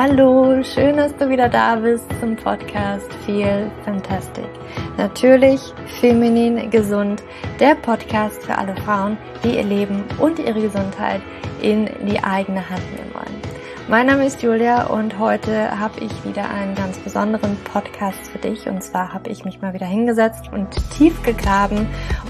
Hallo, 0.00 0.62
schön, 0.62 0.96
dass 0.96 1.16
du 1.16 1.28
wieder 1.28 1.48
da 1.48 1.74
bist 1.74 2.06
zum 2.20 2.36
Podcast 2.36 3.12
Feel 3.26 3.68
Fantastic. 3.84 4.46
Natürlich 4.96 5.60
feminin 6.00 6.70
gesund, 6.70 7.24
der 7.58 7.74
Podcast 7.74 8.44
für 8.44 8.56
alle 8.56 8.76
Frauen, 8.76 9.18
die 9.42 9.56
ihr 9.56 9.64
Leben 9.64 10.04
und 10.20 10.38
ihre 10.38 10.60
Gesundheit 10.60 11.20
in 11.60 11.90
die 12.06 12.22
eigene 12.22 12.70
Hand 12.70 12.84
nehmen 12.92 13.12
wollen. 13.12 13.37
Mein 13.90 14.04
Name 14.04 14.26
ist 14.26 14.42
Julia 14.42 14.88
und 14.88 15.18
heute 15.18 15.80
habe 15.80 16.00
ich 16.00 16.12
wieder 16.22 16.50
einen 16.50 16.74
ganz 16.74 16.98
besonderen 16.98 17.56
Podcast 17.64 18.18
für 18.30 18.36
dich. 18.36 18.66
Und 18.68 18.84
zwar 18.84 19.14
habe 19.14 19.30
ich 19.30 19.46
mich 19.46 19.62
mal 19.62 19.72
wieder 19.72 19.86
hingesetzt 19.86 20.52
und 20.52 20.68
tief 20.90 21.22
gegraben 21.22 21.86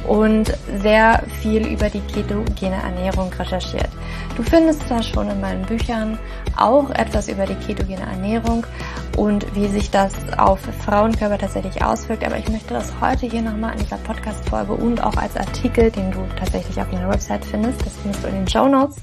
und 0.06 0.56
sehr 0.80 1.20
viel 1.42 1.66
über 1.66 1.90
die 1.90 1.98
ketogene 1.98 2.80
Ernährung 2.80 3.32
recherchiert. 3.32 3.88
Du 4.36 4.44
findest 4.44 4.86
zwar 4.86 5.02
schon 5.02 5.28
in 5.28 5.40
meinen 5.40 5.66
Büchern 5.66 6.16
auch 6.56 6.90
etwas 6.90 7.28
über 7.28 7.44
die 7.44 7.56
ketogene 7.56 8.06
Ernährung 8.06 8.64
und 9.16 9.52
wie 9.56 9.66
sich 9.66 9.90
das 9.90 10.12
auf 10.38 10.60
Frauenkörper 10.60 11.38
tatsächlich 11.38 11.82
auswirkt, 11.82 12.24
aber 12.24 12.38
ich 12.38 12.48
möchte 12.48 12.74
das 12.74 12.92
heute 13.00 13.26
hier 13.26 13.42
nochmal 13.42 13.72
in 13.72 13.80
dieser 13.80 13.96
Podcast-Folge 13.96 14.74
und 14.74 15.02
auch 15.02 15.16
als 15.16 15.36
Artikel, 15.36 15.90
den 15.90 16.12
du 16.12 16.24
tatsächlich 16.38 16.80
auf 16.80 16.92
meiner 16.92 17.10
Website 17.10 17.44
findest, 17.44 17.84
das 17.84 17.96
findest 17.96 18.22
du 18.22 18.28
in 18.28 18.34
den 18.36 18.48
Show 18.48 18.68
Notes, 18.68 19.02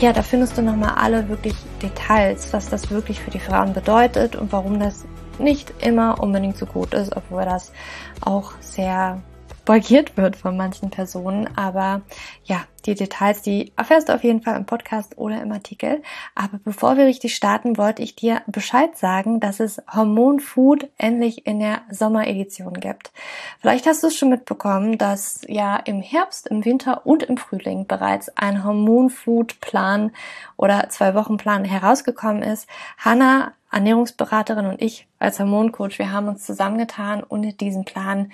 ja, 0.00 0.12
da 0.12 0.22
findest 0.22 0.56
du 0.56 0.62
nochmal 0.62 0.94
alle 0.96 1.28
wirklich 1.28 1.54
Details, 1.82 2.52
was 2.52 2.68
das 2.68 2.90
wirklich 2.90 3.20
für 3.20 3.30
die 3.30 3.40
Frauen 3.40 3.72
bedeutet 3.72 4.36
und 4.36 4.52
warum 4.52 4.78
das 4.78 5.04
nicht 5.38 5.72
immer 5.84 6.20
unbedingt 6.20 6.56
so 6.56 6.66
gut 6.66 6.94
ist, 6.94 7.16
obwohl 7.16 7.44
das 7.44 7.72
auch 8.20 8.52
sehr 8.60 9.20
propagiert 9.68 10.16
wird 10.16 10.34
von 10.34 10.56
manchen 10.56 10.88
Personen. 10.88 11.46
Aber 11.54 12.00
ja, 12.44 12.64
die 12.86 12.94
Details, 12.94 13.42
die 13.42 13.70
erfährst 13.76 14.08
du 14.08 14.14
auf 14.14 14.24
jeden 14.24 14.40
Fall 14.40 14.56
im 14.56 14.64
Podcast 14.64 15.18
oder 15.18 15.42
im 15.42 15.52
Artikel. 15.52 16.02
Aber 16.34 16.58
bevor 16.64 16.96
wir 16.96 17.04
richtig 17.04 17.34
starten, 17.34 17.76
wollte 17.76 18.02
ich 18.02 18.16
dir 18.16 18.40
Bescheid 18.46 18.96
sagen, 18.96 19.40
dass 19.40 19.60
es 19.60 19.82
Hormonfood 19.94 20.88
endlich 20.96 21.46
in 21.46 21.60
der 21.60 21.82
Sommeredition 21.90 22.80
gibt. 22.80 23.12
Vielleicht 23.60 23.86
hast 23.86 24.02
du 24.02 24.06
es 24.06 24.16
schon 24.16 24.30
mitbekommen, 24.30 24.96
dass 24.96 25.42
ja 25.46 25.76
im 25.76 26.00
Herbst, 26.00 26.46
im 26.46 26.64
Winter 26.64 27.04
und 27.04 27.22
im 27.24 27.36
Frühling 27.36 27.86
bereits 27.86 28.30
ein 28.38 28.64
Hormonfood-Plan 28.64 30.12
oder 30.56 30.88
zwei 30.88 31.14
Wochen 31.14 31.36
Plan 31.36 31.66
herausgekommen 31.66 32.42
ist. 32.42 32.66
Hannah 32.96 33.52
Ernährungsberaterin 33.70 34.64
und 34.64 34.80
ich 34.80 35.06
als 35.18 35.38
Hormoncoach, 35.38 35.98
wir 35.98 36.10
haben 36.10 36.28
uns 36.28 36.46
zusammengetan 36.46 37.22
und 37.22 37.60
diesen 37.60 37.84
Plan 37.84 38.32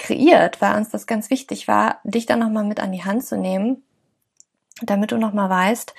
kreiert, 0.00 0.60
weil 0.60 0.76
uns 0.76 0.90
das 0.90 1.06
ganz 1.06 1.30
wichtig 1.30 1.68
war, 1.68 1.98
dich 2.02 2.26
dann 2.26 2.40
nochmal 2.40 2.64
mit 2.64 2.80
an 2.80 2.90
die 2.90 3.04
Hand 3.04 3.24
zu 3.24 3.36
nehmen, 3.36 3.84
damit 4.82 5.12
du 5.12 5.18
nochmal 5.18 5.48
weißt, 5.48 5.94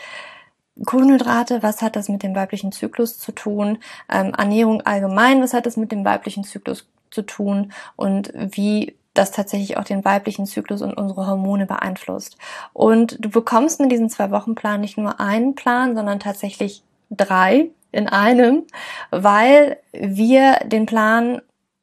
Kohlenhydrate, 0.85 1.63
was 1.63 1.81
hat 1.81 1.95
das 1.95 2.09
mit 2.09 2.23
dem 2.23 2.35
weiblichen 2.35 2.71
Zyklus 2.71 3.19
zu 3.19 3.31
tun? 3.31 3.77
Ähm, 4.09 4.33
Ernährung 4.33 4.81
allgemein, 4.81 5.41
was 5.41 5.53
hat 5.53 5.65
das 5.65 5.77
mit 5.77 5.91
dem 5.91 6.03
weiblichen 6.03 6.43
Zyklus 6.43 6.87
zu 7.11 7.21
tun? 7.21 7.71
Und 7.95 8.33
wie 8.35 8.95
das 9.13 9.31
tatsächlich 9.31 9.77
auch 9.77 9.83
den 9.83 10.05
weiblichen 10.05 10.45
Zyklus 10.45 10.81
und 10.81 10.93
unsere 10.93 11.27
Hormone 11.27 11.65
beeinflusst. 11.65 12.37
Und 12.73 13.17
du 13.23 13.29
bekommst 13.29 13.79
mit 13.79 13.91
diesem 13.91 14.09
Zwei-Wochen-Plan 14.09 14.79
nicht 14.79 14.97
nur 14.97 15.19
einen 15.19 15.53
Plan, 15.55 15.95
sondern 15.95 16.19
tatsächlich 16.19 16.83
drei 17.09 17.69
in 17.91 18.07
einem, 18.07 18.63
weil 19.11 19.77
wir 19.91 20.59
den 20.65 20.85
Plan 20.85 21.41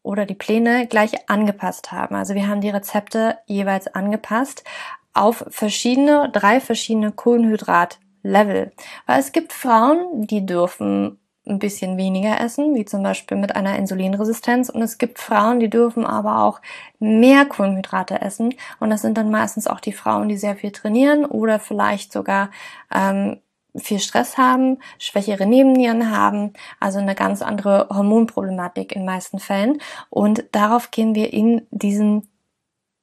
oder 0.08 0.24
die 0.24 0.34
Pläne 0.34 0.86
gleich 0.86 1.28
angepasst 1.28 1.92
haben. 1.92 2.14
Also 2.14 2.34
wir 2.34 2.48
haben 2.48 2.62
die 2.62 2.70
Rezepte 2.70 3.36
jeweils 3.44 3.88
angepasst 3.88 4.64
auf 5.12 5.44
verschiedene, 5.50 6.30
drei 6.32 6.60
verschiedene 6.60 7.12
Kohlenhydrat-Level. 7.12 8.72
Weil 9.04 9.20
es 9.20 9.32
gibt 9.32 9.52
Frauen, 9.52 10.26
die 10.26 10.46
dürfen 10.46 11.18
ein 11.46 11.58
bisschen 11.58 11.98
weniger 11.98 12.40
essen, 12.40 12.74
wie 12.74 12.86
zum 12.86 13.02
Beispiel 13.02 13.36
mit 13.36 13.54
einer 13.54 13.76
Insulinresistenz. 13.76 14.70
Und 14.70 14.80
es 14.80 14.96
gibt 14.96 15.18
Frauen, 15.18 15.60
die 15.60 15.68
dürfen 15.68 16.06
aber 16.06 16.42
auch 16.42 16.62
mehr 16.98 17.44
Kohlenhydrate 17.44 18.22
essen. 18.22 18.54
Und 18.80 18.88
das 18.88 19.02
sind 19.02 19.18
dann 19.18 19.30
meistens 19.30 19.66
auch 19.66 19.80
die 19.80 19.92
Frauen, 19.92 20.30
die 20.30 20.38
sehr 20.38 20.56
viel 20.56 20.72
trainieren 20.72 21.26
oder 21.26 21.58
vielleicht 21.58 22.14
sogar 22.14 22.50
ähm, 22.94 23.40
viel 23.76 23.98
Stress 23.98 24.38
haben, 24.38 24.78
schwächere 24.98 25.46
Nebennieren 25.46 26.10
haben, 26.10 26.52
also 26.80 26.98
eine 26.98 27.14
ganz 27.14 27.42
andere 27.42 27.88
Hormonproblematik 27.90 28.94
in 28.94 29.04
meisten 29.04 29.38
Fällen. 29.38 29.80
Und 30.10 30.44
darauf 30.52 30.90
gehen 30.90 31.14
wir 31.14 31.32
in 31.32 31.66
diesem 31.70 32.28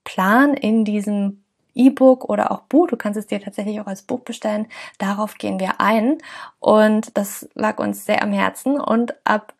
Plan, 0.03 0.53
in 0.53 0.85
diesem 0.85 1.43
E-Book 1.75 2.29
oder 2.29 2.51
auch 2.51 2.61
Buch, 2.61 2.87
du 2.87 2.95
kannst 2.95 3.19
es 3.19 3.27
dir 3.27 3.41
tatsächlich 3.41 3.79
auch 3.81 3.87
als 3.87 4.01
Buch 4.01 4.21
bestellen, 4.21 4.67
darauf 4.97 5.37
gehen 5.37 5.59
wir 5.59 5.81
ein. 5.81 6.17
Und 6.59 7.17
das 7.17 7.49
lag 7.53 7.79
uns 7.79 8.05
sehr 8.05 8.23
am 8.23 8.31
Herzen. 8.31 8.79
Und 8.79 9.15
ab 9.25 9.53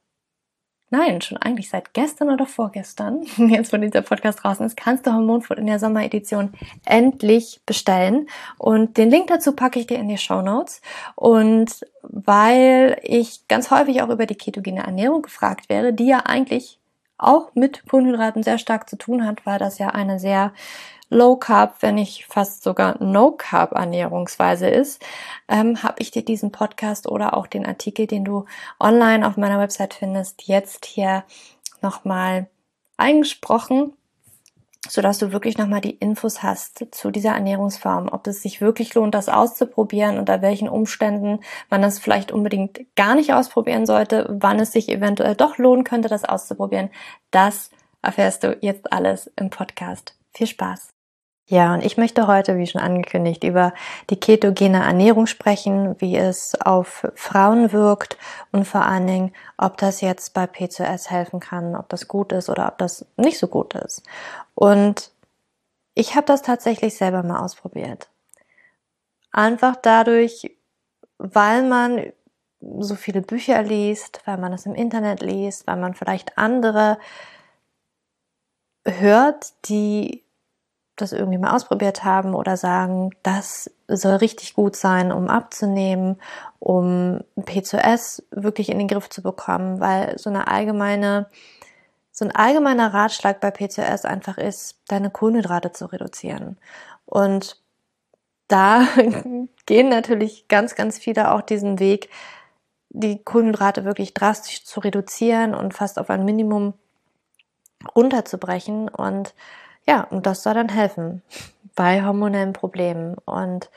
nein, 0.95 1.21
schon 1.21 1.37
eigentlich 1.37 1.69
seit 1.69 1.93
gestern 1.93 2.29
oder 2.29 2.45
vorgestern, 2.45 3.23
jetzt 3.37 3.73
wo 3.73 3.77
dieser 3.77 4.01
Podcast 4.01 4.43
draußen 4.43 4.65
ist, 4.65 4.77
kannst 4.77 5.05
du 5.05 5.13
Hormonfood 5.13 5.57
in 5.57 5.67
der 5.67 5.79
Sommeredition 5.79 6.53
endlich 6.85 7.61
bestellen. 7.65 8.27
Und 8.57 8.97
den 8.97 9.09
Link 9.09 9.27
dazu 9.27 9.53
packe 9.53 9.79
ich 9.79 9.87
dir 9.87 9.97
in 9.97 10.07
die 10.07 10.17
Show 10.17 10.41
Notes. 10.41 10.81
Und 11.15 11.85
weil 12.03 12.97
ich 13.03 13.47
ganz 13.47 13.71
häufig 13.71 14.01
auch 14.01 14.09
über 14.09 14.25
die 14.25 14.35
ketogene 14.35 14.83
Ernährung 14.83 15.21
gefragt 15.21 15.69
werde, 15.69 15.93
die 15.93 16.07
ja 16.07 16.19
eigentlich 16.19 16.79
auch 17.17 17.55
mit 17.55 17.87
Kohlenhydraten 17.87 18.43
sehr 18.43 18.57
stark 18.57 18.89
zu 18.89 18.97
tun 18.97 19.25
hat, 19.25 19.45
weil 19.45 19.57
das 19.57 19.77
ja 19.77 19.89
eine 19.89 20.19
sehr 20.19 20.51
Low 21.09 21.35
Carb, 21.35 21.81
wenn 21.81 21.95
nicht 21.95 22.25
fast 22.25 22.63
sogar 22.63 23.01
No 23.03 23.31
Carb 23.31 23.73
Ernährungsweise 23.73 24.67
ist, 24.67 25.03
ähm, 25.47 25.83
habe 25.83 25.97
ich 25.99 26.11
dir 26.11 26.25
diesen 26.25 26.51
Podcast 26.51 27.07
oder 27.07 27.37
auch 27.37 27.47
den 27.47 27.65
Artikel, 27.65 28.07
den 28.07 28.25
du 28.25 28.45
online 28.79 29.27
auf 29.27 29.37
meiner 29.37 29.59
Website 29.59 29.93
findest, 29.93 30.47
jetzt 30.47 30.85
hier 30.85 31.23
nochmal 31.81 32.47
eingesprochen, 32.97 33.93
so 34.87 35.01
dass 35.01 35.17
du 35.17 35.31
wirklich 35.31 35.57
nochmal 35.57 35.81
die 35.81 35.95
Infos 35.95 36.43
hast 36.43 36.85
zu 36.91 37.11
dieser 37.11 37.31
Ernährungsform, 37.31 38.09
ob 38.11 38.27
es 38.27 38.41
sich 38.41 38.61
wirklich 38.61 38.93
lohnt, 38.93 39.15
das 39.15 39.29
auszuprobieren, 39.29 40.17
unter 40.17 40.41
welchen 40.41 40.69
Umständen 40.69 41.39
man 41.69 41.81
das 41.81 41.99
vielleicht 41.99 42.31
unbedingt 42.31 42.81
gar 42.95 43.15
nicht 43.15 43.33
ausprobieren 43.33 43.85
sollte, 43.85 44.27
wann 44.39 44.59
es 44.59 44.71
sich 44.71 44.89
eventuell 44.89 45.35
doch 45.35 45.57
lohnen 45.57 45.83
könnte, 45.83 46.07
das 46.07 46.23
auszuprobieren. 46.23 46.89
Das 47.31 47.69
erfährst 48.01 48.43
du 48.43 48.57
jetzt 48.61 48.91
alles 48.91 49.31
im 49.35 49.49
Podcast. 49.49 50.15
Viel 50.33 50.47
Spaß! 50.47 50.94
Ja, 51.47 51.75
und 51.75 51.85
ich 51.85 51.95
möchte 51.97 52.25
heute, 52.25 52.57
wie 52.57 52.65
schon 52.65 52.81
angekündigt, 52.81 53.43
über 53.43 53.73
die 54.09 54.19
ketogene 54.19 54.83
Ernährung 54.83 55.27
sprechen, 55.27 55.95
wie 55.99 56.17
es 56.17 56.59
auf 56.59 57.05
Frauen 57.13 57.71
wirkt 57.71 58.17
und 58.51 58.65
vor 58.65 58.83
allen 58.83 59.05
Dingen, 59.05 59.33
ob 59.55 59.77
das 59.77 60.01
jetzt 60.01 60.33
bei 60.33 60.47
PCOS 60.47 61.11
helfen 61.11 61.39
kann, 61.39 61.75
ob 61.75 61.87
das 61.89 62.07
gut 62.07 62.31
ist 62.31 62.49
oder 62.49 62.67
ob 62.67 62.79
das 62.79 63.05
nicht 63.15 63.37
so 63.37 63.47
gut 63.47 63.75
ist. 63.75 64.01
Und 64.55 65.11
ich 65.93 66.15
habe 66.15 66.25
das 66.25 66.41
tatsächlich 66.41 66.97
selber 66.97 67.21
mal 67.21 67.39
ausprobiert. 67.39 68.09
Einfach 69.31 69.75
dadurch, 69.75 70.51
weil 71.19 71.63
man 71.63 72.11
so 72.79 72.95
viele 72.95 73.21
Bücher 73.21 73.61
liest, 73.61 74.21
weil 74.25 74.37
man 74.37 74.51
es 74.53 74.65
im 74.65 74.73
Internet 74.73 75.21
liest, 75.21 75.67
weil 75.67 75.77
man 75.77 75.93
vielleicht 75.93 76.39
andere 76.39 76.97
hört, 78.85 79.53
die 79.69 80.24
das 80.95 81.11
irgendwie 81.11 81.37
mal 81.37 81.55
ausprobiert 81.55 82.03
haben 82.03 82.33
oder 82.33 82.57
sagen, 82.57 83.11
das 83.23 83.71
soll 83.87 84.15
richtig 84.15 84.53
gut 84.53 84.75
sein, 84.75 85.11
um 85.11 85.29
abzunehmen, 85.29 86.17
um 86.59 87.21
PCOS 87.35 88.23
wirklich 88.31 88.69
in 88.69 88.79
den 88.79 88.87
Griff 88.87 89.09
zu 89.09 89.21
bekommen, 89.21 89.79
weil 89.79 90.17
so 90.17 90.29
eine 90.29 90.47
allgemeine, 90.47 91.27
so 92.11 92.25
ein 92.25 92.31
allgemeiner 92.31 92.93
Ratschlag 92.93 93.41
bei 93.41 93.51
PCOS 93.51 94.05
einfach 94.05 94.37
ist, 94.37 94.79
deine 94.87 95.09
Kohlenhydrate 95.09 95.71
zu 95.71 95.85
reduzieren. 95.85 96.57
Und 97.05 97.61
da 98.47 98.87
gehen 99.65 99.89
natürlich 99.89 100.47
ganz, 100.47 100.75
ganz 100.75 100.97
viele 100.97 101.31
auch 101.31 101.41
diesen 101.41 101.79
Weg, 101.79 102.09
die 102.89 103.21
Kohlenhydrate 103.21 103.83
wirklich 103.83 104.13
drastisch 104.13 104.63
zu 104.63 104.79
reduzieren 104.79 105.53
und 105.53 105.73
fast 105.73 105.99
auf 105.99 106.09
ein 106.09 106.23
Minimum 106.23 106.73
runterzubrechen 107.95 108.87
und 108.87 109.35
ja, 109.87 110.03
und 110.03 110.25
das 110.25 110.43
soll 110.43 110.53
dann 110.53 110.69
helfen 110.69 111.21
bei 111.75 112.03
hormonellen 112.03 112.53
Problemen. 112.53 113.15
Und 113.25 113.69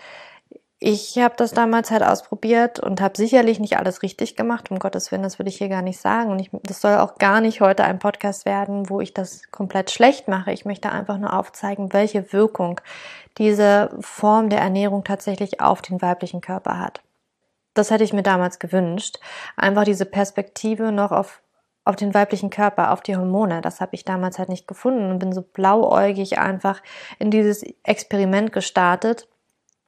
ich 0.80 1.18
habe 1.18 1.34
das 1.36 1.50
damals 1.50 1.90
halt 1.90 2.04
ausprobiert 2.04 2.78
und 2.78 3.00
habe 3.00 3.16
sicherlich 3.16 3.58
nicht 3.58 3.76
alles 3.76 4.02
richtig 4.02 4.36
gemacht, 4.36 4.70
um 4.70 4.78
Gottes 4.78 5.10
Willen, 5.10 5.24
das 5.24 5.38
würde 5.40 5.48
ich 5.48 5.58
hier 5.58 5.68
gar 5.68 5.82
nicht 5.82 6.00
sagen. 6.00 6.30
Und 6.30 6.38
ich, 6.38 6.50
das 6.62 6.80
soll 6.80 6.96
auch 6.98 7.16
gar 7.16 7.40
nicht 7.40 7.60
heute 7.60 7.82
ein 7.82 7.98
Podcast 7.98 8.44
werden, 8.44 8.88
wo 8.88 9.00
ich 9.00 9.12
das 9.12 9.50
komplett 9.50 9.90
schlecht 9.90 10.28
mache. 10.28 10.52
Ich 10.52 10.64
möchte 10.64 10.92
einfach 10.92 11.18
nur 11.18 11.36
aufzeigen, 11.36 11.92
welche 11.92 12.32
Wirkung 12.32 12.80
diese 13.38 13.90
Form 14.00 14.50
der 14.50 14.60
Ernährung 14.60 15.02
tatsächlich 15.02 15.60
auf 15.60 15.82
den 15.82 16.00
weiblichen 16.00 16.40
Körper 16.40 16.78
hat. 16.78 17.02
Das 17.74 17.90
hätte 17.90 18.04
ich 18.04 18.12
mir 18.12 18.22
damals 18.22 18.60
gewünscht. 18.60 19.18
Einfach 19.56 19.84
diese 19.84 20.04
Perspektive 20.04 20.92
noch 20.92 21.10
auf 21.10 21.42
auf 21.88 21.96
den 21.96 22.12
weiblichen 22.12 22.50
Körper, 22.50 22.92
auf 22.92 23.00
die 23.00 23.16
Hormone. 23.16 23.62
Das 23.62 23.80
habe 23.80 23.94
ich 23.94 24.04
damals 24.04 24.38
halt 24.38 24.50
nicht 24.50 24.68
gefunden 24.68 25.10
und 25.10 25.20
bin 25.20 25.32
so 25.32 25.40
blauäugig 25.40 26.38
einfach 26.38 26.82
in 27.18 27.30
dieses 27.30 27.64
Experiment 27.82 28.52
gestartet. 28.52 29.26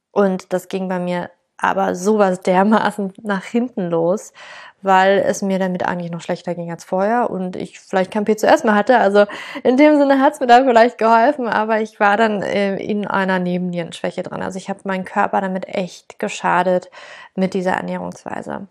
Und 0.09 0.51
das 0.51 0.67
ging 0.67 0.89
bei 0.89 0.97
mir 0.97 1.29
aber 1.57 1.93
sowas 1.93 2.41
dermaßen 2.41 3.13
nach 3.21 3.43
hinten 3.43 3.91
los, 3.91 4.33
weil 4.81 5.19
es 5.19 5.43
mir 5.43 5.59
damit 5.59 5.87
eigentlich 5.87 6.09
noch 6.09 6.21
schlechter 6.21 6.55
ging 6.55 6.71
als 6.71 6.85
vorher 6.85 7.29
und 7.29 7.55
ich 7.55 7.79
vielleicht 7.79 8.09
kein 8.09 8.25
PCOS 8.25 8.63
mehr 8.63 8.73
hatte. 8.73 8.97
Also 8.97 9.27
in 9.61 9.77
dem 9.77 9.99
Sinne 9.99 10.19
hat 10.19 10.33
es 10.33 10.39
mir 10.39 10.47
da 10.47 10.63
vielleicht 10.63 10.97
geholfen, 10.97 11.47
aber 11.47 11.81
ich 11.81 11.99
war 11.99 12.17
dann 12.17 12.41
äh, 12.41 12.77
in 12.77 13.05
einer 13.05 13.37
Nebennierenschwäche 13.37 14.23
drin. 14.23 14.41
Also 14.41 14.57
ich 14.57 14.71
habe 14.71 14.79
meinen 14.85 15.05
Körper 15.05 15.39
damit 15.39 15.67
echt 15.67 16.17
geschadet 16.17 16.89
mit 17.35 17.53
dieser 17.53 17.73
Ernährungsweise. 17.73 18.67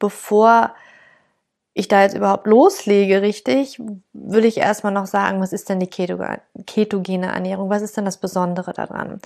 Bevor 0.00 0.74
ich 1.80 1.88
da 1.88 2.02
jetzt 2.02 2.14
überhaupt 2.14 2.46
loslege, 2.46 3.22
richtig, 3.22 3.80
will 4.12 4.44
ich 4.44 4.58
erstmal 4.58 4.92
noch 4.92 5.06
sagen, 5.06 5.40
was 5.40 5.52
ist 5.52 5.68
denn 5.68 5.80
die 5.80 5.88
ketogene 5.88 7.26
Ernährung? 7.26 7.70
Was 7.70 7.82
ist 7.82 7.96
denn 7.96 8.04
das 8.04 8.18
Besondere 8.18 8.72
daran? 8.72 9.20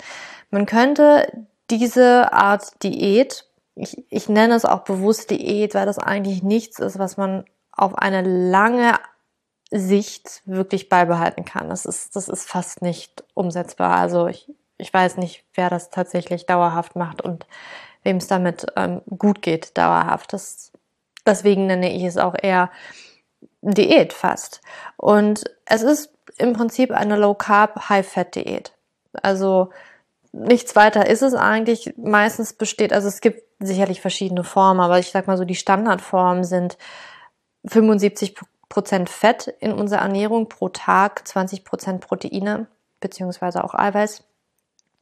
Man 0.49 0.65
könnte 0.65 1.27
diese 1.69 2.33
Art 2.33 2.81
Diät, 2.83 3.45
ich, 3.75 4.05
ich 4.09 4.29
nenne 4.29 4.55
es 4.55 4.65
auch 4.65 4.79
bewusst 4.85 5.31
Diät, 5.31 5.75
weil 5.75 5.85
das 5.85 5.99
eigentlich 5.99 6.43
nichts 6.43 6.79
ist, 6.79 6.97
was 6.97 7.17
man 7.17 7.45
auf 7.71 7.95
eine 7.95 8.21
lange 8.21 8.93
Sicht 9.69 10.41
wirklich 10.45 10.87
beibehalten 10.87 11.43
kann. 11.43 11.69
Das 11.69 11.85
ist, 11.85 12.15
das 12.15 12.29
ist 12.29 12.47
fast 12.47 12.81
nicht 12.81 13.23
umsetzbar. 13.33 13.97
Also 13.97 14.27
ich, 14.27 14.49
ich 14.77 14.93
weiß 14.93 15.17
nicht, 15.17 15.43
wer 15.55 15.69
das 15.69 15.89
tatsächlich 15.89 16.45
dauerhaft 16.45 16.95
macht 16.95 17.21
und 17.21 17.45
wem 18.03 18.17
es 18.17 18.27
damit 18.27 18.67
ähm, 18.77 19.01
gut 19.17 19.41
geht, 19.41 19.77
dauerhaft. 19.77 20.31
Das, 20.31 20.71
deswegen 21.25 21.67
nenne 21.67 21.93
ich 21.93 22.03
es 22.03 22.17
auch 22.17 22.35
eher 22.39 22.71
Diät 23.61 24.13
fast. 24.13 24.61
Und 24.97 25.43
es 25.65 25.81
ist 25.81 26.11
im 26.37 26.53
Prinzip 26.53 26.91
eine 26.91 27.15
Low 27.15 27.33
Carb, 27.33 27.89
High 27.89 28.07
Fat 28.07 28.35
Diät. 28.35 28.73
Also 29.21 29.71
nichts 30.31 30.75
weiter 30.75 31.07
ist 31.07 31.21
es 31.21 31.33
eigentlich. 31.33 31.93
Meistens 31.97 32.53
besteht, 32.53 32.93
also 32.93 33.07
es 33.07 33.21
gibt 33.21 33.41
sicherlich 33.59 34.01
verschiedene 34.01 34.43
Formen, 34.43 34.81
aber 34.81 34.99
ich 34.99 35.11
sag 35.11 35.27
mal 35.27 35.37
so, 35.37 35.45
die 35.45 35.55
Standardformen 35.55 36.43
sind 36.43 36.77
75 37.65 38.35
Prozent 38.69 39.09
Fett 39.09 39.47
in 39.59 39.71
unserer 39.71 40.01
Ernährung 40.01 40.49
pro 40.49 40.69
Tag, 40.69 41.27
20 41.27 41.63
Prozent 41.63 42.01
Proteine, 42.01 42.67
beziehungsweise 42.99 43.63
auch 43.63 43.73
Eiweiß, 43.73 44.23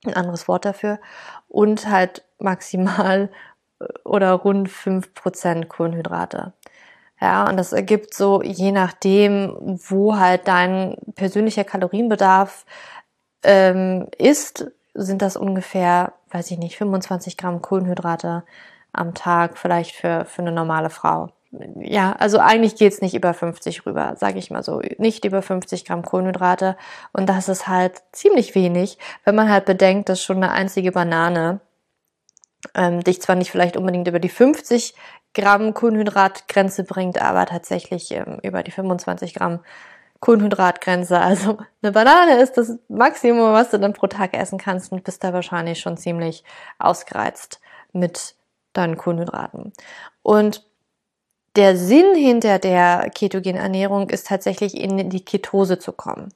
ein 0.06 0.14
anderes 0.14 0.48
Wort 0.48 0.66
dafür, 0.66 1.00
und 1.48 1.90
halt 1.90 2.24
maximal 2.38 3.30
oder 4.03 4.31
rund 4.33 4.69
5 4.69 5.13
Prozent 5.13 5.69
Kohlenhydrate. 5.69 6.53
Ja, 7.21 7.47
und 7.47 7.57
das 7.57 7.71
ergibt 7.71 8.13
so, 8.13 8.41
je 8.41 8.71
nachdem, 8.71 9.80
wo 9.88 10.18
halt 10.18 10.47
dein 10.47 10.97
persönlicher 11.15 11.63
Kalorienbedarf 11.63 12.65
ähm, 13.44 14.07
ist, 14.18 14.71
sind 14.94 15.21
das 15.21 15.38
ungefähr, 15.38 16.13
weiß 16.31 16.51
ich 16.51 16.57
nicht, 16.57 16.77
25 16.77 17.38
Gramm 17.38 17.62
Kohlenhydrate 17.62 18.44
am 18.91 19.13
Tag, 19.13 19.57
vielleicht 19.57 19.95
für, 19.95 20.25
für 20.25 20.41
eine 20.41 20.51
normale 20.51 20.89
Frau. 20.89 21.29
Ja, 21.79 22.13
also 22.13 22.39
eigentlich 22.39 22.75
geht's 22.75 23.01
nicht 23.01 23.13
über 23.13 23.33
50 23.33 23.86
rüber, 23.86 24.15
sage 24.18 24.39
ich 24.39 24.50
mal 24.50 24.63
so. 24.63 24.81
Nicht 24.97 25.24
über 25.24 25.41
50 25.41 25.86
Gramm 25.86 26.03
Kohlenhydrate. 26.03 26.75
Und 27.12 27.29
das 27.29 27.47
ist 27.47 27.68
halt 27.68 28.01
ziemlich 28.12 28.56
wenig, 28.56 28.97
wenn 29.24 29.36
man 29.36 29.50
halt 29.50 29.65
bedenkt, 29.65 30.09
dass 30.09 30.21
schon 30.21 30.38
eine 30.38 30.51
einzige 30.51 30.91
Banane 30.91 31.59
ähm, 32.75 33.04
dich 33.04 33.21
zwar 33.21 33.36
nicht 33.36 33.51
vielleicht 33.51 33.77
unbedingt 33.77 34.07
über 34.07 34.19
die 34.19 34.30
50 34.30 34.95
Gramm 35.33 35.74
Kohlenhydratgrenze 35.74 36.83
bringt, 36.83 37.21
aber 37.21 37.45
tatsächlich 37.45 38.12
ähm, 38.12 38.39
über 38.44 38.63
die 38.63 38.71
25 38.71 39.33
Gramm 39.33 39.60
Kohlenhydratgrenze. 40.19 41.19
Also 41.19 41.57
eine 41.81 41.92
Banane 41.92 42.42
ist 42.42 42.57
das 42.57 42.77
Maximum, 42.88 43.54
was 43.54 43.71
du 43.71 43.80
dann 43.80 43.94
pro 43.94 44.07
Tag 44.07 44.33
essen 44.33 44.57
kannst 44.57 44.92
und 44.92 45.04
bist 45.04 45.24
da 45.24 45.33
wahrscheinlich 45.33 45.80
schon 45.80 45.98
ziemlich 45.98 46.44
ausgereizt 46.80 47.60
mit 47.92 48.36
deinen 48.74 48.98
Kohlenhydraten. 48.98 49.74
Und 50.21 50.63
der 51.56 51.77
Sinn 51.77 52.15
hinter 52.15 52.57
der 52.57 53.12
ketogenen 53.13 53.62
Ernährung 53.62 54.10
ist 54.10 54.27
tatsächlich 54.27 54.75
in 54.75 55.10
die 55.10 55.24
Ketose 55.24 55.77
zu 55.77 55.92
kommen. 55.92 56.33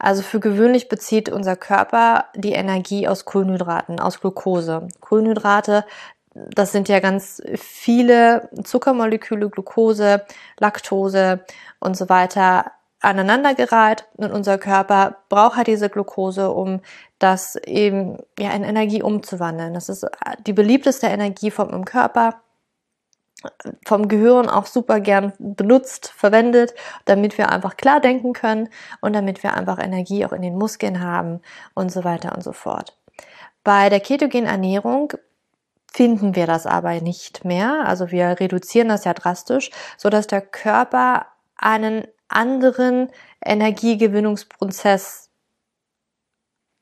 Also 0.00 0.22
für 0.22 0.40
gewöhnlich 0.40 0.88
bezieht 0.88 1.28
unser 1.28 1.56
Körper 1.56 2.24
die 2.34 2.52
Energie 2.52 3.06
aus 3.06 3.26
Kohlenhydraten, 3.26 4.00
aus 4.00 4.20
Glucose. 4.20 4.88
Kohlenhydrate, 5.00 5.84
das 6.34 6.72
sind 6.72 6.88
ja 6.88 7.00
ganz 7.00 7.42
viele 7.54 8.48
Zuckermoleküle, 8.64 9.50
Glucose, 9.50 10.24
Laktose 10.58 11.44
und 11.80 11.98
so 11.98 12.08
weiter 12.08 12.72
aneinandergereiht 13.00 14.06
und 14.16 14.32
unser 14.32 14.56
Körper 14.56 15.16
braucht 15.28 15.56
halt 15.56 15.66
diese 15.66 15.90
Glucose, 15.90 16.50
um 16.50 16.80
das 17.18 17.56
eben 17.56 18.18
ja 18.38 18.52
in 18.52 18.64
Energie 18.64 19.02
umzuwandeln. 19.02 19.74
Das 19.74 19.90
ist 19.90 20.06
die 20.46 20.54
beliebteste 20.54 21.08
Energieform 21.08 21.70
im 21.70 21.84
Körper, 21.84 22.40
vom 23.86 24.08
Gehirn 24.08 24.48
auch 24.48 24.66
super 24.66 25.00
gern 25.00 25.32
benutzt, 25.38 26.12
verwendet, 26.16 26.74
damit 27.06 27.38
wir 27.38 27.50
einfach 27.50 27.76
klar 27.76 28.00
denken 28.00 28.32
können 28.32 28.68
und 29.00 29.14
damit 29.14 29.42
wir 29.42 29.54
einfach 29.54 29.78
Energie 29.78 30.24
auch 30.24 30.32
in 30.32 30.42
den 30.42 30.58
Muskeln 30.58 31.00
haben 31.00 31.40
und 31.74 31.90
so 31.90 32.04
weiter 32.04 32.34
und 32.34 32.42
so 32.42 32.52
fort. 32.52 32.96
Bei 33.64 33.88
der 33.88 34.00
ketogenen 34.00 34.46
Ernährung 34.46 35.12
finden 35.92 36.34
wir 36.36 36.46
das 36.46 36.66
aber 36.66 37.00
nicht 37.00 37.44
mehr. 37.44 37.86
Also 37.86 38.10
wir 38.10 38.38
reduzieren 38.40 38.88
das 38.88 39.04
ja 39.04 39.14
drastisch, 39.14 39.70
so 39.96 40.08
dass 40.08 40.26
der 40.26 40.40
Körper 40.40 41.26
einen 41.56 42.06
anderen 42.28 43.10
Energiegewinnungsprozess 43.44 45.29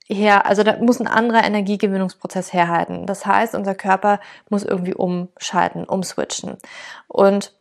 her, 0.09 0.47
also 0.47 0.63
da 0.63 0.77
muss 0.79 1.01
ein 1.01 1.07
anderer 1.07 1.45
Energiegewinnungsprozess 1.45 2.53
herhalten. 2.53 3.07
Das 3.07 3.27
heißt, 3.27 3.55
unser 3.55 3.75
Körper 3.75 4.21
muss 4.49 4.65
irgendwie 4.65 4.95
umschalten, 4.95 5.85
umswitchen. 5.85 6.57
Und 7.07 7.55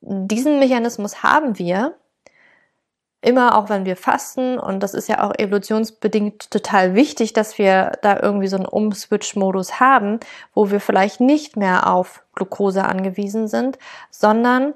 diesen 0.00 0.58
Mechanismus 0.58 1.22
haben 1.22 1.58
wir 1.58 1.94
immer 3.20 3.58
auch 3.58 3.68
wenn 3.68 3.84
wir 3.84 3.96
fasten 3.96 4.58
und 4.58 4.80
das 4.80 4.94
ist 4.94 5.08
ja 5.08 5.24
auch 5.24 5.36
evolutionsbedingt 5.36 6.50
total 6.50 6.94
wichtig, 6.94 7.32
dass 7.32 7.58
wir 7.58 7.92
da 8.02 8.20
irgendwie 8.20 8.46
so 8.46 8.56
einen 8.56 8.66
Umswitch-Modus 8.66 9.80
haben, 9.80 10.20
wo 10.54 10.70
wir 10.70 10.80
vielleicht 10.80 11.20
nicht 11.20 11.56
mehr 11.56 11.92
auf 11.92 12.22
Glucose 12.34 12.84
angewiesen 12.84 13.48
sind, 13.48 13.78
sondern 14.10 14.72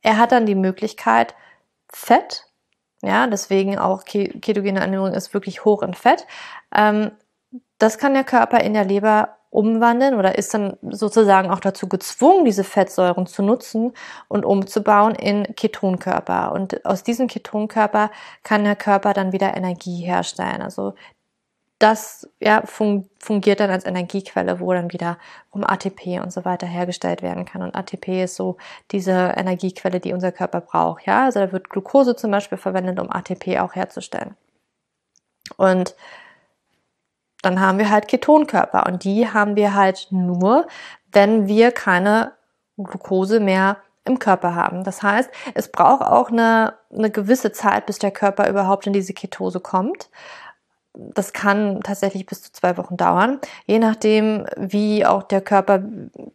er 0.00 0.16
hat 0.16 0.32
dann 0.32 0.46
die 0.46 0.54
Möglichkeit, 0.54 1.34
Fett. 1.92 2.46
Ja, 3.02 3.26
deswegen 3.26 3.78
auch 3.78 4.04
ketogene 4.04 4.80
Ernährung 4.80 5.12
ist 5.12 5.34
wirklich 5.34 5.64
hoch 5.64 5.82
in 5.82 5.94
Fett. 5.94 6.26
Ähm, 6.74 7.10
das 7.78 7.98
kann 7.98 8.14
der 8.14 8.24
Körper 8.24 8.60
in 8.60 8.74
der 8.74 8.84
Leber 8.84 9.36
umwandeln 9.50 10.14
oder 10.14 10.38
ist 10.38 10.54
dann 10.54 10.78
sozusagen 10.82 11.50
auch 11.50 11.60
dazu 11.60 11.88
gezwungen, 11.88 12.44
diese 12.46 12.64
Fettsäuren 12.64 13.26
zu 13.26 13.42
nutzen 13.42 13.92
und 14.28 14.46
umzubauen 14.46 15.14
in 15.14 15.54
Ketonkörper. 15.56 16.52
Und 16.52 16.86
aus 16.86 17.02
diesem 17.02 17.26
Ketonkörper 17.28 18.10
kann 18.44 18.64
der 18.64 18.76
Körper 18.76 19.12
dann 19.12 19.32
wieder 19.32 19.54
Energie 19.56 20.02
herstellen. 20.04 20.62
Also 20.62 20.94
das 21.82 22.28
ja, 22.38 22.62
fungiert 22.64 23.58
dann 23.58 23.70
als 23.70 23.84
Energiequelle, 23.84 24.60
wo 24.60 24.72
dann 24.72 24.92
wieder 24.92 25.18
um 25.50 25.64
ATP 25.64 26.20
und 26.20 26.32
so 26.32 26.44
weiter 26.44 26.66
hergestellt 26.66 27.22
werden 27.22 27.44
kann. 27.44 27.62
Und 27.62 27.74
ATP 27.74 28.22
ist 28.22 28.36
so 28.36 28.56
diese 28.92 29.12
Energiequelle, 29.36 29.98
die 29.98 30.12
unser 30.12 30.30
Körper 30.30 30.60
braucht. 30.60 31.06
Ja, 31.06 31.24
also 31.24 31.40
da 31.40 31.50
wird 31.50 31.70
Glucose 31.70 32.14
zum 32.14 32.30
Beispiel 32.30 32.58
verwendet, 32.58 33.00
um 33.00 33.10
ATP 33.10 33.58
auch 33.58 33.74
herzustellen. 33.74 34.36
Und 35.56 35.96
dann 37.42 37.60
haben 37.60 37.78
wir 37.78 37.90
halt 37.90 38.06
Ketonkörper 38.06 38.86
und 38.86 39.02
die 39.02 39.28
haben 39.28 39.56
wir 39.56 39.74
halt 39.74 40.06
nur, 40.10 40.68
wenn 41.10 41.48
wir 41.48 41.72
keine 41.72 42.32
Glucose 42.76 43.40
mehr 43.40 43.78
im 44.04 44.20
Körper 44.20 44.54
haben. 44.54 44.84
Das 44.84 45.02
heißt, 45.02 45.30
es 45.54 45.70
braucht 45.70 46.02
auch 46.02 46.30
eine, 46.30 46.74
eine 46.92 47.10
gewisse 47.10 47.50
Zeit, 47.50 47.86
bis 47.86 47.98
der 47.98 48.12
Körper 48.12 48.48
überhaupt 48.48 48.86
in 48.86 48.92
diese 48.92 49.14
Ketose 49.14 49.58
kommt 49.58 50.08
das 50.94 51.32
kann 51.32 51.80
tatsächlich 51.82 52.26
bis 52.26 52.42
zu 52.42 52.52
zwei 52.52 52.76
Wochen 52.76 52.98
dauern, 52.98 53.38
je 53.64 53.78
nachdem, 53.78 54.44
wie 54.56 55.06
auch 55.06 55.22
der 55.22 55.40
Körper, 55.40 55.82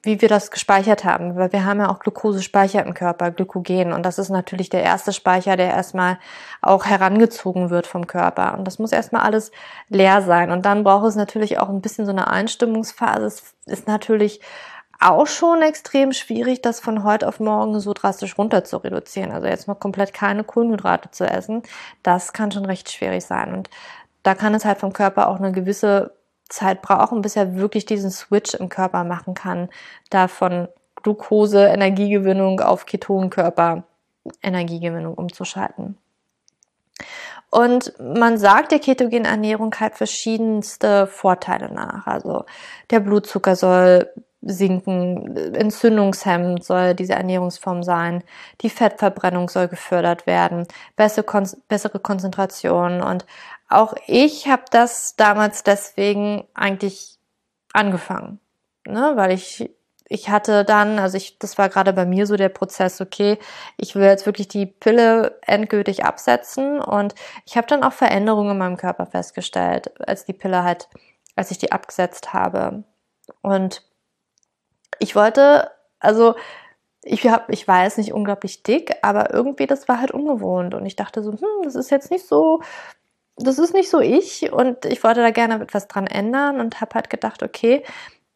wie 0.02 0.20
wir 0.20 0.30
das 0.30 0.50
gespeichert 0.50 1.04
haben. 1.04 1.36
Weil 1.36 1.52
wir 1.52 1.64
haben 1.64 1.80
ja 1.80 1.90
auch 1.90 2.00
Glukosespeicher 2.00 2.84
im 2.84 2.96
Körper, 2.96 3.30
Glykogen. 3.30 3.94
Und 3.94 4.04
das 4.04 4.18
ist 4.18 4.30
natürlich 4.30 4.70
der 4.70 4.82
erste 4.82 5.14
Speicher, 5.14 5.58
der 5.58 5.70
erstmal 5.70 6.18
auch 6.64 6.86
herangezogen 6.86 7.70
wird 7.70 7.86
vom 7.86 8.08
Körper. 8.08 8.58
Und 8.58 8.66
das 8.66 8.80
muss 8.80 8.92
erstmal 8.92 9.22
alles 9.22 9.52
leer 9.90 10.24
sein. 10.24 10.50
Und 10.50 10.66
dann 10.66 10.84
braucht 10.84 11.08
es 11.08 11.16
natürlich 11.16 11.60
auch 11.60 11.70
ein 11.70 11.82
bisschen 11.82 12.06
so 12.06 12.12
eine 12.12 12.28
Einstimmungsphase. 12.28 13.26
Es 13.26 13.56
ist 13.68 13.88
natürlich 13.88 14.42
auch 15.00 15.28
schon 15.28 15.62
extrem 15.62 16.12
schwierig, 16.12 16.62
das 16.62 16.80
von 16.80 17.04
heute 17.04 17.28
auf 17.28 17.40
morgen 17.40 17.80
so 17.80 17.94
drastisch 17.94 18.38
runter 18.38 18.64
zu 18.64 18.78
reduzieren. 18.78 19.32
Also 19.32 19.48
jetzt 19.48 19.68
mal 19.68 19.76
komplett 19.76 20.14
keine 20.14 20.44
Kohlenhydrate 20.44 21.12
zu 21.12 21.26
essen, 21.26 21.62
das 22.04 22.34
kann 22.34 22.52
schon 22.52 22.66
recht 22.66 22.92
schwierig 22.92 23.24
sein. 23.26 23.54
Und 23.54 23.70
da 24.27 24.36
kann 24.36 24.53
es 24.53 24.65
halt 24.65 24.77
vom 24.77 24.91
Körper 24.91 25.29
auch 25.29 25.38
eine 25.38 25.53
gewisse 25.53 26.12
Zeit 26.50 26.81
brauchen, 26.81 27.22
bis 27.22 27.38
er 27.38 27.55
wirklich 27.55 27.86
diesen 27.86 28.12
Switch 28.12 28.55
im 28.55 28.67
Körper 28.67 29.05
machen 29.05 29.36
kann, 29.36 29.69
da 30.10 30.27
von 30.27 30.67
Glucose, 30.96 31.63
Energiegewinnung 31.65 32.60
auf 32.60 32.86
Ketonkörper, 32.86 33.86
Energiegewinnung 34.43 35.13
umzuschalten. 35.13 35.98
Und 37.50 37.93
man 38.00 38.38
sagt 38.38 38.74
der 38.74 38.79
ketogenen 38.79 39.24
Ernährung 39.24 39.74
halt 39.79 39.96
verschiedenste 39.96 41.07
Vorteile 41.07 41.74
nach. 41.74 42.05
Also 42.05 42.43
der 42.89 43.00
Blutzucker 43.00 43.55
soll 43.55 44.12
sinken, 44.50 45.36
entzündungshemmend 45.56 46.63
soll 46.63 46.94
diese 46.96 47.13
Ernährungsform 47.13 47.84
sein, 47.84 48.24
die 48.62 48.70
Fettverbrennung 48.70 49.50
soll 49.50 49.68
gefördert 49.68 50.27
werden, 50.27 50.68
bessere, 50.96 51.25
Kon 51.25 51.50
bessere 51.68 52.00
Konzentration. 52.00 53.01
Und 53.01 53.25
auch 53.70 53.94
ich 54.08 54.48
habe 54.48 54.63
das 54.72 55.16
damals 55.16 55.63
deswegen 55.63 56.48
eigentlich 56.54 57.18
angefangen, 57.74 58.39
ne, 58.86 59.13
weil 59.16 59.32
ich 59.32 59.70
ich 60.10 60.30
hatte 60.30 60.63
dann, 60.63 61.00
also 61.00 61.18
ich, 61.18 61.38
das 61.39 61.58
war 61.58 61.70
gerade 61.70 61.92
bei 61.94 62.06
mir 62.06 62.25
so 62.27 62.38
der 62.38 62.50
Prozess, 62.50 63.01
okay, 63.01 63.38
ich 63.75 63.96
will 63.96 64.04
jetzt 64.04 64.25
wirklich 64.25 64.48
die 64.48 64.66
Pille 64.66 65.38
endgültig 65.42 66.06
absetzen. 66.06 66.80
Und 66.80 67.13
ich 67.46 67.58
habe 67.58 67.68
dann 67.68 67.84
auch 67.84 67.94
Veränderungen 67.94 68.51
in 68.51 68.58
meinem 68.58 68.77
Körper 68.77 69.06
festgestellt, 69.06 69.92
als 70.08 70.25
die 70.25 70.34
Pille 70.34 70.63
halt, 70.63 70.88
als 71.36 71.51
ich 71.51 71.58
die 71.58 71.72
abgesetzt 71.72 72.34
habe. 72.34 72.84
Und 73.42 73.84
ich 75.00 75.16
wollte, 75.16 75.72
also 76.00 76.36
ich 77.04 77.27
hab, 77.27 77.50
ich 77.50 77.68
war 77.68 77.84
jetzt 77.84 77.98
nicht 77.98 78.13
unglaublich 78.13 78.63
dick, 78.63 78.96
aber 79.01 79.34
irgendwie 79.34 79.68
das 79.68 79.88
war 79.88 80.00
halt 80.00 80.12
ungewohnt 80.12 80.74
und 80.74 80.86
ich 80.86 80.96
dachte 80.96 81.24
so, 81.24 81.32
hm, 81.32 81.63
das 81.63 81.75
ist 81.75 81.89
jetzt 81.92 82.12
nicht 82.12 82.27
so, 82.27 82.62
das 83.38 83.60
ist 83.60 83.74
nicht 83.74 83.89
so 83.89 84.00
ich 84.00 84.51
und 84.51 84.86
ich 84.86 85.04
wollte 85.04 85.22
da 85.22 85.32
gerne 85.32 85.62
etwas 85.62 85.88
dran 85.88 86.08
ändern 86.08 86.60
und 86.60 86.82
habe 86.82 86.96
halt 86.96 87.10
gedacht, 87.10 87.44
okay, 87.44 87.84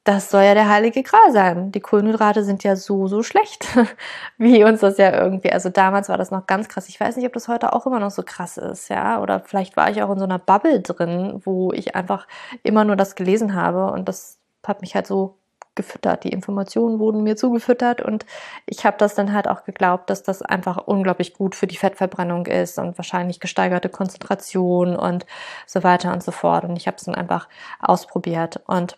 das 0.03 0.31
soll 0.31 0.43
ja 0.43 0.55
der 0.55 0.67
heilige 0.67 1.03
Gral 1.03 1.31
sein. 1.31 1.71
Die 1.71 1.79
Kohlenhydrate 1.79 2.43
sind 2.43 2.63
ja 2.63 2.75
so, 2.75 3.07
so 3.07 3.21
schlecht, 3.21 3.67
wie 4.37 4.63
uns 4.63 4.79
das 4.79 4.97
ja 4.97 5.11
irgendwie, 5.21 5.51
also 5.51 5.69
damals 5.69 6.09
war 6.09 6.17
das 6.17 6.31
noch 6.31 6.47
ganz 6.47 6.67
krass. 6.69 6.89
Ich 6.89 6.99
weiß 6.99 7.17
nicht, 7.17 7.25
ob 7.27 7.33
das 7.33 7.47
heute 7.47 7.73
auch 7.73 7.85
immer 7.85 7.99
noch 7.99 8.09
so 8.11 8.23
krass 8.23 8.57
ist, 8.57 8.89
ja, 8.89 9.21
oder 9.21 9.41
vielleicht 9.41 9.77
war 9.77 9.91
ich 9.91 10.01
auch 10.01 10.11
in 10.11 10.17
so 10.19 10.25
einer 10.25 10.39
Bubble 10.39 10.81
drin, 10.81 11.41
wo 11.45 11.71
ich 11.73 11.95
einfach 11.95 12.27
immer 12.63 12.83
nur 12.83 12.95
das 12.95 13.15
gelesen 13.15 13.55
habe 13.55 13.91
und 13.91 14.09
das 14.09 14.39
hat 14.65 14.81
mich 14.81 14.95
halt 14.95 15.07
so 15.07 15.37
gefüttert. 15.75 16.23
Die 16.23 16.31
Informationen 16.31 16.99
wurden 16.99 17.23
mir 17.23 17.35
zugefüttert 17.35 18.01
und 18.01 18.25
ich 18.65 18.85
habe 18.85 18.97
das 18.97 19.15
dann 19.15 19.33
halt 19.33 19.47
auch 19.47 19.63
geglaubt, 19.63 20.09
dass 20.09 20.23
das 20.23 20.41
einfach 20.41 20.77
unglaublich 20.85 21.33
gut 21.33 21.55
für 21.55 21.67
die 21.67 21.77
Fettverbrennung 21.77 22.45
ist 22.45 22.77
und 22.77 22.97
wahrscheinlich 22.97 23.39
gesteigerte 23.39 23.89
Konzentration 23.89 24.95
und 24.95 25.25
so 25.65 25.83
weiter 25.83 26.11
und 26.13 26.23
so 26.23 26.31
fort. 26.31 26.65
Und 26.65 26.75
ich 26.75 26.87
habe 26.87 26.97
es 26.97 27.03
dann 27.03 27.15
einfach 27.15 27.47
ausprobiert 27.79 28.61
und 28.67 28.97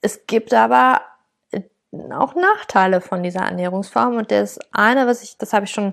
es 0.00 0.26
gibt 0.26 0.54
aber 0.54 1.00
auch 2.10 2.34
Nachteile 2.34 3.00
von 3.00 3.22
dieser 3.22 3.40
Ernährungsform 3.40 4.16
und 4.16 4.30
das 4.30 4.58
eine, 4.72 5.06
was 5.06 5.22
ich, 5.22 5.36
das 5.36 5.52
habe 5.52 5.66
ich 5.66 5.72
schon 5.72 5.92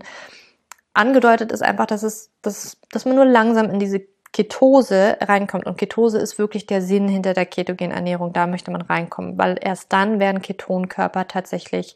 angedeutet, 0.94 1.52
ist 1.52 1.64
einfach, 1.64 1.88
dass 1.88 2.04
es, 2.04 2.32
dass, 2.42 2.78
dass 2.92 3.06
man 3.06 3.16
nur 3.16 3.26
langsam 3.26 3.70
in 3.70 3.80
diese 3.80 4.02
Ketose 4.32 5.18
reinkommt. 5.22 5.66
Und 5.66 5.78
Ketose 5.78 6.20
ist 6.20 6.38
wirklich 6.38 6.68
der 6.68 6.82
Sinn 6.82 7.08
hinter 7.08 7.34
der 7.34 7.46
ketogenen 7.46 7.92
Ernährung. 7.92 8.34
Da 8.34 8.48
möchte 8.48 8.72
man 8.72 8.82
reinkommen, 8.82 9.38
weil 9.38 9.58
erst 9.60 9.92
dann 9.92 10.20
werden 10.20 10.42
Ketonkörper 10.42 11.28
tatsächlich 11.28 11.96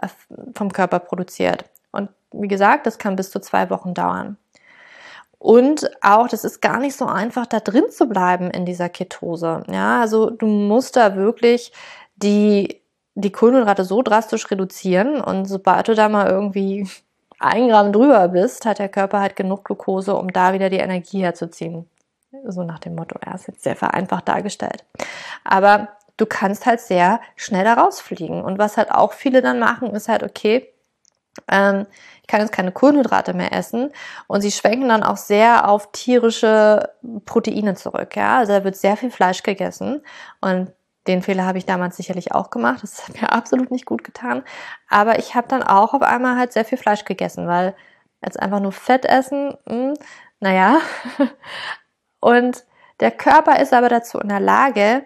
äh, 0.00 0.08
vom 0.54 0.72
Körper 0.72 0.98
produziert. 0.98 1.64
Und 1.90 2.10
wie 2.32 2.48
gesagt, 2.48 2.86
das 2.86 2.98
kann 2.98 3.16
bis 3.16 3.30
zu 3.30 3.40
zwei 3.40 3.70
Wochen 3.70 3.94
dauern. 3.94 4.36
Und 5.38 5.90
auch, 6.02 6.28
das 6.28 6.44
ist 6.44 6.60
gar 6.60 6.78
nicht 6.78 6.94
so 6.94 7.06
einfach, 7.06 7.46
da 7.46 7.60
drin 7.60 7.90
zu 7.90 8.06
bleiben 8.06 8.50
in 8.50 8.66
dieser 8.66 8.90
Ketose. 8.90 9.62
Ja, 9.70 10.02
also 10.02 10.28
du 10.28 10.46
musst 10.46 10.96
da 10.96 11.16
wirklich 11.16 11.72
die, 12.16 12.82
die 13.14 13.32
Kohlenhydrate 13.32 13.84
so 13.84 14.02
drastisch 14.02 14.50
reduzieren 14.50 15.18
und 15.18 15.46
sobald 15.46 15.88
du 15.88 15.94
da 15.94 16.10
mal 16.10 16.28
irgendwie 16.28 16.86
ein 17.40 17.68
Gramm 17.68 17.92
drüber 17.92 18.28
bist, 18.28 18.66
hat 18.66 18.78
der 18.78 18.88
Körper 18.88 19.20
halt 19.20 19.34
genug 19.34 19.64
Glucose, 19.64 20.14
um 20.14 20.32
da 20.32 20.52
wieder 20.52 20.70
die 20.70 20.76
Energie 20.76 21.22
herzuziehen. 21.22 21.88
So 22.46 22.62
nach 22.62 22.78
dem 22.78 22.94
Motto, 22.94 23.16
er 23.20 23.34
ist 23.34 23.48
jetzt 23.48 23.62
sehr 23.64 23.74
vereinfacht 23.74 24.28
dargestellt. 24.28 24.84
Aber 25.42 25.88
du 26.16 26.26
kannst 26.26 26.66
halt 26.66 26.80
sehr 26.80 27.20
schnell 27.34 27.64
da 27.64 27.74
rausfliegen. 27.74 28.42
Und 28.42 28.58
was 28.58 28.76
halt 28.76 28.92
auch 28.92 29.12
viele 29.12 29.42
dann 29.42 29.58
machen, 29.58 29.94
ist 29.94 30.08
halt, 30.08 30.22
okay, 30.22 30.72
ähm, 31.48 31.86
ich 32.20 32.28
kann 32.28 32.40
jetzt 32.40 32.52
keine 32.52 32.72
Kohlenhydrate 32.72 33.32
mehr 33.34 33.52
essen. 33.52 33.90
Und 34.28 34.42
sie 34.42 34.52
schwenken 34.52 34.88
dann 34.88 35.02
auch 35.02 35.16
sehr 35.16 35.68
auf 35.68 35.90
tierische 35.92 36.90
Proteine 37.24 37.74
zurück. 37.74 38.16
Ja? 38.16 38.38
Also 38.38 38.52
da 38.52 38.64
wird 38.64 38.76
sehr 38.76 38.96
viel 38.96 39.10
Fleisch 39.10 39.42
gegessen. 39.42 40.02
Und 40.40 40.72
den 41.10 41.22
Fehler 41.22 41.46
habe 41.46 41.58
ich 41.58 41.66
damals 41.66 41.96
sicherlich 41.96 42.32
auch 42.32 42.50
gemacht. 42.50 42.82
Das 42.82 43.06
hat 43.06 43.20
mir 43.20 43.32
absolut 43.32 43.70
nicht 43.70 43.86
gut 43.86 44.04
getan. 44.04 44.42
Aber 44.88 45.18
ich 45.18 45.34
habe 45.34 45.48
dann 45.48 45.62
auch 45.62 45.94
auf 45.94 46.02
einmal 46.02 46.36
halt 46.36 46.52
sehr 46.52 46.64
viel 46.64 46.78
Fleisch 46.78 47.04
gegessen, 47.04 47.46
weil 47.46 47.74
jetzt 48.24 48.40
einfach 48.40 48.60
nur 48.60 48.72
Fett 48.72 49.04
essen, 49.04 49.54
mh, 49.66 49.74
hm, 49.74 49.94
naja. 50.40 50.78
Und 52.20 52.64
der 53.00 53.10
Körper 53.10 53.60
ist 53.60 53.72
aber 53.72 53.88
dazu 53.88 54.18
in 54.18 54.28
der 54.28 54.40
Lage, 54.40 55.04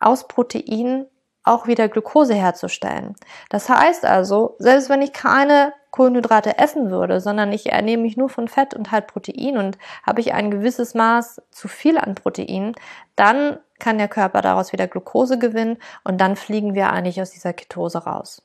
aus 0.00 0.28
Proteinen 0.28 1.06
auch 1.44 1.66
wieder 1.66 1.88
Glucose 1.88 2.34
herzustellen. 2.34 3.14
Das 3.50 3.68
heißt 3.68 4.04
also, 4.04 4.56
selbst 4.58 4.88
wenn 4.88 5.02
ich 5.02 5.12
keine 5.12 5.74
Kohlenhydrate 5.90 6.58
essen 6.58 6.90
würde, 6.90 7.20
sondern 7.20 7.52
ich 7.52 7.70
ernehme 7.70 8.02
mich 8.02 8.16
nur 8.16 8.28
von 8.28 8.48
Fett 8.48 8.74
und 8.74 8.90
halt 8.90 9.06
Protein 9.06 9.58
und 9.58 9.78
habe 10.02 10.20
ich 10.20 10.32
ein 10.32 10.50
gewisses 10.50 10.94
Maß 10.94 11.42
zu 11.50 11.68
viel 11.68 11.98
an 11.98 12.16
Protein, 12.16 12.74
dann 13.14 13.58
kann 13.78 13.98
der 13.98 14.08
Körper 14.08 14.40
daraus 14.40 14.72
wieder 14.72 14.88
Glucose 14.88 15.38
gewinnen 15.38 15.76
und 16.02 16.20
dann 16.20 16.36
fliegen 16.36 16.74
wir 16.74 16.90
eigentlich 16.90 17.20
aus 17.20 17.30
dieser 17.30 17.52
Ketose 17.52 17.98
raus. 17.98 18.42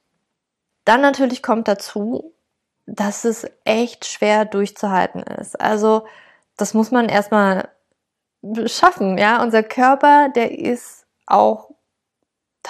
Dann 0.85 1.01
natürlich 1.01 1.41
kommt 1.41 1.67
dazu, 1.67 2.33
dass 2.85 3.23
es 3.23 3.49
echt 3.63 4.05
schwer 4.05 4.45
durchzuhalten 4.45 5.21
ist. 5.21 5.59
Also 5.59 6.05
das 6.57 6.73
muss 6.73 6.91
man 6.91 7.07
erstmal 7.07 7.69
schaffen, 8.65 9.17
ja. 9.17 9.41
Unser 9.41 9.63
Körper, 9.63 10.29
der 10.29 10.57
ist 10.57 11.05
auch 11.25 11.69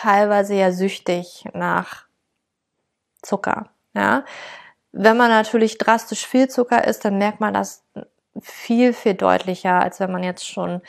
teilweise 0.02 0.56
ja 0.56 0.72
süchtig 0.72 1.46
nach 1.54 2.06
Zucker. 3.22 3.70
Ja, 3.94 4.24
wenn 4.92 5.18
man 5.18 5.30
natürlich 5.30 5.78
drastisch 5.78 6.26
viel 6.26 6.48
Zucker 6.48 6.86
isst, 6.86 7.06
dann 7.06 7.18
merkt 7.18 7.40
man 7.40 7.54
das 7.54 7.84
viel 8.42 8.94
viel 8.94 9.16
deutlicher, 9.16 9.82
als 9.82 10.00
wenn 10.00 10.12
man 10.12 10.24
jetzt 10.24 10.48
schon 10.48 10.82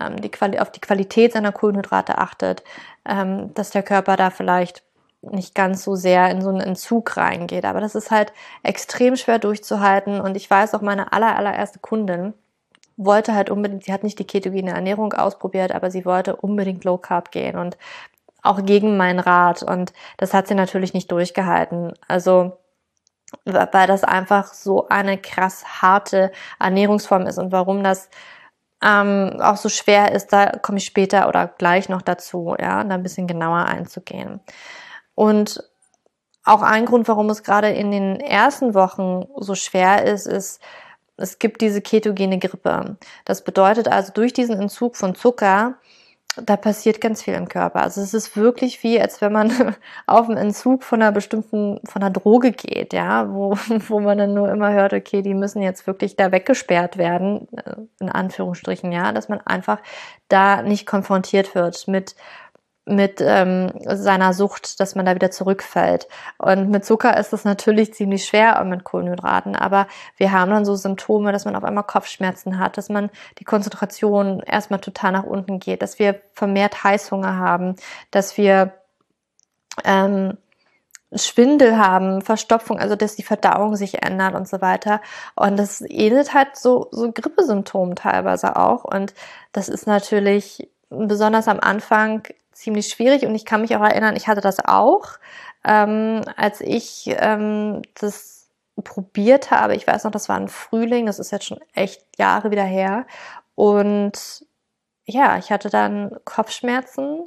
ähm, 0.00 0.20
die 0.20 0.30
Quali 0.30 0.58
auf 0.58 0.70
die 0.70 0.80
Qualität 0.80 1.32
seiner 1.32 1.52
Kohlenhydrate 1.52 2.18
achtet, 2.18 2.62
ähm, 3.04 3.54
dass 3.54 3.70
der 3.70 3.82
Körper 3.82 4.16
da 4.16 4.30
vielleicht 4.30 4.82
nicht 5.22 5.54
ganz 5.54 5.82
so 5.82 5.96
sehr 5.96 6.30
in 6.30 6.42
so 6.42 6.50
einen 6.50 6.60
Entzug 6.60 7.16
reingeht. 7.16 7.64
Aber 7.64 7.80
das 7.80 7.94
ist 7.94 8.10
halt 8.10 8.32
extrem 8.62 9.16
schwer 9.16 9.38
durchzuhalten. 9.38 10.20
Und 10.20 10.36
ich 10.36 10.48
weiß 10.48 10.74
auch, 10.74 10.82
meine 10.82 11.12
aller, 11.12 11.36
allererste 11.36 11.80
Kundin 11.80 12.34
wollte 12.96 13.34
halt 13.34 13.50
unbedingt, 13.50 13.84
sie 13.84 13.92
hat 13.92 14.04
nicht 14.04 14.18
die 14.18 14.26
ketogene 14.26 14.72
Ernährung 14.72 15.12
ausprobiert, 15.12 15.72
aber 15.72 15.90
sie 15.90 16.04
wollte 16.04 16.36
unbedingt 16.36 16.84
Low 16.84 16.98
Carb 16.98 17.30
gehen. 17.30 17.56
Und 17.56 17.76
auch 18.42 18.64
gegen 18.64 18.96
meinen 18.96 19.20
Rat. 19.20 19.62
Und 19.62 19.92
das 20.16 20.34
hat 20.34 20.48
sie 20.48 20.54
natürlich 20.54 20.94
nicht 20.94 21.10
durchgehalten. 21.10 21.92
Also 22.06 22.58
weil 23.44 23.86
das 23.86 24.04
einfach 24.04 24.52
so 24.54 24.88
eine 24.88 25.18
krass 25.18 25.82
harte 25.82 26.32
Ernährungsform 26.58 27.26
ist 27.26 27.38
und 27.38 27.52
warum 27.52 27.84
das 27.84 28.08
ähm, 28.82 29.38
auch 29.40 29.56
so 29.56 29.68
schwer 29.68 30.12
ist, 30.12 30.32
da 30.32 30.50
komme 30.50 30.78
ich 30.78 30.84
später 30.84 31.28
oder 31.28 31.48
gleich 31.48 31.88
noch 31.88 32.02
dazu, 32.02 32.54
ja, 32.58 32.84
da 32.84 32.94
ein 32.94 33.02
bisschen 33.02 33.26
genauer 33.26 33.64
einzugehen. 33.66 34.40
Und 35.14 35.62
auch 36.44 36.62
ein 36.62 36.86
Grund, 36.86 37.08
warum 37.08 37.28
es 37.28 37.42
gerade 37.42 37.70
in 37.70 37.90
den 37.90 38.20
ersten 38.20 38.74
Wochen 38.74 39.26
so 39.36 39.54
schwer 39.54 40.04
ist, 40.04 40.26
ist, 40.26 40.62
es 41.16 41.40
gibt 41.40 41.60
diese 41.60 41.82
ketogene 41.82 42.38
Grippe. 42.38 42.96
Das 43.24 43.42
bedeutet 43.42 43.88
also, 43.88 44.12
durch 44.12 44.32
diesen 44.32 44.58
Entzug 44.58 44.96
von 44.96 45.16
Zucker 45.16 45.74
da 46.36 46.56
passiert 46.56 47.00
ganz 47.00 47.22
viel 47.22 47.34
im 47.34 47.48
Körper. 47.48 47.82
Also 47.82 48.00
es 48.00 48.14
ist 48.14 48.36
wirklich 48.36 48.82
wie, 48.82 49.00
als 49.00 49.20
wenn 49.20 49.32
man 49.32 49.74
auf 50.06 50.28
einen 50.28 50.36
Entzug 50.36 50.84
von 50.84 51.02
einer 51.02 51.12
bestimmten, 51.12 51.80
von 51.84 52.02
einer 52.02 52.10
Droge 52.10 52.52
geht, 52.52 52.92
ja, 52.92 53.32
wo, 53.32 53.56
wo 53.88 54.00
man 54.00 54.18
dann 54.18 54.34
nur 54.34 54.50
immer 54.50 54.72
hört, 54.72 54.92
okay, 54.92 55.22
die 55.22 55.34
müssen 55.34 55.62
jetzt 55.62 55.86
wirklich 55.86 56.16
da 56.16 56.32
weggesperrt 56.32 56.96
werden, 56.96 57.48
äh, 57.56 57.74
in 58.00 58.08
Anführungsstrichen, 58.08 58.92
ja, 58.92 59.12
dass 59.12 59.28
man 59.28 59.40
einfach 59.40 59.78
da 60.28 60.62
nicht 60.62 60.86
konfrontiert 60.86 61.54
wird 61.54 61.88
mit 61.88 62.14
mit 62.88 63.20
ähm, 63.20 63.70
seiner 63.84 64.32
Sucht, 64.32 64.80
dass 64.80 64.94
man 64.94 65.06
da 65.06 65.14
wieder 65.14 65.30
zurückfällt. 65.30 66.08
Und 66.38 66.70
mit 66.70 66.84
Zucker 66.84 67.16
ist 67.16 67.32
das 67.32 67.44
natürlich 67.44 67.94
ziemlich 67.94 68.24
schwer 68.24 68.60
und 68.60 68.68
mit 68.68 68.84
Kohlenhydraten, 68.84 69.54
aber 69.54 69.86
wir 70.16 70.32
haben 70.32 70.50
dann 70.50 70.64
so 70.64 70.74
Symptome, 70.74 71.32
dass 71.32 71.44
man 71.44 71.56
auf 71.56 71.64
einmal 71.64 71.84
Kopfschmerzen 71.84 72.58
hat, 72.58 72.76
dass 72.78 72.88
man 72.88 73.10
die 73.38 73.44
Konzentration 73.44 74.40
erstmal 74.40 74.80
total 74.80 75.12
nach 75.12 75.24
unten 75.24 75.58
geht, 75.58 75.82
dass 75.82 75.98
wir 75.98 76.20
vermehrt 76.32 76.82
Heißhunger 76.82 77.36
haben, 77.36 77.76
dass 78.10 78.36
wir 78.36 78.72
ähm, 79.84 80.36
Schwindel 81.14 81.78
haben, 81.78 82.20
Verstopfung, 82.20 82.78
also 82.78 82.94
dass 82.94 83.16
die 83.16 83.22
Verdauung 83.22 83.76
sich 83.76 84.02
ändert 84.02 84.34
und 84.34 84.46
so 84.46 84.60
weiter. 84.60 85.00
Und 85.34 85.56
das 85.56 85.80
ähnelt 85.80 86.34
halt 86.34 86.56
so, 86.56 86.88
so 86.90 87.10
Grippesymptomen 87.10 87.96
teilweise 87.96 88.56
auch. 88.56 88.84
Und 88.84 89.14
das 89.52 89.68
ist 89.68 89.86
natürlich 89.86 90.68
besonders 90.90 91.48
am 91.48 91.60
Anfang 91.60 92.24
ziemlich 92.58 92.88
schwierig 92.88 93.24
und 93.24 93.34
ich 93.34 93.44
kann 93.44 93.60
mich 93.60 93.76
auch 93.76 93.82
erinnern, 93.82 94.16
ich 94.16 94.28
hatte 94.28 94.40
das 94.40 94.58
auch, 94.64 95.18
ähm, 95.64 96.22
als 96.36 96.60
ich 96.60 97.04
ähm, 97.18 97.82
das 97.94 98.48
probiert 98.84 99.50
habe. 99.50 99.74
Ich 99.74 99.86
weiß 99.86 100.04
noch, 100.04 100.10
das 100.10 100.28
war 100.28 100.36
ein 100.36 100.48
Frühling, 100.48 101.06
das 101.06 101.18
ist 101.18 101.30
jetzt 101.30 101.46
schon 101.46 101.60
echt 101.74 102.04
Jahre 102.18 102.50
wieder 102.50 102.64
her. 102.64 103.06
Und 103.54 104.46
ja, 105.04 105.38
ich 105.38 105.50
hatte 105.50 105.70
dann 105.70 106.16
Kopfschmerzen 106.24 107.24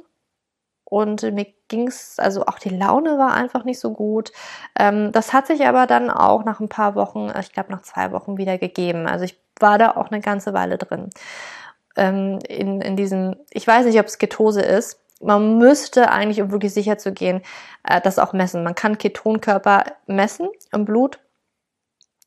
und 0.84 1.22
mir 1.22 1.46
ging's, 1.68 2.18
also 2.18 2.46
auch 2.46 2.58
die 2.58 2.68
Laune 2.68 3.18
war 3.18 3.34
einfach 3.34 3.64
nicht 3.64 3.80
so 3.80 3.92
gut. 3.92 4.32
Ähm, 4.78 5.12
das 5.12 5.32
hat 5.32 5.46
sich 5.46 5.66
aber 5.66 5.86
dann 5.86 6.10
auch 6.10 6.44
nach 6.44 6.60
ein 6.60 6.68
paar 6.68 6.94
Wochen, 6.94 7.32
ich 7.40 7.52
glaube 7.52 7.72
nach 7.72 7.82
zwei 7.82 8.12
Wochen 8.12 8.36
wieder 8.36 8.58
gegeben. 8.58 9.06
Also 9.06 9.24
ich 9.24 9.38
war 9.58 9.78
da 9.78 9.92
auch 9.92 10.10
eine 10.10 10.20
ganze 10.20 10.52
Weile 10.54 10.78
drin. 10.78 11.10
Ähm, 11.96 12.38
in, 12.48 12.80
in 12.80 12.96
diesem, 12.96 13.36
ich 13.50 13.66
weiß 13.66 13.86
nicht, 13.86 13.98
ob 13.98 14.06
es 14.06 14.18
Ketose 14.18 14.62
ist. 14.62 15.01
Man 15.22 15.58
müsste 15.58 16.10
eigentlich, 16.10 16.42
um 16.42 16.50
wirklich 16.50 16.74
sicher 16.74 16.98
zu 16.98 17.12
gehen, 17.12 17.42
äh, 17.84 18.00
das 18.00 18.18
auch 18.18 18.32
messen. 18.32 18.64
Man 18.64 18.74
kann 18.74 18.98
Ketonkörper 18.98 19.84
messen 20.06 20.48
im 20.72 20.84
Blut. 20.84 21.20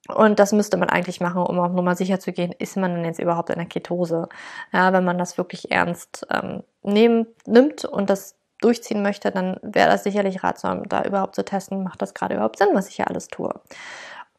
Und 0.08 0.40
das 0.40 0.52
müsste 0.52 0.78
man 0.78 0.90
eigentlich 0.90 1.20
machen, 1.20 1.42
um 1.42 1.60
auch 1.60 1.72
nur 1.72 1.82
mal 1.82 1.98
sicher 1.98 2.20
zu 2.20 2.32
gehen, 2.32 2.54
ist 2.60 2.78
man 2.78 2.94
denn 2.94 3.06
jetzt 3.06 3.20
überhaupt 3.20 3.50
in 3.50 3.58
der 3.58 3.66
Ketose? 3.66 4.30
Ja, 4.72 4.94
wenn 4.94 5.04
man 5.04 5.18
das 5.18 5.38
wirklich 5.38 5.72
ernst 5.72 6.28
ähm, 6.30 6.64
nehmen, 6.84 7.26
nimmt 7.48 7.86
und 7.86 8.10
das 8.10 8.36
durchziehen 8.62 9.02
möchte, 9.02 9.32
dann 9.32 9.60
wäre 9.64 9.90
das 9.90 10.04
sicherlich 10.04 10.44
ratsam, 10.44 10.88
da 10.88 11.04
überhaupt 11.04 11.36
zu 11.36 11.44
testen, 11.44 11.84
macht 11.84 12.02
das 12.02 12.14
gerade 12.14 12.36
überhaupt 12.36 12.58
Sinn, 12.58 12.70
was 12.74 12.88
ich 12.88 12.96
hier 12.96 13.08
alles 13.08 13.28
tue. 13.28 13.54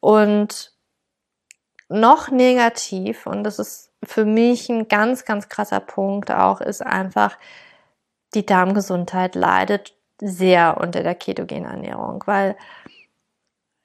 Und 0.01 0.73
noch 1.89 2.31
negativ, 2.31 3.27
und 3.27 3.45
das 3.45 3.59
ist 3.59 3.93
für 4.03 4.25
mich 4.25 4.69
ein 4.69 4.89
ganz, 4.89 5.25
ganz 5.25 5.49
krasser 5.49 5.81
Punkt 5.81 6.31
auch, 6.31 6.61
ist 6.61 6.85
einfach, 6.85 7.37
die 8.35 8.47
Darmgesundheit 8.47 9.35
leidet 9.35 9.95
sehr 10.21 10.79
unter 10.81 11.03
der 11.03 11.15
ketogenen 11.15 11.65
Ernährung, 11.65 12.23
weil 12.27 12.57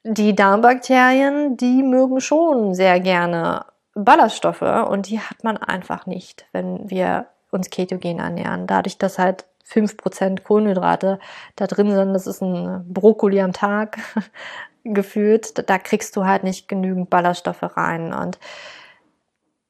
die 0.03 0.35
Darmbakterien, 0.35 1.57
die 1.57 1.83
mögen 1.83 2.21
schon 2.21 2.73
sehr 2.73 2.99
gerne 2.99 3.65
Ballaststoffe 3.93 4.61
und 4.61 5.09
die 5.09 5.19
hat 5.19 5.43
man 5.43 5.57
einfach 5.57 6.05
nicht, 6.05 6.45
wenn 6.53 6.89
wir 6.89 7.27
uns 7.51 7.69
ketogen 7.69 8.19
ernähren. 8.19 8.65
Dadurch, 8.65 8.97
dass 8.97 9.19
halt 9.19 9.45
5% 9.69 10.43
Kohlenhydrate 10.43 11.19
da 11.55 11.67
drin 11.67 11.91
sind, 11.91 12.13
das 12.13 12.27
ist 12.27 12.41
ein 12.41 12.85
Brokkoli 12.91 13.41
am 13.41 13.53
Tag 13.53 13.97
gefühlt, 14.83 15.69
da 15.69 15.77
kriegst 15.77 16.15
du 16.15 16.25
halt 16.25 16.43
nicht 16.43 16.67
genügend 16.67 17.09
Ballaststoffe 17.09 17.77
rein. 17.77 18.13
Und 18.13 18.39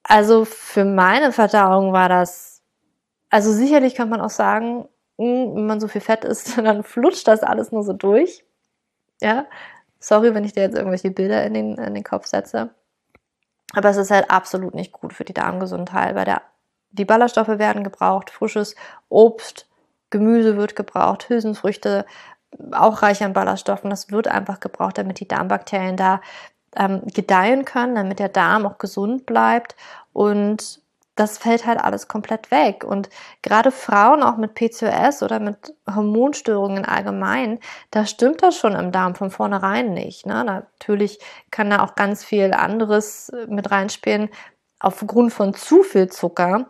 also 0.03 0.45
für 0.45 0.85
meine 0.85 1.31
Verdauung 1.31 1.93
war 1.93 2.09
das, 2.09 2.50
also 3.31 3.51
sicherlich 3.51 3.95
kann 3.95 4.09
man 4.09 4.21
auch 4.21 4.29
sagen, 4.29 4.87
hm, 5.17 5.55
wenn 5.55 5.65
man 5.65 5.79
so 5.79 5.87
viel 5.87 6.01
Fett 6.01 6.23
isst, 6.25 6.57
dann 6.59 6.83
flutscht 6.83 7.27
das 7.27 7.41
alles 7.41 7.71
nur 7.71 7.83
so 7.83 7.93
durch. 7.93 8.45
Ja, 9.21 9.45
sorry, 9.99 10.33
wenn 10.35 10.43
ich 10.43 10.53
dir 10.53 10.63
jetzt 10.63 10.75
irgendwelche 10.75 11.11
Bilder 11.11 11.43
in 11.45 11.53
den, 11.53 11.77
in 11.77 11.93
den 11.93 12.03
Kopf 12.03 12.27
setze. 12.27 12.71
Aber 13.73 13.89
es 13.89 13.97
ist 13.97 14.11
halt 14.11 14.29
absolut 14.29 14.75
nicht 14.75 14.91
gut 14.91 15.13
für 15.13 15.23
die 15.23 15.33
Darmgesundheit, 15.33 16.15
weil 16.15 16.25
der, 16.25 16.41
die 16.91 17.05
Ballaststoffe 17.05 17.47
werden 17.47 17.83
gebraucht, 17.83 18.29
frisches 18.29 18.75
Obst, 19.09 19.67
Gemüse 20.09 20.57
wird 20.57 20.75
gebraucht, 20.75 21.29
Hülsenfrüchte, 21.29 22.05
auch 22.73 23.01
reich 23.01 23.23
an 23.23 23.31
Ballaststoffen. 23.31 23.89
Das 23.89 24.11
wird 24.11 24.27
einfach 24.27 24.59
gebraucht, 24.59 24.97
damit 24.97 25.21
die 25.21 25.27
Darmbakterien 25.27 25.95
da 25.95 26.19
ähm, 26.75 27.01
gedeihen 27.13 27.63
können, 27.63 27.95
damit 27.95 28.19
der 28.19 28.27
Darm 28.27 28.65
auch 28.65 28.77
gesund 28.77 29.25
bleibt. 29.25 29.77
Und 30.11 30.80
das 31.21 31.37
fällt 31.37 31.67
halt 31.67 31.79
alles 31.79 32.07
komplett 32.07 32.49
weg. 32.49 32.83
Und 32.83 33.09
gerade 33.43 33.71
Frauen 33.71 34.23
auch 34.23 34.37
mit 34.37 34.55
PCOS 34.55 35.21
oder 35.21 35.39
mit 35.39 35.75
Hormonstörungen 35.87 36.83
allgemein, 36.83 37.59
da 37.91 38.07
stimmt 38.07 38.41
das 38.41 38.57
schon 38.57 38.73
im 38.73 38.91
Darm 38.91 39.13
von 39.13 39.29
vornherein 39.29 39.93
nicht. 39.93 40.25
Ne? 40.25 40.43
Natürlich 40.43 41.19
kann 41.51 41.69
da 41.69 41.83
auch 41.83 41.95
ganz 41.95 42.23
viel 42.23 42.53
anderes 42.53 43.29
äh, 43.29 43.45
mit 43.47 43.69
reinspielen 43.69 44.29
aufgrund 44.79 45.31
von 45.31 45.53
zu 45.53 45.83
viel 45.83 46.09
Zucker 46.09 46.67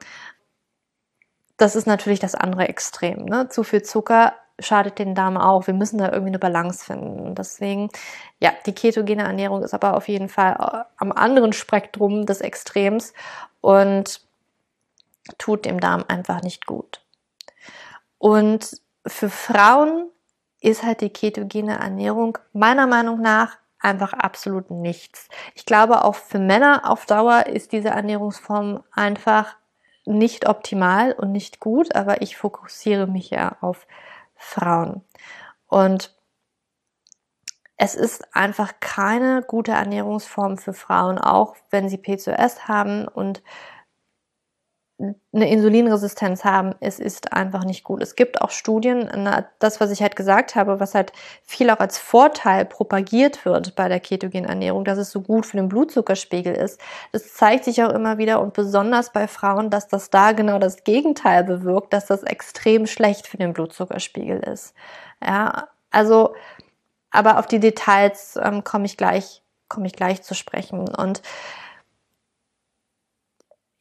das 1.61 1.75
ist 1.75 1.85
natürlich 1.85 2.19
das 2.19 2.33
andere 2.33 2.67
Extrem. 2.67 3.25
Ne? 3.25 3.47
Zu 3.49 3.63
viel 3.63 3.83
Zucker 3.83 4.33
schadet 4.59 4.97
den 4.97 5.13
Darm 5.13 5.37
auch. 5.37 5.67
Wir 5.67 5.75
müssen 5.75 5.99
da 5.99 6.05
irgendwie 6.05 6.29
eine 6.29 6.39
Balance 6.39 6.83
finden. 6.83 7.35
deswegen, 7.35 7.89
ja, 8.39 8.51
die 8.65 8.73
ketogene 8.73 9.23
Ernährung 9.23 9.61
ist 9.61 9.75
aber 9.75 9.95
auf 9.95 10.07
jeden 10.07 10.27
Fall 10.27 10.53
äh, 10.53 10.83
am 10.97 11.11
anderen 11.11 11.53
Spektrum 11.53 12.25
des 12.25 12.41
Extrems 12.41 13.13
und 13.61 14.21
tut 15.37 15.65
dem 15.65 15.79
Darm 15.79 16.03
einfach 16.07 16.41
nicht 16.41 16.65
gut. 16.65 17.03
Und 18.17 18.81
für 19.05 19.29
Frauen 19.29 20.09
ist 20.59 20.83
halt 20.83 21.01
die 21.01 21.09
ketogene 21.09 21.79
Ernährung 21.79 22.37
meiner 22.53 22.87
Meinung 22.87 23.19
nach 23.21 23.57
einfach 23.79 24.13
absolut 24.13 24.69
nichts. 24.69 25.27
Ich 25.55 25.65
glaube, 25.65 26.05
auch 26.05 26.15
für 26.15 26.39
Männer 26.39 26.89
auf 26.89 27.05
Dauer 27.05 27.47
ist 27.47 27.71
diese 27.71 27.89
Ernährungsform 27.89 28.83
einfach 28.91 29.55
nicht 30.05 30.47
optimal 30.47 31.13
und 31.13 31.31
nicht 31.31 31.59
gut, 31.59 31.95
aber 31.95 32.21
ich 32.21 32.37
fokussiere 32.37 33.07
mich 33.07 33.31
ja 33.31 33.57
auf 33.61 33.87
Frauen. 34.35 35.03
Und 35.67 36.15
es 37.77 37.95
ist 37.95 38.35
einfach 38.35 38.73
keine 38.79 39.41
gute 39.41 39.71
Ernährungsform 39.71 40.57
für 40.57 40.73
Frauen, 40.73 41.17
auch 41.17 41.55
wenn 41.71 41.89
sie 41.89 41.97
PCOS 41.97 42.67
haben 42.67 43.07
und 43.07 43.41
eine 45.33 45.49
Insulinresistenz 45.49 46.43
haben, 46.43 46.75
es 46.79 46.99
ist 46.99 47.33
einfach 47.33 47.63
nicht 47.63 47.83
gut. 47.83 48.01
Es 48.01 48.15
gibt 48.15 48.41
auch 48.41 48.51
Studien, 48.51 49.09
das, 49.59 49.79
was 49.79 49.91
ich 49.91 50.01
halt 50.01 50.15
gesagt 50.15 50.55
habe, 50.55 50.79
was 50.79 50.93
halt 50.93 51.13
viel 51.43 51.69
auch 51.69 51.79
als 51.79 51.97
Vorteil 51.97 52.65
propagiert 52.65 53.45
wird 53.45 53.75
bei 53.75 53.87
der 53.87 53.99
ketogenen 53.99 54.49
Ernährung, 54.49 54.83
dass 54.85 54.97
es 54.97 55.11
so 55.11 55.21
gut 55.21 55.45
für 55.45 55.57
den 55.57 55.69
Blutzuckerspiegel 55.69 56.53
ist. 56.53 56.79
Das 57.11 57.33
zeigt 57.33 57.63
sich 57.63 57.83
auch 57.83 57.91
immer 57.91 58.17
wieder 58.17 58.41
und 58.41 58.53
besonders 58.53 59.11
bei 59.11 59.27
Frauen, 59.27 59.69
dass 59.69 59.87
das 59.87 60.09
da 60.09 60.33
genau 60.33 60.59
das 60.59 60.83
Gegenteil 60.83 61.43
bewirkt, 61.43 61.93
dass 61.93 62.05
das 62.05 62.23
extrem 62.23 62.85
schlecht 62.85 63.27
für 63.27 63.37
den 63.37 63.53
Blutzuckerspiegel 63.53 64.39
ist. 64.39 64.73
Ja, 65.25 65.67
also, 65.91 66.35
aber 67.09 67.39
auf 67.39 67.47
die 67.47 67.59
Details 67.59 68.39
ähm, 68.41 68.63
komme 68.63 68.85
ich 68.85 68.97
gleich, 68.97 69.41
komme 69.67 69.87
ich 69.87 69.93
gleich 69.93 70.21
zu 70.21 70.33
sprechen 70.33 70.87
und 70.89 71.21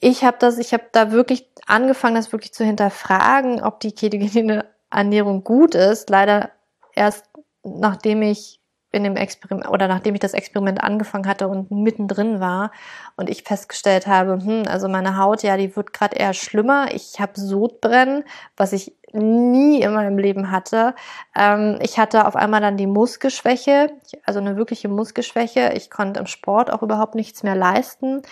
ich 0.01 0.25
habe 0.25 0.37
das, 0.41 0.59
ich 0.59 0.73
habe 0.73 0.85
da 0.93 1.13
wirklich 1.13 1.47
angefangen, 1.67 2.15
das 2.15 2.33
wirklich 2.33 2.53
zu 2.55 2.65
hinterfragen, 2.65 3.63
ob 3.63 3.81
die 3.81 3.93
ketogene 3.93 4.65
Ernährung 4.91 5.45
gut 5.45 5.75
ist. 5.75 6.11
Leider 6.11 6.51
erst 6.95 7.27
nachdem 7.63 8.23
ich 8.23 8.61
in 8.93 9.05
dem 9.05 9.17
Experiment 9.17 9.69
oder 9.69 9.87
nachdem 9.87 10.15
ich 10.15 10.21
das 10.21 10.35
Experiment 10.35 10.83
angefangen 10.83 11.29
hatte 11.29 11.47
und 11.47 11.71
mittendrin 11.71 12.41
war 12.41 12.73
und 13.17 13.31
ich 13.31 13.45
festgestellt 13.45 14.09
habe, 14.09 14.33
hm, 14.43 14.65
also 14.67 14.89
meine 14.89 15.17
Haut, 15.17 15.45
ja, 15.45 15.57
die 15.57 15.77
wird 15.77 15.93
gerade 15.93 16.17
eher 16.17 16.35
schlimmer. 16.35 16.93
Ich 16.93 17.21
habe 17.21 17.39
Sodbrennen, 17.39 18.25
was 18.57 18.73
ich 18.73 18.97
nie 19.13 19.81
in 19.83 19.93
meinem 19.93 20.19
Leben 20.19 20.51
hatte. 20.51 20.95
Ähm, 21.37 21.79
ich 21.83 21.99
hatte 21.99 22.27
auf 22.27 22.35
einmal 22.35 22.61
dann 22.61 22.77
die 22.77 22.87
Muskelschwäche, 22.87 23.93
also 24.25 24.41
eine 24.41 24.57
wirkliche 24.57 24.89
Muskelschwäche. 24.89 25.73
Ich 25.77 25.91
konnte 25.91 26.19
im 26.19 26.27
Sport 26.27 26.73
auch 26.73 26.83
überhaupt 26.83 27.15
nichts 27.15 27.43
mehr 27.43 27.57
leisten 27.57 28.23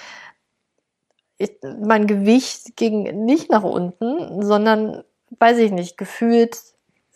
ich, 1.38 1.56
mein 1.80 2.06
Gewicht 2.06 2.76
ging 2.76 3.24
nicht 3.24 3.50
nach 3.50 3.62
unten, 3.62 4.42
sondern, 4.42 5.04
weiß 5.38 5.58
ich 5.58 5.70
nicht, 5.70 5.96
gefühlt 5.96 6.58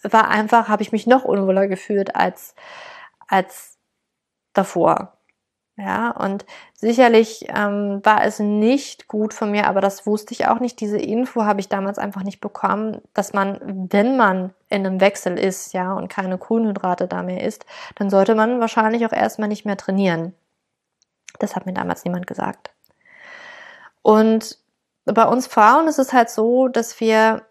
war 0.03 0.29
einfach, 0.29 0.69
habe 0.69 0.83
ich 0.83 0.93
mich 0.93 1.07
noch 1.07 1.25
unwohler 1.25 1.69
gefühlt 1.69 2.17
als, 2.17 2.55
als 3.29 3.79
davor. 4.53 5.17
Ja, 5.77 6.11
und 6.11 6.45
sicherlich 6.75 7.47
ähm, 7.49 8.01
war 8.05 8.25
es 8.25 8.39
nicht 8.39 9.09
gut 9.09 9.33
von 9.33 9.51
mir, 9.51 9.67
aber 9.67 9.81
das 9.81 10.07
wusste 10.07 10.35
ich 10.35 10.47
auch 10.47 10.61
nicht. 10.61 10.81
Diese 10.81 10.99
Info 10.99 11.45
habe 11.45 11.61
ich 11.61 11.69
damals 11.71 11.99
einfach 11.99 12.23
nicht 12.25 12.41
bekommen, 12.41 13.01
dass 13.15 13.33
man, 13.33 13.89
wenn 13.91 14.19
man 14.19 14.53
in 14.69 14.87
einem 14.87 15.01
Wechsel 15.01 15.39
ist, 15.39 15.73
ja, 15.73 15.95
und 15.95 16.09
keine 16.09 16.37
Kohlenhydrate 16.37 17.09
da 17.09 17.23
mehr 17.23 17.43
isst, 17.43 17.65
dann 17.95 18.11
sollte 18.11 18.35
man 18.35 18.61
wahrscheinlich 18.61 19.07
auch 19.07 19.13
erstmal 19.13 19.49
nicht 19.49 19.65
mehr 19.65 19.79
trainieren. 19.79 20.35
Das 21.39 21.57
hat 21.57 21.65
mir 21.65 21.73
damals 21.73 22.05
niemand 22.05 22.27
gesagt. 22.27 22.71
Und 24.03 24.59
bei 25.05 25.27
uns 25.27 25.47
Frauen 25.47 25.88
ist 25.88 25.99
es 25.99 26.12
halt 26.12 26.31
so, 26.31 26.69
dass 26.69 27.01
wir 27.01 27.43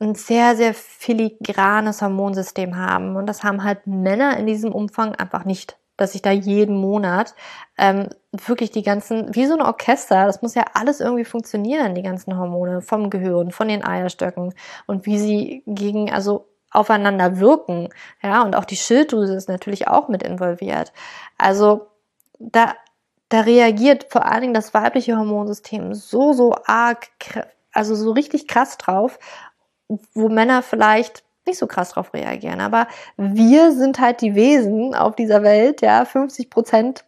ein 0.00 0.14
sehr, 0.14 0.56
sehr 0.56 0.74
filigranes 0.74 2.02
Hormonsystem 2.02 2.76
haben. 2.76 3.16
Und 3.16 3.26
das 3.26 3.42
haben 3.42 3.64
halt 3.64 3.86
Männer 3.86 4.36
in 4.36 4.46
diesem 4.46 4.72
Umfang 4.72 5.14
einfach 5.14 5.44
nicht. 5.44 5.76
Dass 5.96 6.14
ich 6.14 6.22
da 6.22 6.30
jeden 6.30 6.76
Monat 6.76 7.34
ähm, 7.76 8.08
wirklich 8.30 8.70
die 8.70 8.84
ganzen, 8.84 9.34
wie 9.34 9.46
so 9.46 9.54
ein 9.54 9.62
Orchester, 9.62 10.26
das 10.26 10.42
muss 10.42 10.54
ja 10.54 10.64
alles 10.74 11.00
irgendwie 11.00 11.24
funktionieren, 11.24 11.96
die 11.96 12.02
ganzen 12.02 12.38
Hormone 12.38 12.82
vom 12.82 13.10
Gehirn, 13.10 13.50
von 13.50 13.66
den 13.66 13.84
Eierstöcken 13.84 14.54
und 14.86 15.06
wie 15.06 15.18
sie 15.18 15.64
gegen, 15.66 16.12
also 16.12 16.46
aufeinander 16.70 17.40
wirken. 17.40 17.88
Ja, 18.22 18.42
und 18.42 18.54
auch 18.54 18.64
die 18.64 18.76
Schilddrüse 18.76 19.34
ist 19.34 19.48
natürlich 19.48 19.88
auch 19.88 20.06
mit 20.06 20.22
involviert. 20.22 20.92
Also 21.36 21.88
da 22.38 22.74
da 23.28 23.40
reagiert 23.40 24.06
vor 24.10 24.24
allen 24.24 24.42
Dingen 24.42 24.54
das 24.54 24.74
weibliche 24.74 25.16
Hormonsystem 25.16 25.94
so, 25.94 26.32
so 26.32 26.54
arg, 26.64 27.08
also 27.72 27.94
so 27.94 28.12
richtig 28.12 28.48
krass 28.48 28.78
drauf, 28.78 29.18
wo 30.14 30.28
Männer 30.28 30.62
vielleicht 30.62 31.24
nicht 31.46 31.58
so 31.58 31.66
krass 31.66 31.90
drauf 31.90 32.14
reagieren. 32.14 32.60
Aber 32.60 32.86
wir 33.16 33.72
sind 33.72 34.00
halt 34.00 34.20
die 34.20 34.34
Wesen 34.34 34.94
auf 34.94 35.16
dieser 35.16 35.42
Welt, 35.42 35.82
ja, 35.82 36.04
50 36.04 36.50
Prozent 36.50 37.04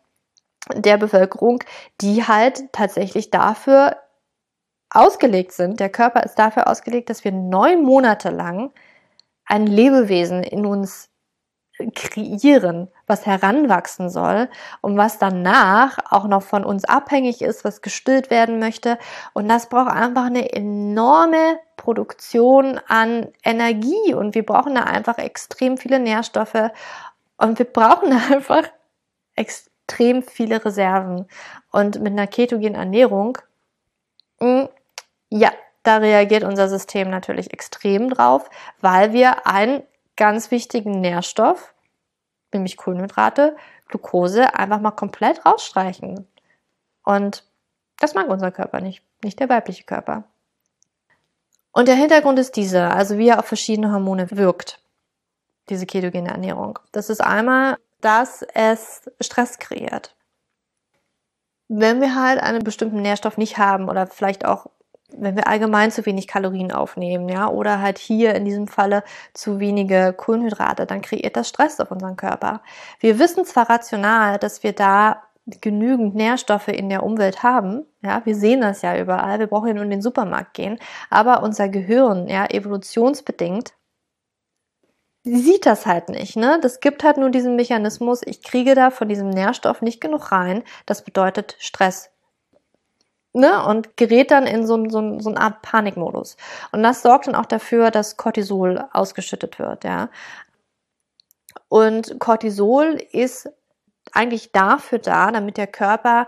der 0.75 0.97
Bevölkerung, 0.97 1.63
die 2.01 2.25
halt 2.25 2.73
tatsächlich 2.73 3.31
dafür 3.31 3.97
ausgelegt 4.91 5.53
sind. 5.53 5.81
Der 5.81 5.89
Körper 5.89 6.23
ist 6.25 6.37
dafür 6.37 6.69
ausgelegt, 6.69 7.11
dass 7.11 7.25
wir 7.25 7.33
neun 7.33 7.83
Monate 7.83 8.31
lang 8.31 8.73
ein 9.45 9.67
Lebewesen 9.67 10.43
in 10.43 10.67
uns 10.67 11.10
kreieren, 11.95 12.89
was 13.07 13.27
heranwachsen 13.27 14.11
soll 14.11 14.49
und 14.81 14.97
was 14.97 15.19
danach 15.19 15.99
auch 16.11 16.27
noch 16.27 16.43
von 16.43 16.65
uns 16.65 16.85
abhängig 16.85 17.43
ist, 17.43 17.65
was 17.65 17.83
gestillt 17.83 18.31
werden 18.31 18.59
möchte. 18.59 18.99
Und 19.33 19.49
das 19.49 19.69
braucht 19.69 19.91
einfach 19.91 20.27
eine 20.27 20.53
enorme 20.53 21.59
Produktion 21.77 22.81
an 22.89 23.29
Energie 23.43 24.15
und 24.15 24.35
wir 24.35 24.45
brauchen 24.45 24.75
da 24.75 24.83
einfach 24.83 25.19
extrem 25.19 25.79
viele 25.79 25.99
Nährstoffe 25.99 26.71
und 27.37 27.59
wir 27.59 27.67
brauchen 27.67 28.13
einfach 28.31 28.65
extrem 29.35 30.23
viele 30.23 30.65
Reserven. 30.65 31.27
Und 31.73 32.01
mit 32.01 32.13
einer 32.13 32.27
ketogenen 32.27 32.75
Ernährung, 32.75 33.39
hm, 34.41 34.69
ja, 35.31 35.51
da 35.83 35.97
reagiert 35.97 36.45
unser 36.45 36.69
System 36.69 37.09
natürlich 37.09 37.53
extrem 37.53 38.11
drauf, 38.11 38.51
weil 38.81 39.13
wir 39.13 39.47
einen 39.47 39.83
ganz 40.21 40.51
wichtigen 40.51 41.01
Nährstoff, 41.01 41.75
nämlich 42.53 42.77
Kohlenhydrate, 42.77 43.57
Glucose, 43.89 44.55
einfach 44.55 44.79
mal 44.79 44.91
komplett 44.91 45.47
rausstreichen. 45.47 46.29
Und 47.03 47.45
das 47.99 48.15
mag 48.15 48.29
unser 48.29 48.53
Körper 48.53 48.83
nicht, 48.83 49.03
nicht 49.25 49.41
der 49.41 49.49
weibliche 49.49 49.85
Körper. 49.85 50.25
Und 51.73 51.89
der 51.89 51.95
Hintergrund 51.95 52.39
ist 52.39 52.57
dieser, 52.57 52.95
also 52.95 53.17
wie 53.17 53.29
er 53.29 53.39
auf 53.39 53.47
verschiedene 53.47 53.93
Hormone 53.93 54.31
wirkt, 54.33 54.83
diese 55.71 55.87
ketogene 55.87 56.29
Ernährung. 56.29 56.79
Das 56.93 57.09
ist 57.09 57.23
einmal, 57.23 57.79
dass 58.03 58.43
es 58.55 59.11
Stress 59.23 59.59
kreiert. 59.59 60.15
Wenn 61.69 62.03
wir 62.03 62.15
halt 62.15 62.43
einen 62.43 62.63
bestimmten 62.63 63.01
Nährstoff 63.01 63.39
nicht 63.39 63.57
haben 63.57 63.89
oder 63.89 64.07
vielleicht 64.07 64.45
auch 64.45 64.67
wenn 65.17 65.37
wir 65.37 65.49
allgemein 65.49 65.91
zu 65.91 66.07
wenig 66.07 66.27
Kalorien 66.27 66.73
aufnehmen, 66.73 67.29
ja, 67.29 67.49
oder 67.49 67.81
halt 67.81 67.99
hier 67.99 68.35
in 68.35 68.45
diesem 68.45 68.69
Falle 68.69 69.03
zu 69.35 69.61
wenige 69.61 70.15
Kohlenhydrate, 70.17 70.87
dann 70.87 71.03
kreiert 71.03 71.37
das 71.37 71.49
Stress 71.49 71.81
auf 71.81 71.91
unseren 71.91 72.17
Körper. 72.17 72.63
Wir 73.01 73.19
wissen 73.19 73.45
zwar 73.45 73.69
rational, 73.71 74.39
dass 74.39 74.63
wir 74.63 74.73
da 74.73 75.23
genügend 75.61 76.15
Nährstoffe 76.15 76.69
in 76.69 76.89
der 76.89 77.03
Umwelt 77.03 77.43
haben, 77.43 77.87
ja, 78.03 78.23
wir 78.25 78.35
sehen 78.37 78.61
das 78.61 78.83
ja 78.83 78.99
überall, 78.99 79.39
wir 79.41 79.47
brauchen 79.47 79.69
ja 79.69 79.75
nur 79.75 79.85
in 79.85 79.91
den 79.91 80.03
Supermarkt 80.03 80.55
gehen, 80.55 80.79
aber 81.09 81.43
unser 81.43 81.69
Gehirn, 81.69 82.29
ja, 82.29 82.47
evolutionsbedingt, 82.47 83.75
sieht 85.25 85.67
das 85.67 85.87
halt 85.87 86.09
nicht, 86.09 86.37
ne? 86.37 86.59
Das 86.63 86.81
gibt 86.81 87.05
halt 87.05 87.19
nur 87.19 87.31
diesen 87.31 87.57
Mechanismus, 87.57 88.23
ich 88.25 88.43
kriege 88.43 88.75
da 88.75 88.91
von 88.91 89.09
diesem 89.09 89.29
Nährstoff 89.31 89.83
nicht 89.83 90.01
genug 90.01 90.33
rein, 90.33 90.63
das 90.87 91.05
bedeutet 91.05 91.57
Stress 91.59 92.11
ne, 93.33 93.65
und 93.65 93.97
gerät 93.97 94.31
dann 94.31 94.47
in 94.47 94.67
so, 94.67 94.89
so, 94.89 95.21
so 95.21 95.31
eine 95.31 95.41
Art 95.41 95.63
Panikmodus. 95.63 96.37
Und 96.73 96.83
das 96.83 97.03
sorgt 97.03 97.27
dann 97.27 97.35
auch 97.35 97.47
dafür, 97.47 97.91
dass 97.91 98.17
Cortisol 98.17 98.85
ausgeschüttet 98.93 99.59
wird, 99.59 99.85
ja. 99.85 100.11
Und 101.69 102.19
Cortisol 102.19 102.99
ist 103.13 103.49
eigentlich 104.13 104.53
dafür 104.53 104.99
da, 104.99 105.31
damit 105.31 105.57
der 105.57 105.67
Körper 105.67 106.27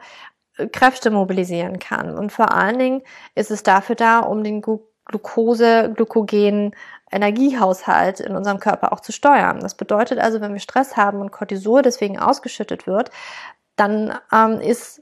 äh, 0.57 0.69
Kräfte 0.69 1.11
mobilisieren 1.11 1.79
kann. 1.79 2.17
Und 2.17 2.33
vor 2.33 2.53
allen 2.53 2.79
Dingen 2.79 3.03
ist 3.35 3.51
es 3.51 3.63
dafür 3.63 3.97
da, 3.97 4.21
um 4.21 4.45
den 4.45 4.63
Glucose, 4.63 5.93
Glykogen, 5.95 6.75
Energiehaushalt 7.11 8.21
in 8.21 8.37
unserem 8.37 8.59
Körper 8.61 8.93
auch 8.93 9.01
zu 9.01 9.13
steuern. 9.13 9.61
Das 9.61 9.77
bedeutet 9.77 10.19
also, 10.19 10.41
wenn 10.41 10.53
wir 10.53 10.61
Stress 10.61 10.97
haben 10.97 11.21
und 11.21 11.33
Cortisol 11.33 11.83
deswegen 11.83 12.19
ausgeschüttet 12.19 12.87
wird, 12.87 13.11
dann 13.77 14.19
ähm, 14.33 14.61
ist 14.61 15.02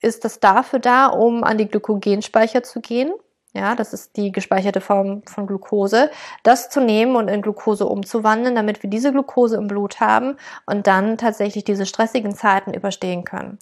ist 0.00 0.24
das 0.24 0.40
dafür 0.40 0.78
da, 0.78 1.06
um 1.06 1.44
an 1.44 1.58
die 1.58 1.68
Glykogenspeicher 1.68 2.62
zu 2.62 2.80
gehen. 2.80 3.12
Ja, 3.54 3.74
das 3.74 3.94
ist 3.94 4.18
die 4.18 4.32
gespeicherte 4.32 4.82
Form 4.82 5.22
von 5.26 5.46
Glucose. 5.46 6.10
Das 6.42 6.68
zu 6.68 6.80
nehmen 6.80 7.16
und 7.16 7.28
in 7.28 7.40
Glucose 7.40 7.86
umzuwandeln, 7.86 8.54
damit 8.54 8.82
wir 8.82 8.90
diese 8.90 9.12
Glucose 9.12 9.56
im 9.56 9.66
Blut 9.66 9.98
haben 9.98 10.36
und 10.66 10.86
dann 10.86 11.16
tatsächlich 11.16 11.64
diese 11.64 11.86
stressigen 11.86 12.34
Zeiten 12.34 12.74
überstehen 12.74 13.24
können. 13.24 13.58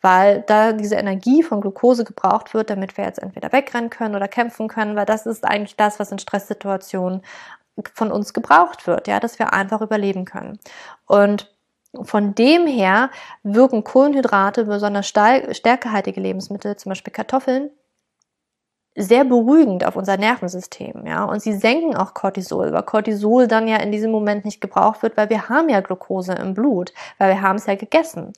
Weil 0.00 0.42
da 0.46 0.72
diese 0.72 0.94
Energie 0.96 1.42
von 1.42 1.60
Glucose 1.60 2.04
gebraucht 2.04 2.54
wird, 2.54 2.70
damit 2.70 2.96
wir 2.96 3.04
jetzt 3.04 3.18
entweder 3.18 3.52
wegrennen 3.52 3.90
können 3.90 4.14
oder 4.14 4.28
kämpfen 4.28 4.68
können, 4.68 4.96
weil 4.96 5.06
das 5.06 5.26
ist 5.26 5.44
eigentlich 5.44 5.76
das, 5.76 6.00
was 6.00 6.10
in 6.10 6.18
Stresssituationen 6.18 7.20
von 7.92 8.12
uns 8.12 8.32
gebraucht 8.32 8.86
wird, 8.86 9.08
ja, 9.08 9.20
dass 9.20 9.38
wir 9.38 9.52
einfach 9.52 9.82
überleben 9.82 10.24
können. 10.24 10.58
Und 11.06 11.53
von 12.02 12.34
dem 12.34 12.66
her 12.66 13.10
wirken 13.42 13.84
Kohlenhydrate, 13.84 14.64
besonders 14.64 15.06
stärkehaltige 15.06 16.20
Lebensmittel, 16.20 16.76
zum 16.76 16.90
Beispiel 16.90 17.12
Kartoffeln, 17.12 17.70
sehr 18.96 19.24
beruhigend 19.24 19.84
auf 19.84 19.96
unser 19.96 20.16
Nervensystem, 20.16 21.04
ja. 21.06 21.24
Und 21.24 21.42
sie 21.42 21.54
senken 21.54 21.96
auch 21.96 22.14
Cortisol, 22.14 22.72
weil 22.72 22.82
Cortisol 22.84 23.48
dann 23.48 23.66
ja 23.66 23.78
in 23.78 23.90
diesem 23.90 24.12
Moment 24.12 24.44
nicht 24.44 24.60
gebraucht 24.60 25.02
wird, 25.02 25.16
weil 25.16 25.30
wir 25.30 25.48
haben 25.48 25.68
ja 25.68 25.80
Glucose 25.80 26.32
im 26.32 26.54
Blut, 26.54 26.92
weil 27.18 27.30
wir 27.30 27.42
haben 27.42 27.56
es 27.56 27.66
ja 27.66 27.74
gegessen. 27.74 28.32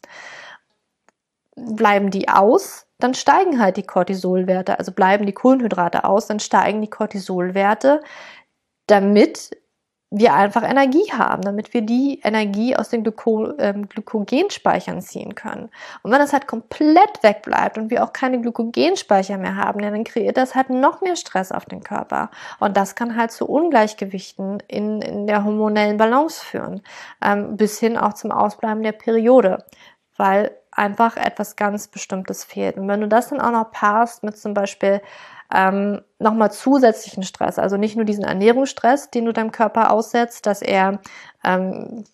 Bleiben 1.55 2.11
die 2.11 2.29
aus, 2.29 2.87
dann 2.99 3.15
steigen 3.15 3.61
halt 3.61 3.77
die 3.77 3.83
Cortisolwerte, 3.83 4.79
also 4.79 4.93
bleiben 4.93 5.27
die 5.27 5.33
Kohlenhydrate 5.33 6.05
aus, 6.05 6.27
dann 6.27 6.41
steigen 6.41 6.81
die 6.81 6.91
Cortisolwerte, 6.91 8.03
damit 8.87 9.51
wir 10.19 10.33
einfach 10.33 10.63
Energie 10.63 11.13
haben, 11.13 11.43
damit 11.43 11.75
wir 11.75 11.83
die 11.83 12.21
Energie 12.23 12.75
aus 12.75 12.89
den 12.89 13.03
Glyko 13.03 13.53
ähm, 13.59 13.87
Glykogenspeichern 13.87 15.03
ziehen 15.03 15.35
können. 15.35 15.69
Und 16.03 16.11
wenn 16.11 16.19
das 16.19 16.33
halt 16.33 16.47
komplett 16.47 17.23
wegbleibt 17.23 17.77
und 17.77 17.91
wir 17.91 18.03
auch 18.03 18.15
keine 18.15 18.41
Glykogenspeicher 18.41 19.37
mehr 19.37 19.57
haben, 19.57 19.83
dann 19.83 20.05
kreiert 20.05 20.39
das 20.39 20.55
halt 20.55 20.71
noch 20.71 21.03
mehr 21.03 21.17
Stress 21.17 21.53
auf 21.53 21.67
den 21.67 21.83
Körper. 21.83 22.31
Und 22.61 22.79
das 22.79 22.95
kann 22.95 23.17
halt 23.17 23.31
zu 23.31 23.47
Ungleichgewichten 23.47 24.63
in, 24.69 25.03
in 25.03 25.27
der 25.27 25.45
hormonellen 25.45 25.99
Balance 25.99 26.43
führen, 26.43 26.81
ähm, 27.23 27.59
bis 27.59 27.79
hin 27.79 27.99
auch 27.99 28.15
zum 28.15 28.33
Ausbleiben 28.33 28.83
der 28.83 28.93
Periode, 28.93 29.65
weil 30.17 30.51
einfach 30.73 31.17
etwas 31.19 31.57
ganz 31.57 31.89
Bestimmtes 31.89 32.45
fehlt. 32.45 32.79
Und 32.79 32.89
wenn 32.89 33.01
du 33.03 33.09
das 33.09 33.29
dann 33.29 33.41
auch 33.41 33.51
noch 33.51 33.71
paarst 33.71 34.23
mit 34.23 34.39
zum 34.39 34.55
Beispiel 34.55 35.03
ähm, 35.53 36.03
nochmal 36.19 36.53
zusätzlichen 36.53 37.23
Stress. 37.23 37.59
Also 37.59 37.77
nicht 37.77 37.97
nur 37.97 38.05
diesen 38.05 38.25
Ernährungsstress, 38.25 39.11
den 39.11 39.27
du 39.27 39.33
deinem 39.33 39.53
Körper 39.53 39.91
aussetzt, 39.91 40.47
dass 40.47 40.63
er 40.63 41.01
ähm, 41.45 42.05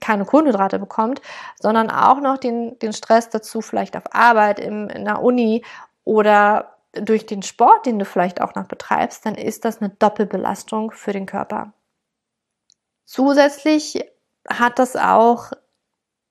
keine 0.00 0.24
Kohlenhydrate 0.24 0.78
bekommt, 0.78 1.20
sondern 1.58 1.90
auch 1.90 2.20
noch 2.20 2.38
den, 2.38 2.78
den 2.78 2.92
Stress 2.92 3.30
dazu 3.30 3.60
vielleicht 3.60 3.96
auf 3.96 4.14
Arbeit, 4.14 4.60
im, 4.60 4.88
in 4.88 5.04
der 5.04 5.22
Uni 5.22 5.64
oder 6.04 6.76
durch 6.92 7.26
den 7.26 7.42
Sport, 7.42 7.86
den 7.86 7.98
du 7.98 8.04
vielleicht 8.04 8.40
auch 8.40 8.54
noch 8.54 8.66
betreibst, 8.66 9.26
dann 9.26 9.34
ist 9.34 9.64
das 9.64 9.80
eine 9.80 9.90
Doppelbelastung 9.90 10.92
für 10.92 11.12
den 11.12 11.26
Körper. 11.26 11.72
Zusätzlich 13.04 14.04
hat 14.48 14.78
das 14.78 14.96
auch 14.96 15.52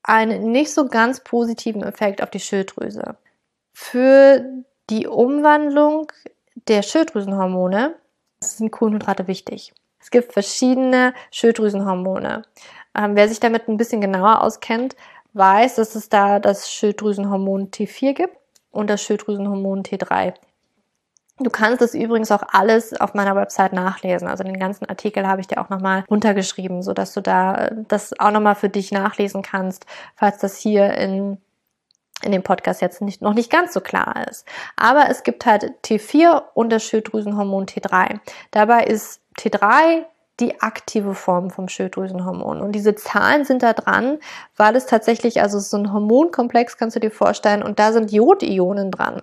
einen 0.03 0.51
nicht 0.51 0.73
so 0.73 0.87
ganz 0.87 1.19
positiven 1.19 1.83
Effekt 1.83 2.21
auf 2.21 2.29
die 2.29 2.39
Schilddrüse. 2.39 3.17
Für 3.73 4.43
die 4.89 5.07
Umwandlung 5.07 6.11
der 6.55 6.81
Schilddrüsenhormone 6.81 7.95
sind 8.39 8.71
Kohlenhydrate 8.71 9.27
wichtig. 9.27 9.73
Es 9.99 10.11
gibt 10.11 10.33
verschiedene 10.33 11.13
Schilddrüsenhormone. 11.31 12.43
Ähm, 12.95 13.15
wer 13.15 13.27
sich 13.27 13.39
damit 13.39 13.67
ein 13.67 13.77
bisschen 13.77 14.01
genauer 14.01 14.41
auskennt, 14.41 14.95
weiß, 15.33 15.75
dass 15.75 15.95
es 15.95 16.09
da 16.09 16.39
das 16.39 16.71
Schilddrüsenhormon 16.71 17.71
T4 17.71 18.13
gibt 18.13 18.37
und 18.71 18.89
das 18.89 19.01
Schilddrüsenhormon 19.01 19.83
T3. 19.83 20.33
Du 21.39 21.49
kannst 21.49 21.81
das 21.81 21.93
übrigens 21.93 22.31
auch 22.31 22.43
alles 22.47 22.93
auf 22.93 23.13
meiner 23.13 23.35
Website 23.35 23.73
nachlesen. 23.73 24.29
Also 24.29 24.45
den 24.45 24.57
ganzen 24.57 24.85
Artikel 24.85 25.27
habe 25.27 25.41
ich 25.41 25.47
dir 25.47 25.59
auch 25.59 25.69
nochmal 25.69 26.05
runtergeschrieben, 26.09 26.81
so 26.81 26.93
dass 26.93 27.13
du 27.13 27.21
da 27.21 27.71
das 27.89 28.17
auch 28.19 28.31
nochmal 28.31 28.55
für 28.55 28.69
dich 28.69 28.93
nachlesen 28.93 29.41
kannst, 29.41 29.85
falls 30.15 30.37
das 30.37 30.57
hier 30.57 30.93
in 30.93 31.37
in 32.23 32.31
dem 32.31 32.43
Podcast 32.43 32.81
jetzt 32.81 33.01
nicht, 33.01 33.21
noch 33.21 33.33
nicht 33.33 33.51
ganz 33.51 33.73
so 33.73 33.81
klar 33.81 34.25
ist. 34.29 34.45
Aber 34.75 35.09
es 35.09 35.23
gibt 35.23 35.45
halt 35.45 35.73
T4 35.83 36.43
und 36.53 36.69
das 36.69 36.83
Schilddrüsenhormon 36.83 37.65
T3. 37.65 38.19
Dabei 38.51 38.83
ist 38.83 39.21
T3 39.37 40.05
die 40.39 40.59
aktive 40.61 41.15
Form 41.15 41.49
vom 41.49 41.69
Schilddrüsenhormon. 41.69 42.61
Und 42.61 42.73
diese 42.73 42.95
Zahlen 42.95 43.45
sind 43.45 43.63
da 43.63 43.73
dran, 43.73 44.19
weil 44.57 44.75
es 44.75 44.85
tatsächlich, 44.85 45.41
also 45.41 45.59
so 45.59 45.77
ein 45.77 45.93
Hormonkomplex 45.93 46.77
kannst 46.77 46.95
du 46.95 46.99
dir 46.99 47.11
vorstellen, 47.11 47.63
und 47.63 47.79
da 47.79 47.93
sind 47.93 48.11
Jodionen 48.11 48.91
dran. 48.91 49.21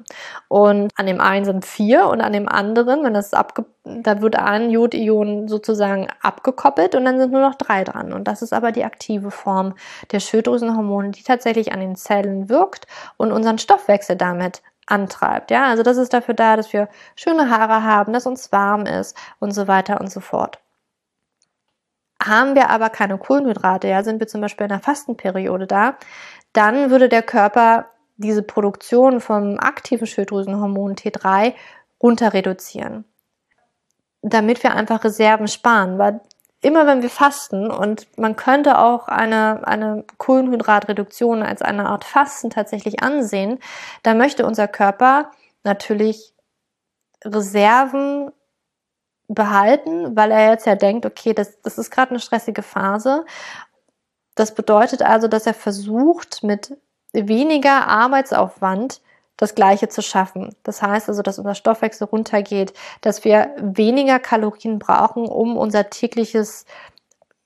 Und 0.48 0.90
an 0.96 1.06
dem 1.06 1.20
einen 1.20 1.44
sind 1.44 1.64
vier 1.64 2.06
und 2.06 2.20
an 2.20 2.32
dem 2.32 2.48
anderen, 2.48 3.04
wenn 3.04 3.14
das 3.14 3.34
abge, 3.34 3.66
da 3.84 4.22
wird 4.22 4.36
ein 4.36 4.70
Jodion 4.70 5.48
sozusagen 5.48 6.08
abgekoppelt 6.22 6.94
und 6.94 7.04
dann 7.04 7.18
sind 7.18 7.32
nur 7.32 7.42
noch 7.42 7.56
drei 7.56 7.84
dran. 7.84 8.12
Und 8.12 8.28
das 8.28 8.40
ist 8.40 8.52
aber 8.52 8.72
die 8.72 8.84
aktive 8.84 9.30
Form 9.30 9.74
der 10.12 10.20
Schilddrüsenhormone, 10.20 11.10
die 11.10 11.22
tatsächlich 11.24 11.72
an 11.72 11.80
den 11.80 11.96
Zellen 11.96 12.48
wirkt 12.48 12.86
und 13.16 13.32
unseren 13.32 13.58
Stoffwechsel 13.58 14.16
damit 14.16 14.62
antreibt. 14.86 15.50
Ja, 15.50 15.66
also 15.66 15.82
das 15.82 15.96
ist 15.96 16.12
dafür 16.12 16.34
da, 16.34 16.56
dass 16.56 16.72
wir 16.72 16.88
schöne 17.16 17.50
Haare 17.50 17.84
haben, 17.84 18.12
dass 18.12 18.26
uns 18.26 18.52
warm 18.52 18.86
ist 18.86 19.16
und 19.40 19.52
so 19.52 19.68
weiter 19.68 20.00
und 20.00 20.10
so 20.10 20.20
fort. 20.20 20.61
Haben 22.24 22.54
wir 22.54 22.70
aber 22.70 22.90
keine 22.90 23.18
Kohlenhydrate, 23.18 23.88
ja, 23.88 24.02
sind 24.04 24.20
wir 24.20 24.28
zum 24.28 24.40
Beispiel 24.40 24.66
in 24.66 24.72
einer 24.72 24.82
Fastenperiode 24.82 25.66
da, 25.66 25.96
dann 26.52 26.90
würde 26.90 27.08
der 27.08 27.22
Körper 27.22 27.86
diese 28.16 28.42
Produktion 28.42 29.20
vom 29.20 29.58
aktiven 29.58 30.06
Schilddrüsenhormon 30.06 30.94
T3 30.94 31.54
runter 32.02 32.32
reduzieren, 32.32 33.04
damit 34.22 34.62
wir 34.62 34.74
einfach 34.74 35.02
Reserven 35.04 35.48
sparen, 35.48 35.98
weil 35.98 36.20
immer 36.60 36.86
wenn 36.86 37.02
wir 37.02 37.10
fasten 37.10 37.70
und 37.70 38.06
man 38.16 38.36
könnte 38.36 38.78
auch 38.78 39.08
eine, 39.08 39.66
eine 39.66 40.04
Kohlenhydratreduktion 40.18 41.42
als 41.42 41.60
eine 41.60 41.86
Art 41.86 42.04
Fasten 42.04 42.50
tatsächlich 42.50 43.02
ansehen, 43.02 43.58
da 44.04 44.14
möchte 44.14 44.46
unser 44.46 44.68
Körper 44.68 45.32
natürlich 45.64 46.34
Reserven 47.24 48.30
behalten, 49.34 50.16
weil 50.16 50.30
er 50.30 50.50
jetzt 50.50 50.66
ja 50.66 50.74
denkt, 50.74 51.06
okay, 51.06 51.34
das, 51.34 51.60
das 51.62 51.78
ist 51.78 51.90
gerade 51.90 52.10
eine 52.10 52.20
stressige 52.20 52.62
Phase. 52.62 53.24
Das 54.34 54.54
bedeutet 54.54 55.02
also, 55.02 55.28
dass 55.28 55.46
er 55.46 55.54
versucht, 55.54 56.42
mit 56.42 56.76
weniger 57.12 57.86
Arbeitsaufwand 57.86 59.00
das 59.36 59.54
Gleiche 59.54 59.88
zu 59.88 60.02
schaffen. 60.02 60.54
Das 60.62 60.82
heißt 60.82 61.08
also, 61.08 61.22
dass 61.22 61.38
unser 61.38 61.54
Stoffwechsel 61.54 62.06
runtergeht, 62.06 62.72
dass 63.00 63.24
wir 63.24 63.50
weniger 63.58 64.18
Kalorien 64.18 64.78
brauchen, 64.78 65.26
um 65.26 65.56
unser 65.56 65.90
tägliches 65.90 66.64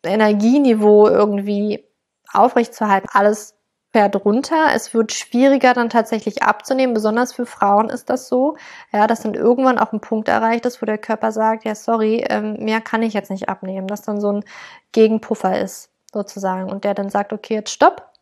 Energieniveau 0.04 1.08
irgendwie 1.08 1.84
aufrechtzuerhalten. 2.32 3.08
Alles 3.12 3.55
fährt 3.96 4.26
runter. 4.26 4.66
Es 4.74 4.92
wird 4.92 5.14
schwieriger 5.14 5.72
dann 5.72 5.88
tatsächlich 5.88 6.42
abzunehmen. 6.42 6.92
Besonders 6.92 7.32
für 7.32 7.46
Frauen 7.46 7.88
ist 7.88 8.10
das 8.10 8.28
so, 8.28 8.58
ja, 8.92 9.06
dass 9.06 9.22
dann 9.22 9.32
irgendwann 9.32 9.78
auch 9.78 9.90
ein 9.94 10.00
Punkt 10.00 10.28
erreicht 10.28 10.66
ist, 10.66 10.82
wo 10.82 10.86
der 10.86 10.98
Körper 10.98 11.32
sagt, 11.32 11.64
ja, 11.64 11.74
sorry, 11.74 12.22
ähm, 12.28 12.58
mehr 12.58 12.82
kann 12.82 13.02
ich 13.02 13.14
jetzt 13.14 13.30
nicht 13.30 13.48
abnehmen. 13.48 13.86
Dass 13.86 14.02
dann 14.02 14.20
so 14.20 14.32
ein 14.32 14.44
Gegenpuffer 14.92 15.58
ist, 15.58 15.88
sozusagen. 16.12 16.70
Und 16.70 16.84
der 16.84 16.92
dann 16.92 17.08
sagt, 17.08 17.32
okay, 17.32 17.54
jetzt 17.54 17.70
stopp 17.70 18.12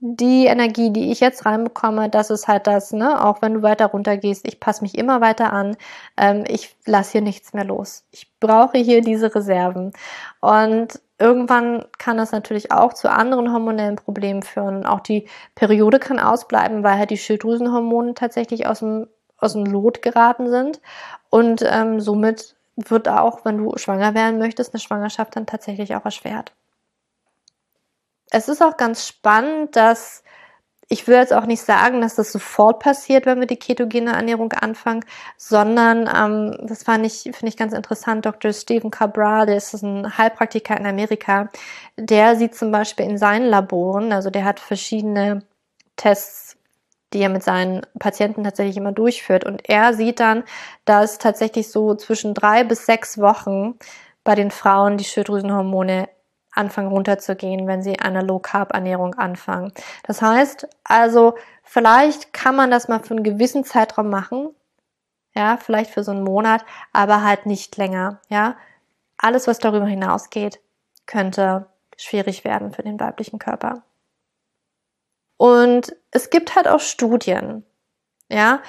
die 0.00 0.44
Energie, 0.44 0.90
die 0.92 1.10
ich 1.10 1.20
jetzt 1.20 1.46
reinbekomme, 1.46 2.10
das 2.10 2.28
ist 2.28 2.46
halt 2.46 2.66
das, 2.66 2.92
ne, 2.92 3.24
auch 3.24 3.40
wenn 3.40 3.54
du 3.54 3.62
weiter 3.62 3.86
runter 3.86 4.18
gehst, 4.18 4.46
ich 4.46 4.60
passe 4.60 4.82
mich 4.82 4.98
immer 4.98 5.22
weiter 5.22 5.54
an, 5.54 5.78
ähm, 6.18 6.44
ich 6.46 6.76
lasse 6.84 7.12
hier 7.12 7.20
nichts 7.22 7.54
mehr 7.54 7.64
los. 7.64 8.04
Ich 8.10 8.30
brauche 8.38 8.76
hier 8.76 9.00
diese 9.00 9.34
Reserven. 9.34 9.94
Und 10.42 11.00
irgendwann 11.18 11.84
kann 11.98 12.16
das 12.16 12.32
natürlich 12.32 12.72
auch 12.72 12.92
zu 12.92 13.10
anderen 13.10 13.52
hormonellen 13.52 13.96
Problemen 13.96 14.42
führen. 14.42 14.86
Auch 14.86 15.00
die 15.00 15.28
Periode 15.54 15.98
kann 15.98 16.18
ausbleiben, 16.18 16.82
weil 16.82 16.98
halt 16.98 17.10
die 17.10 17.18
Schilddrüsenhormone 17.18 18.14
tatsächlich 18.14 18.66
aus 18.66 18.80
dem, 18.80 19.08
aus 19.38 19.52
dem 19.52 19.64
Lot 19.66 20.02
geraten 20.02 20.50
sind. 20.50 20.80
Und 21.30 21.62
ähm, 21.66 22.00
somit 22.00 22.56
wird 22.76 23.08
auch, 23.08 23.44
wenn 23.44 23.58
du 23.58 23.76
schwanger 23.76 24.14
werden 24.14 24.38
möchtest, 24.38 24.74
eine 24.74 24.80
Schwangerschaft 24.80 25.36
dann 25.36 25.46
tatsächlich 25.46 25.94
auch 25.94 26.04
erschwert 26.04 26.52
es 28.34 28.48
ist 28.48 28.62
auch 28.62 28.76
ganz 28.76 29.06
spannend, 29.06 29.76
dass 29.76 30.24
ich 30.88 31.06
will 31.06 31.16
jetzt 31.16 31.32
auch 31.32 31.46
nicht 31.46 31.62
sagen, 31.62 32.00
dass 32.00 32.14
das 32.14 32.30
sofort 32.30 32.78
passiert, 32.80 33.26
wenn 33.26 33.40
wir 33.40 33.46
die 33.46 33.56
ketogene 33.56 34.12
Ernährung 34.12 34.52
anfangen, 34.52 35.04
sondern 35.36 36.08
ähm, 36.14 36.66
das 36.66 36.82
fand 36.82 37.06
ich, 37.06 37.22
finde 37.22 37.48
ich 37.48 37.56
ganz 37.56 37.72
interessant. 37.72 38.26
Dr. 38.26 38.52
Stephen 38.52 38.90
Cabral, 38.90 39.46
der 39.46 39.56
ist 39.56 39.72
ein 39.82 40.16
Heilpraktiker 40.18 40.76
in 40.76 40.86
Amerika, 40.86 41.48
der 41.96 42.36
sieht 42.36 42.54
zum 42.54 42.70
Beispiel 42.70 43.06
in 43.06 43.18
seinen 43.18 43.46
Laboren, 43.46 44.12
also 44.12 44.30
der 44.30 44.44
hat 44.44 44.60
verschiedene 44.60 45.42
Tests, 45.96 46.56
die 47.12 47.20
er 47.20 47.28
mit 47.28 47.42
seinen 47.42 47.82
Patienten 47.98 48.44
tatsächlich 48.44 48.76
immer 48.76 48.92
durchführt. 48.92 49.44
Und 49.44 49.68
er 49.68 49.94
sieht 49.94 50.20
dann, 50.20 50.44
dass 50.84 51.18
tatsächlich 51.18 51.70
so 51.70 51.94
zwischen 51.94 52.34
drei 52.34 52.64
bis 52.64 52.86
sechs 52.86 53.18
Wochen 53.18 53.78
bei 54.24 54.34
den 54.34 54.50
Frauen 54.50 54.96
die 54.96 55.04
Schilddrüsenhormone 55.04 56.08
anfangen 56.54 56.88
runterzugehen, 56.88 57.66
wenn 57.66 57.82
sie 57.82 57.98
eine 57.98 58.22
Low-Carb-Ernährung 58.22 59.14
anfangen. 59.14 59.72
Das 60.04 60.22
heißt 60.22 60.68
also, 60.84 61.34
vielleicht 61.62 62.32
kann 62.32 62.56
man 62.56 62.70
das 62.70 62.88
mal 62.88 63.00
für 63.00 63.14
einen 63.14 63.24
gewissen 63.24 63.64
Zeitraum 63.64 64.08
machen, 64.08 64.50
ja, 65.34 65.56
vielleicht 65.56 65.90
für 65.90 66.04
so 66.04 66.12
einen 66.12 66.22
Monat, 66.22 66.64
aber 66.92 67.22
halt 67.22 67.46
nicht 67.46 67.76
länger, 67.76 68.20
ja. 68.28 68.56
Alles, 69.16 69.46
was 69.46 69.58
darüber 69.58 69.86
hinausgeht, 69.86 70.60
könnte 71.06 71.66
schwierig 71.96 72.44
werden 72.44 72.72
für 72.72 72.82
den 72.82 72.98
weiblichen 72.98 73.38
Körper. 73.38 73.82
Und 75.36 75.94
es 76.10 76.30
gibt 76.30 76.56
halt 76.56 76.68
auch 76.68 76.80
Studien, 76.80 77.64
ja, 78.28 78.60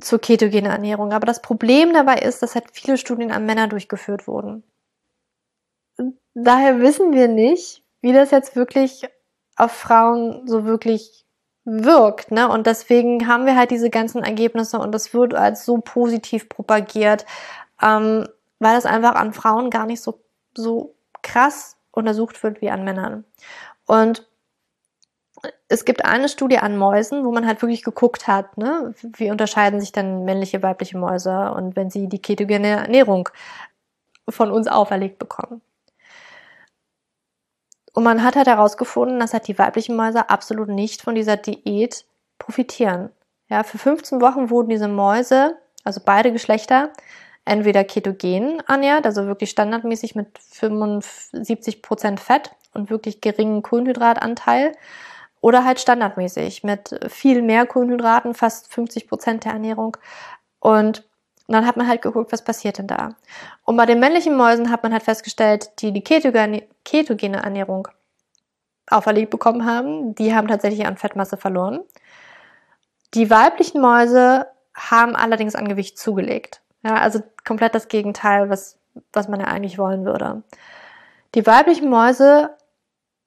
zur 0.00 0.20
ketogenen 0.20 0.70
Ernährung. 0.70 1.12
Aber 1.12 1.26
das 1.26 1.42
Problem 1.42 1.92
dabei 1.92 2.16
ist, 2.16 2.42
dass 2.42 2.54
halt 2.54 2.64
viele 2.72 2.98
Studien 2.98 3.30
an 3.30 3.46
Männer 3.46 3.68
durchgeführt 3.68 4.26
wurden 4.26 4.64
daher 6.34 6.80
wissen 6.80 7.12
wir 7.12 7.28
nicht, 7.28 7.82
wie 8.00 8.12
das 8.12 8.30
jetzt 8.30 8.56
wirklich 8.56 9.08
auf 9.56 9.72
Frauen 9.72 10.46
so 10.46 10.64
wirklich 10.64 11.24
wirkt, 11.64 12.32
ne? 12.32 12.48
Und 12.48 12.66
deswegen 12.66 13.28
haben 13.28 13.46
wir 13.46 13.56
halt 13.56 13.70
diese 13.70 13.90
ganzen 13.90 14.24
Ergebnisse 14.24 14.78
und 14.78 14.92
das 14.92 15.14
wird 15.14 15.34
als 15.34 15.64
so 15.64 15.78
positiv 15.78 16.48
propagiert, 16.48 17.24
ähm, 17.80 18.26
weil 18.58 18.74
das 18.74 18.86
einfach 18.86 19.14
an 19.14 19.32
Frauen 19.32 19.70
gar 19.70 19.86
nicht 19.86 20.02
so 20.02 20.20
so 20.56 20.94
krass 21.22 21.76
untersucht 21.92 22.42
wird 22.42 22.60
wie 22.60 22.70
an 22.70 22.84
Männern. 22.84 23.24
Und 23.86 24.26
es 25.68 25.84
gibt 25.84 26.04
eine 26.04 26.28
Studie 26.28 26.58
an 26.58 26.76
Mäusen, 26.76 27.24
wo 27.24 27.32
man 27.32 27.46
halt 27.46 27.62
wirklich 27.62 27.82
geguckt 27.82 28.28
hat, 28.28 28.56
ne, 28.58 28.94
wie 29.02 29.30
unterscheiden 29.30 29.80
sich 29.80 29.92
dann 29.92 30.24
männliche, 30.24 30.62
weibliche 30.62 30.98
Mäuse 30.98 31.52
und 31.52 31.76
wenn 31.76 31.90
sie 31.90 32.08
die 32.08 32.20
ketogene 32.20 32.68
Ernährung 32.68 33.28
von 34.28 34.50
uns 34.50 34.68
auferlegt 34.68 35.18
bekommen. 35.18 35.62
Und 37.92 38.04
man 38.04 38.22
hat 38.22 38.36
halt 38.36 38.46
herausgefunden, 38.46 39.20
dass 39.20 39.32
halt 39.32 39.48
die 39.48 39.58
weiblichen 39.58 39.96
Mäuse 39.96 40.30
absolut 40.30 40.68
nicht 40.68 41.02
von 41.02 41.14
dieser 41.14 41.36
Diät 41.36 42.04
profitieren. 42.38 43.10
Ja, 43.48 43.62
für 43.64 43.78
15 43.78 44.20
Wochen 44.20 44.50
wurden 44.50 44.70
diese 44.70 44.88
Mäuse, 44.88 45.58
also 45.84 46.00
beide 46.04 46.32
Geschlechter, 46.32 46.90
entweder 47.44 47.84
ketogen 47.84 48.62
ernährt, 48.66 49.04
also 49.04 49.26
wirklich 49.26 49.50
standardmäßig 49.50 50.14
mit 50.14 50.38
75 50.38 51.82
Prozent 51.82 52.20
Fett 52.20 52.52
und 52.72 52.88
wirklich 52.88 53.20
geringen 53.20 53.62
Kohlenhydratanteil, 53.62 54.72
oder 55.42 55.64
halt 55.64 55.80
standardmäßig 55.80 56.62
mit 56.62 56.98
viel 57.08 57.42
mehr 57.42 57.66
Kohlenhydraten, 57.66 58.32
fast 58.32 58.72
50 58.72 59.08
Prozent 59.08 59.44
der 59.44 59.52
Ernährung. 59.52 59.96
Und 60.60 61.04
dann 61.52 61.66
hat 61.66 61.76
man 61.76 61.88
halt 61.88 62.02
geguckt, 62.02 62.32
was 62.32 62.42
passiert 62.42 62.78
denn 62.78 62.86
da. 62.86 63.16
Und 63.64 63.76
bei 63.76 63.86
den 63.86 64.00
männlichen 64.00 64.36
Mäusen 64.36 64.70
hat 64.70 64.82
man 64.82 64.92
halt 64.92 65.02
festgestellt, 65.02 65.70
die 65.80 65.92
die 65.92 66.02
ketogene 66.02 67.42
Ernährung 67.42 67.88
auferlegt 68.88 69.30
bekommen 69.30 69.64
haben, 69.64 70.14
die 70.14 70.34
haben 70.34 70.48
tatsächlich 70.48 70.86
an 70.86 70.96
Fettmasse 70.96 71.36
verloren. 71.36 71.80
Die 73.14 73.30
weiblichen 73.30 73.80
Mäuse 73.80 74.46
haben 74.74 75.16
allerdings 75.16 75.54
an 75.54 75.68
Gewicht 75.68 75.98
zugelegt. 75.98 76.62
Ja, 76.82 76.96
also 76.96 77.22
komplett 77.44 77.74
das 77.74 77.88
Gegenteil, 77.88 78.50
was, 78.50 78.78
was 79.12 79.28
man 79.28 79.40
ja 79.40 79.46
eigentlich 79.46 79.78
wollen 79.78 80.04
würde. 80.04 80.42
Die 81.34 81.46
weiblichen 81.46 81.88
Mäuse 81.88 82.50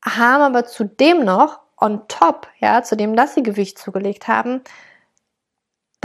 haben 0.03 0.41
aber 0.41 0.65
zudem 0.65 1.23
noch 1.23 1.59
on 1.79 2.07
top, 2.07 2.47
ja, 2.59 2.83
zudem, 2.83 3.15
dass 3.15 3.33
sie 3.33 3.43
Gewicht 3.43 3.77
zugelegt 3.77 4.27
haben, 4.27 4.61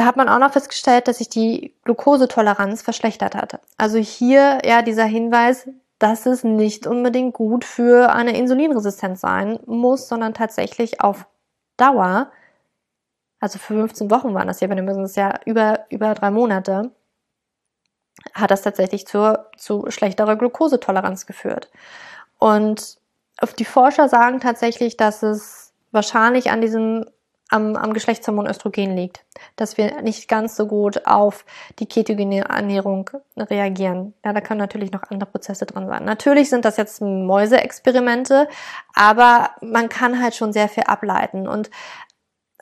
da 0.00 0.06
hat 0.06 0.16
man 0.16 0.30
auch 0.30 0.38
noch 0.38 0.54
festgestellt, 0.54 1.08
dass 1.08 1.18
sich 1.18 1.28
die 1.28 1.74
Glukosetoleranz 1.84 2.80
verschlechtert 2.80 3.34
hat. 3.34 3.60
Also 3.76 3.98
hier 3.98 4.60
ja 4.64 4.80
dieser 4.80 5.04
Hinweis, 5.04 5.68
dass 5.98 6.24
es 6.24 6.42
nicht 6.42 6.86
unbedingt 6.86 7.34
gut 7.34 7.66
für 7.66 8.10
eine 8.10 8.34
Insulinresistenz 8.34 9.20
sein 9.20 9.60
muss, 9.66 10.08
sondern 10.08 10.32
tatsächlich 10.32 11.02
auf 11.02 11.26
Dauer, 11.76 12.32
also 13.40 13.58
für 13.58 13.74
15 13.74 14.10
Wochen 14.10 14.32
waren 14.32 14.46
das 14.46 14.60
ja, 14.60 14.70
wenn 14.70 14.78
wir 14.78 14.84
müssen 14.84 15.04
es 15.04 15.16
ja 15.16 15.38
über, 15.44 15.84
über 15.90 16.14
drei 16.14 16.30
Monate, 16.30 16.92
hat 18.32 18.50
das 18.50 18.62
tatsächlich 18.62 19.06
zur, 19.06 19.50
zu 19.58 19.84
schlechterer 19.90 20.36
Glukosetoleranz 20.36 21.26
geführt. 21.26 21.70
Und 22.38 22.96
die 23.58 23.66
Forscher 23.66 24.08
sagen 24.08 24.40
tatsächlich, 24.40 24.96
dass 24.96 25.22
es 25.22 25.74
wahrscheinlich 25.90 26.50
an 26.50 26.62
diesem 26.62 27.04
am, 27.50 27.76
am 27.76 27.92
Geschlechtshormon 27.92 28.46
Östrogen 28.46 28.96
liegt, 28.96 29.24
dass 29.56 29.76
wir 29.76 30.00
nicht 30.02 30.28
ganz 30.28 30.56
so 30.56 30.66
gut 30.66 31.06
auf 31.06 31.44
die 31.78 31.86
ketogene 31.86 32.48
Ernährung 32.48 33.10
reagieren. 33.36 34.14
Ja, 34.24 34.32
da 34.32 34.40
können 34.40 34.60
natürlich 34.60 34.92
noch 34.92 35.10
andere 35.10 35.30
Prozesse 35.30 35.66
drin 35.66 35.88
sein. 35.88 36.04
Natürlich 36.04 36.48
sind 36.48 36.64
das 36.64 36.76
jetzt 36.76 37.02
Mäuseexperimente, 37.02 38.48
aber 38.94 39.50
man 39.60 39.88
kann 39.88 40.22
halt 40.22 40.34
schon 40.34 40.52
sehr 40.52 40.68
viel 40.68 40.84
ableiten. 40.84 41.48
Und 41.48 41.70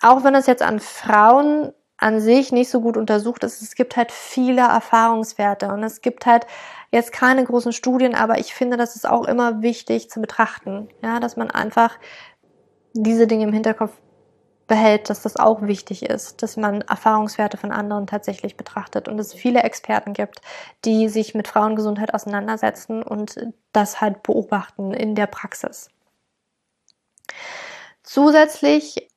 auch 0.00 0.24
wenn 0.24 0.34
es 0.34 0.46
jetzt 0.46 0.62
an 0.62 0.80
Frauen 0.80 1.72
an 1.98 2.20
sich 2.20 2.52
nicht 2.52 2.70
so 2.70 2.80
gut 2.80 2.96
untersucht 2.96 3.42
ist, 3.44 3.60
es 3.60 3.74
gibt 3.74 3.96
halt 3.96 4.12
viele 4.12 4.62
Erfahrungswerte 4.62 5.68
und 5.68 5.82
es 5.82 6.00
gibt 6.00 6.26
halt 6.26 6.46
jetzt 6.92 7.12
keine 7.12 7.44
großen 7.44 7.72
Studien, 7.72 8.14
aber 8.14 8.38
ich 8.38 8.54
finde, 8.54 8.76
das 8.76 8.94
ist 8.94 9.06
auch 9.06 9.26
immer 9.26 9.62
wichtig 9.62 10.08
zu 10.08 10.20
betrachten, 10.20 10.88
ja, 11.02 11.18
dass 11.18 11.36
man 11.36 11.50
einfach 11.50 11.98
diese 12.94 13.26
Dinge 13.26 13.44
im 13.44 13.52
Hinterkopf 13.52 13.92
behält, 14.68 15.10
dass 15.10 15.22
das 15.22 15.36
auch 15.36 15.62
wichtig 15.62 16.04
ist, 16.04 16.42
dass 16.42 16.56
man 16.56 16.82
Erfahrungswerte 16.82 17.56
von 17.56 17.72
anderen 17.72 18.06
tatsächlich 18.06 18.56
betrachtet 18.56 19.08
und 19.08 19.18
es 19.18 19.34
viele 19.34 19.62
Experten 19.62 20.12
gibt, 20.12 20.40
die 20.84 21.08
sich 21.08 21.34
mit 21.34 21.48
Frauengesundheit 21.48 22.14
auseinandersetzen 22.14 23.02
und 23.02 23.34
das 23.72 24.00
halt 24.00 24.22
beobachten 24.22 24.92
in 24.92 25.16
der 25.16 25.26
Praxis. 25.26 25.90
Zusätzlich 28.04 29.08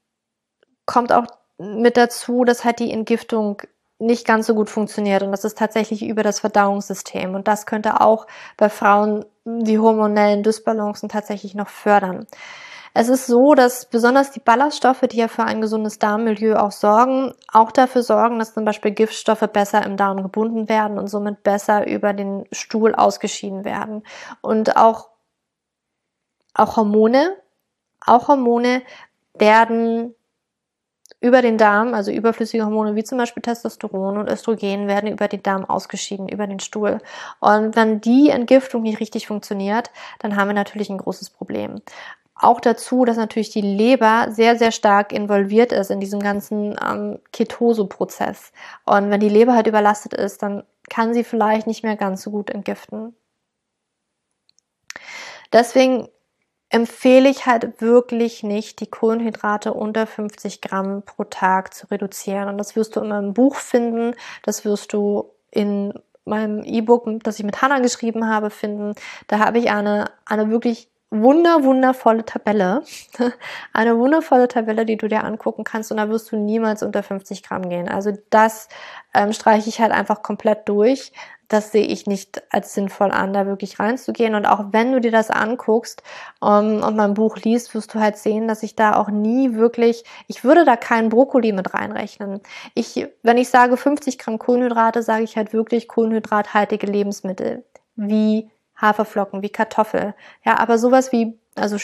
kommt 0.86 1.12
auch 1.12 1.28
mit 1.58 1.96
dazu, 1.98 2.44
dass 2.44 2.66
halt 2.66 2.80
die 2.80 2.92
Entgiftung 2.92 3.62
nicht 4.00 4.26
ganz 4.26 4.48
so 4.48 4.56
gut 4.56 4.70
funktioniert 4.70 5.22
und 5.22 5.32
das 5.32 5.44
ist 5.46 5.58
tatsächlich 5.60 6.04
über 6.04 6.24
das 6.24 6.40
Verdauungssystem 6.40 7.36
und 7.36 7.48
das 7.48 7.68
könnte 7.68 8.02
auch 8.02 8.26
bei 8.58 8.68
Frauen 8.68 9.26
die 9.46 9.78
hormonellen 9.78 10.42
Dysbalancen 10.42 11.08
tatsächlich 11.08 11.54
noch 11.54 11.70
fördern. 11.70 12.26
Es 12.94 13.08
ist 13.08 13.26
so, 13.28 13.54
dass 13.54 13.86
besonders 13.86 14.32
die 14.32 14.42
Ballaststoffe, 14.42 15.02
die 15.02 15.18
ja 15.18 15.30
für 15.30 15.46
ein 15.46 15.62
gesundes 15.62 15.98
Darmmilieu 15.98 16.56
auch 16.58 16.72
sorgen, 16.72 17.34
auch 17.52 17.72
dafür 17.72 18.04
sorgen, 18.04 18.38
dass 18.38 18.54
zum 18.54 18.66
Beispiel 18.66 18.92
Giftstoffe 18.92 19.48
besser 19.54 19.86
im 19.86 19.96
Darm 19.96 20.22
gebunden 20.22 20.68
werden 20.68 21.00
und 21.00 21.08
somit 21.08 21.44
besser 21.44 21.88
über 21.88 22.12
den 22.14 22.46
Stuhl 22.52 22.94
ausgeschieden 22.94 23.64
werden. 23.64 24.04
Und 24.42 24.76
auch, 24.76 25.10
auch 26.54 26.76
Hormone, 26.76 27.38
auch 28.06 28.28
Hormone 28.28 28.82
werden 29.36 30.14
über 31.22 31.42
den 31.42 31.58
Darm, 31.58 31.94
also 31.94 32.12
überflüssige 32.12 32.66
Hormone 32.66 32.96
wie 32.96 33.04
zum 33.04 33.20
Beispiel 33.20 33.44
Testosteron 33.44 34.18
und 34.18 34.28
Östrogen 34.28 34.88
werden 34.88 35.12
über 35.12 35.28
den 35.28 35.44
Darm 35.44 35.66
ausgeschieden, 35.66 36.28
über 36.28 36.48
den 36.48 36.60
Stuhl. 36.60 36.98
Und 37.40 37.76
wenn 37.76 38.02
die 38.02 38.32
Entgiftung 38.32 38.82
nicht 38.82 39.00
richtig 39.00 39.28
funktioniert, 39.28 39.92
dann 40.20 40.36
haben 40.36 40.50
wir 40.50 40.56
natürlich 40.56 40.90
ein 40.90 40.98
großes 40.98 41.30
Problem. 41.30 41.82
Auch 42.42 42.60
dazu, 42.60 43.06
dass 43.06 43.18
natürlich 43.18 43.52
die 43.52 43.62
Leber 43.62 44.30
sehr, 44.32 44.58
sehr 44.58 44.72
stark 44.72 45.14
involviert 45.14 45.72
ist 45.72 45.92
in 45.92 46.00
diesem 46.00 46.20
ganzen 46.20 46.76
ähm, 46.84 47.20
Ketose-Prozess. 47.32 48.52
Und 48.84 49.12
wenn 49.12 49.20
die 49.20 49.30
Leber 49.30 49.54
halt 49.54 49.68
überlastet 49.68 50.16
ist, 50.16 50.42
dann 50.42 50.64
kann 50.90 51.14
sie 51.14 51.24
vielleicht 51.24 51.68
nicht 51.68 51.84
mehr 51.84 51.96
ganz 51.96 52.24
so 52.24 52.32
gut 52.32 52.50
entgiften. 52.50 53.16
Deswegen 55.54 56.08
empfehle 56.70 57.30
ich 57.30 57.46
halt 57.46 57.80
wirklich 57.80 58.42
nicht, 58.42 58.80
die 58.80 58.90
Kohlenhydrate 58.90 59.76
unter 59.76 60.08
50 60.08 60.62
Gramm 60.62 61.04
pro 61.04 61.26
Tag 61.26 61.76
zu 61.76 61.92
reduzieren. 61.92 62.50
Und 62.50 62.58
das 62.58 62.76
wirst 62.76 62.96
du 62.96 63.02
in 63.02 63.10
meinem 63.10 63.34
Buch 63.36 63.58
finden, 63.58 64.16
das 64.42 64.66
wirst 64.66 64.94
du 64.94 65.30
in 65.52 65.94
meinem 66.26 66.64
E-Book, 66.64 67.08
das 67.24 67.38
ich 67.38 67.46
mit 67.46 67.62
Hannah 67.62 67.82
geschrieben 67.82 68.28
habe, 68.28 68.50
finden. 68.50 68.96
Da 69.28 69.38
habe 69.38 69.60
ich 69.60 69.70
eine, 69.70 70.06
eine 70.26 70.50
wirklich 70.50 70.90
wunder, 71.12 71.64
wundervolle 71.64 72.26
Tabelle. 72.26 72.84
Eine 73.74 73.98
wundervolle 73.98 74.48
Tabelle, 74.48 74.86
die 74.86 74.98
du 74.98 75.08
dir 75.08 75.24
angucken 75.24 75.64
kannst 75.64 75.92
und 75.92 75.98
da 75.98 76.10
wirst 76.10 76.32
du 76.32 76.38
niemals 76.38 76.82
unter 76.82 77.04
50 77.04 77.44
Gramm 77.44 77.70
gehen. 77.70 77.90
Also 77.90 78.14
das 78.30 78.70
ähm, 79.14 79.34
streiche 79.34 79.70
ich 79.70 79.82
halt 79.82 79.92
einfach 79.92 80.24
komplett 80.24 80.68
durch. 80.70 81.12
Das 81.50 81.74
sehe 81.74 81.86
ich 81.86 82.08
nicht 82.08 82.42
als 82.50 82.74
sinnvoll 82.74 83.12
an, 83.12 83.34
da 83.34 83.46
wirklich 83.46 83.78
reinzugehen. 83.78 84.36
Und 84.36 84.46
auch 84.46 84.68
wenn 84.72 84.94
du 84.94 85.02
dir 85.02 85.12
das 85.12 85.30
anguckst 85.30 86.02
um, 86.40 86.48
ähm, 86.48 86.84
und 86.84 86.96
mein 86.96 87.14
Buch 87.14 87.36
liest, 87.38 87.76
wirst 87.76 87.94
du 87.94 88.00
halt 88.00 88.16
sehen, 88.16 88.48
dass 88.48 88.64
ich 88.64 88.78
da 88.78 88.96
auch 88.96 89.10
nie 89.10 89.56
wirklich, 89.56 90.06
ich 90.28 90.46
würde 90.46 90.64
da 90.64 90.78
keinen 90.78 91.10
Brokkoli 91.10 91.52
mit 91.52 91.74
reinrechnen. 91.74 92.40
Ich, 92.74 93.06
wenn 93.22 93.38
ich 93.38 93.50
sage 93.50 93.76
50 93.76 94.18
Gramm 94.18 94.40
Kohlenhydrate, 94.40 95.04
sage 95.04 95.26
ich 95.26 95.36
halt 95.36 95.52
wirklich 95.52 95.90
kohlenhydrathaltige 95.90 96.88
Lebensmittel 96.88 97.66
wie 97.98 98.50
Haferflocken, 98.82 99.42
wie 99.42 99.50
Kartoffel. 99.50 100.14
Ja, 100.44 100.58
aber 100.60 100.78
sowas 100.78 101.12
wie, 101.12 101.38
also 101.56 101.78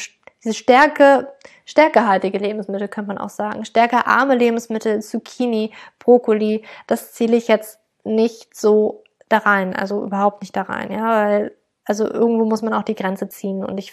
diese 0.43 0.53
Stärke, 0.53 1.33
stärkehaltige 1.65 2.37
Lebensmittel 2.37 2.87
könnte 2.87 3.09
man 3.09 3.17
auch 3.17 3.29
sagen. 3.29 3.65
Stärkearme 3.65 4.35
Lebensmittel, 4.35 5.01
Zucchini, 5.01 5.73
Brokkoli, 5.99 6.63
das 6.87 7.13
zähle 7.13 7.37
ich 7.37 7.47
jetzt 7.47 7.79
nicht 8.03 8.55
so 8.55 9.03
da 9.29 9.39
rein, 9.39 9.75
also 9.75 10.03
überhaupt 10.03 10.41
nicht 10.41 10.55
da 10.55 10.63
rein, 10.63 10.91
ja, 10.91 11.03
weil, 11.03 11.55
also 11.85 12.09
irgendwo 12.09 12.45
muss 12.45 12.61
man 12.61 12.73
auch 12.73 12.83
die 12.83 12.95
Grenze 12.95 13.27
ziehen 13.27 13.63
und 13.65 13.77
ich, 13.77 13.91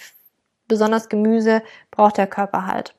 besonders 0.68 1.08
Gemüse 1.08 1.62
braucht 1.90 2.18
der 2.18 2.26
Körper 2.26 2.66
halt. 2.66 2.94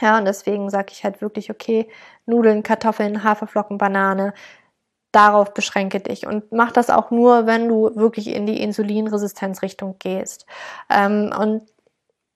Ja, 0.00 0.18
und 0.18 0.24
deswegen 0.24 0.70
sage 0.70 0.92
ich 0.92 1.04
halt 1.04 1.20
wirklich, 1.20 1.50
okay, 1.50 1.88
Nudeln, 2.26 2.62
Kartoffeln, 2.62 3.24
Haferflocken, 3.24 3.78
Banane, 3.78 4.32
darauf 5.12 5.54
beschränke 5.54 6.00
dich 6.00 6.26
und 6.26 6.52
mach 6.52 6.72
das 6.72 6.90
auch 6.90 7.10
nur, 7.10 7.46
wenn 7.46 7.68
du 7.68 7.94
wirklich 7.96 8.28
in 8.28 8.46
die 8.46 8.62
Insulinresistenzrichtung 8.62 9.96
gehst. 9.98 10.46
Ähm, 10.90 11.32
und 11.38 11.62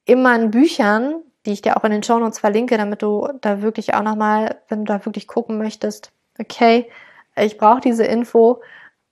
in 0.05 0.23
meinen 0.23 0.51
Büchern, 0.51 1.23
die 1.47 1.53
ich 1.53 1.63
dir 1.63 1.77
auch 1.77 1.85
in 1.85 1.93
den 1.93 2.03
Shownotes 2.03 2.39
verlinke, 2.39 2.77
damit 2.77 3.03
du 3.03 3.29
da 3.41 3.63
wirklich 3.63 3.95
auch 3.95 4.03
nochmal, 4.03 4.57
wenn 4.69 4.85
du 4.85 4.93
da 4.93 5.05
wirklich 5.05 5.27
gucken 5.27 5.59
möchtest, 5.59 6.13
okay, 6.39 6.91
ich 7.37 7.59
brauche 7.59 7.81
diese 7.81 8.05
Info 8.05 8.63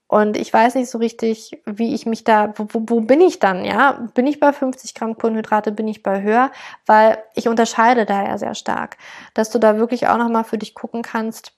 und 0.07 0.37
ich 0.37 0.53
weiß 0.53 0.75
nicht 0.75 0.91
so 0.91 0.99
richtig, 0.99 1.63
wie 1.67 1.95
ich 1.95 2.05
mich 2.07 2.25
da, 2.25 2.53
wo, 2.57 2.67
wo 2.73 3.01
bin 3.01 3.21
ich 3.21 3.39
dann, 3.39 3.65
ja? 3.65 4.09
Bin 4.15 4.27
ich 4.27 4.41
bei 4.41 4.53
50 4.53 4.95
Gramm 4.95 5.17
Kohlenhydrate, 5.17 5.71
bin 5.71 5.87
ich 5.87 6.03
bei 6.03 6.23
höher? 6.23 6.51
Weil 6.87 7.19
ich 7.35 7.47
unterscheide 7.47 8.07
da 8.07 8.25
ja 8.25 8.37
sehr 8.37 8.57
stark, 8.57 8.97
dass 9.35 9.51
du 9.51 9.61
da 9.61 9.77
wirklich 9.77 10.09
auch 10.09 10.17
nochmal 10.17 10.45
für 10.45 10.59
dich 10.59 10.75
gucken 10.75 11.03
kannst, 11.03 11.53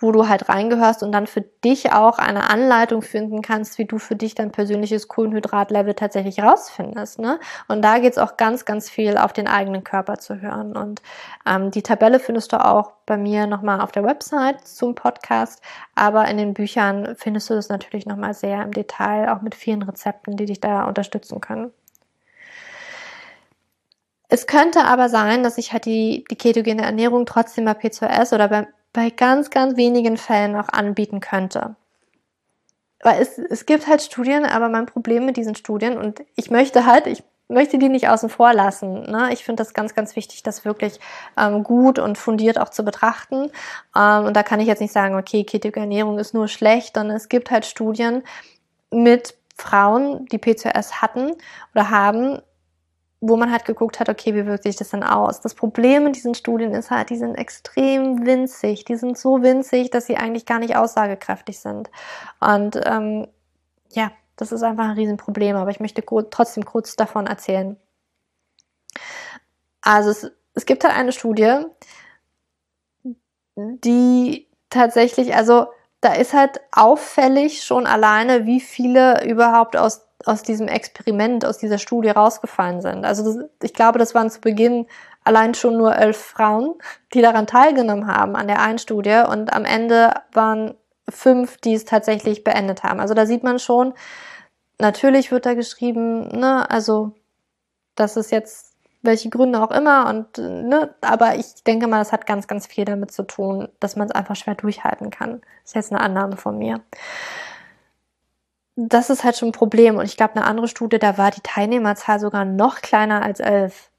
wo 0.00 0.12
du 0.12 0.28
halt 0.28 0.48
reingehörst 0.48 1.02
und 1.02 1.12
dann 1.12 1.26
für 1.26 1.40
dich 1.40 1.92
auch 1.92 2.18
eine 2.18 2.50
Anleitung 2.50 3.00
finden 3.00 3.40
kannst, 3.40 3.78
wie 3.78 3.86
du 3.86 3.98
für 3.98 4.16
dich 4.16 4.34
dein 4.34 4.52
persönliches 4.52 5.08
Kohlenhydratlevel 5.08 5.94
tatsächlich 5.94 6.40
rausfindest. 6.40 7.18
Ne? 7.18 7.40
Und 7.68 7.82
da 7.82 7.98
geht's 7.98 8.18
auch 8.18 8.36
ganz, 8.36 8.66
ganz 8.66 8.90
viel 8.90 9.16
auf 9.16 9.32
den 9.32 9.48
eigenen 9.48 9.84
Körper 9.84 10.18
zu 10.18 10.40
hören. 10.40 10.76
Und 10.76 11.00
ähm, 11.46 11.70
die 11.70 11.82
Tabelle 11.82 12.20
findest 12.20 12.52
du 12.52 12.62
auch 12.62 12.92
bei 13.06 13.16
mir 13.16 13.46
nochmal 13.46 13.80
auf 13.80 13.90
der 13.90 14.04
Website 14.04 14.66
zum 14.68 14.94
Podcast, 14.94 15.62
aber 15.94 16.28
in 16.28 16.36
den 16.36 16.52
Büchern 16.52 17.16
findest 17.16 17.48
du 17.48 17.54
das 17.54 17.70
natürlich 17.70 18.04
nochmal 18.04 18.34
sehr 18.34 18.62
im 18.62 18.72
Detail, 18.72 19.32
auch 19.32 19.40
mit 19.40 19.54
vielen 19.54 19.82
Rezepten, 19.82 20.36
die 20.36 20.44
dich 20.44 20.60
da 20.60 20.84
unterstützen 20.84 21.40
können. 21.40 21.72
Es 24.28 24.46
könnte 24.46 24.84
aber 24.84 25.08
sein, 25.08 25.42
dass 25.42 25.56
ich 25.56 25.72
halt 25.72 25.86
die, 25.86 26.24
die 26.30 26.36
ketogene 26.36 26.82
Ernährung 26.82 27.24
trotzdem 27.24 27.64
bei 27.64 27.72
P2S 27.72 28.34
oder 28.34 28.48
bei 28.48 28.68
bei 28.98 29.10
ganz, 29.10 29.50
ganz 29.50 29.76
wenigen 29.76 30.16
Fällen 30.16 30.56
auch 30.56 30.70
anbieten 30.70 31.20
könnte. 31.20 31.76
Weil 33.00 33.22
es, 33.22 33.38
es 33.38 33.64
gibt 33.64 33.86
halt 33.86 34.02
Studien, 34.02 34.44
aber 34.44 34.68
mein 34.68 34.86
Problem 34.86 35.24
mit 35.24 35.36
diesen 35.36 35.54
Studien, 35.54 35.96
und 35.96 36.24
ich 36.34 36.50
möchte 36.50 36.84
halt, 36.84 37.06
ich 37.06 37.22
möchte 37.46 37.78
die 37.78 37.88
nicht 37.88 38.08
außen 38.08 38.28
vor 38.28 38.52
lassen. 38.52 39.08
Ne? 39.08 39.32
Ich 39.32 39.44
finde 39.44 39.62
das 39.62 39.72
ganz, 39.72 39.94
ganz 39.94 40.16
wichtig, 40.16 40.42
das 40.42 40.64
wirklich 40.64 40.98
ähm, 41.36 41.62
gut 41.62 42.00
und 42.00 42.18
fundiert 42.18 42.58
auch 42.58 42.70
zu 42.70 42.84
betrachten. 42.84 43.52
Ähm, 43.96 44.24
und 44.24 44.34
da 44.34 44.42
kann 44.42 44.58
ich 44.58 44.66
jetzt 44.66 44.80
nicht 44.80 44.92
sagen, 44.92 45.14
okay, 45.14 45.44
ketogene 45.44 45.84
Ernährung 45.84 46.18
ist 46.18 46.34
nur 46.34 46.48
schlecht, 46.48 46.96
sondern 46.96 47.16
es 47.16 47.28
gibt 47.28 47.52
halt 47.52 47.66
Studien 47.66 48.24
mit 48.90 49.36
Frauen, 49.56 50.26
die 50.26 50.38
PCOS 50.38 51.00
hatten 51.00 51.36
oder 51.72 51.90
haben, 51.90 52.42
wo 53.20 53.36
man 53.36 53.50
halt 53.50 53.64
geguckt 53.64 53.98
hat, 53.98 54.08
okay, 54.08 54.34
wie 54.34 54.46
wirkt 54.46 54.62
sich 54.62 54.76
das 54.76 54.90
denn 54.90 55.02
aus? 55.02 55.40
Das 55.40 55.54
Problem 55.54 56.06
in 56.06 56.12
diesen 56.12 56.34
Studien 56.34 56.72
ist 56.72 56.90
halt, 56.90 57.10
die 57.10 57.16
sind 57.16 57.34
extrem 57.34 58.24
winzig. 58.24 58.84
Die 58.84 58.96
sind 58.96 59.18
so 59.18 59.42
winzig, 59.42 59.90
dass 59.90 60.06
sie 60.06 60.16
eigentlich 60.16 60.46
gar 60.46 60.60
nicht 60.60 60.76
aussagekräftig 60.76 61.58
sind. 61.58 61.90
Und 62.40 62.80
ähm, 62.84 63.26
ja, 63.90 64.12
das 64.36 64.52
ist 64.52 64.62
einfach 64.62 64.84
ein 64.84 64.92
Riesenproblem, 64.92 65.56
aber 65.56 65.70
ich 65.70 65.80
möchte 65.80 66.04
trotzdem 66.30 66.64
kurz 66.64 66.94
davon 66.94 67.26
erzählen. 67.26 67.76
Also 69.80 70.10
es, 70.10 70.30
es 70.54 70.64
gibt 70.64 70.84
halt 70.84 70.94
eine 70.94 71.12
Studie, 71.12 71.64
die 73.56 74.46
tatsächlich, 74.70 75.34
also 75.34 75.66
da 76.00 76.12
ist 76.14 76.34
halt 76.34 76.60
auffällig 76.70 77.64
schon 77.64 77.86
alleine, 77.86 78.46
wie 78.46 78.60
viele 78.60 79.26
überhaupt 79.26 79.76
aus 79.76 80.07
aus 80.24 80.42
diesem 80.42 80.68
Experiment, 80.68 81.44
aus 81.44 81.58
dieser 81.58 81.78
Studie 81.78 82.10
rausgefallen 82.10 82.80
sind. 82.80 83.04
Also 83.04 83.24
das, 83.24 83.50
ich 83.62 83.74
glaube, 83.74 83.98
das 83.98 84.14
waren 84.14 84.30
zu 84.30 84.40
Beginn 84.40 84.86
allein 85.24 85.54
schon 85.54 85.76
nur 85.76 85.94
elf 85.94 86.16
Frauen, 86.16 86.74
die 87.14 87.22
daran 87.22 87.46
teilgenommen 87.46 88.06
haben 88.06 88.34
an 88.34 88.48
der 88.48 88.60
einen 88.60 88.78
Studie 88.78 89.22
und 89.28 89.52
am 89.52 89.64
Ende 89.64 90.14
waren 90.32 90.74
fünf, 91.08 91.58
die 91.58 91.74
es 91.74 91.84
tatsächlich 91.84 92.44
beendet 92.44 92.82
haben. 92.82 93.00
Also 93.00 93.14
da 93.14 93.26
sieht 93.26 93.44
man 93.44 93.58
schon, 93.58 93.94
natürlich 94.78 95.30
wird 95.30 95.46
da 95.46 95.54
geschrieben, 95.54 96.28
ne, 96.28 96.68
also 96.70 97.12
das 97.94 98.16
ist 98.16 98.30
jetzt 98.30 98.74
welche 99.02 99.30
Gründe 99.30 99.62
auch 99.62 99.70
immer 99.70 100.08
und 100.08 100.38
ne, 100.38 100.94
aber 101.00 101.36
ich 101.36 101.62
denke 101.64 101.86
mal, 101.86 101.98
das 101.98 102.12
hat 102.12 102.26
ganz, 102.26 102.48
ganz 102.48 102.66
viel 102.66 102.84
damit 102.84 103.12
zu 103.12 103.22
tun, 103.22 103.68
dass 103.80 103.96
man 103.96 104.08
es 104.08 104.14
einfach 104.14 104.34
schwer 104.34 104.56
durchhalten 104.56 105.10
kann. 105.10 105.40
Das 105.62 105.70
ist 105.70 105.74
jetzt 105.74 105.92
eine 105.92 106.00
Annahme 106.00 106.36
von 106.36 106.58
mir 106.58 106.80
das 108.80 109.10
ist 109.10 109.24
halt 109.24 109.36
schon 109.36 109.48
ein 109.48 109.52
Problem. 109.52 109.96
Und 109.96 110.04
ich 110.04 110.16
glaube, 110.16 110.36
eine 110.36 110.44
andere 110.44 110.68
Studie, 110.68 111.00
da 111.00 111.18
war 111.18 111.32
die 111.32 111.40
Teilnehmerzahl 111.40 112.20
sogar 112.20 112.44
noch 112.44 112.80
kleiner 112.80 113.22
als 113.22 113.40
elf. 113.40 113.90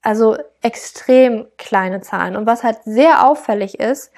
Also 0.00 0.38
extrem 0.62 1.46
kleine 1.58 2.00
Zahlen. 2.00 2.34
Und 2.34 2.46
was 2.46 2.64
halt 2.64 2.78
sehr 2.84 3.26
auffällig 3.26 3.78
ist, 3.78 4.12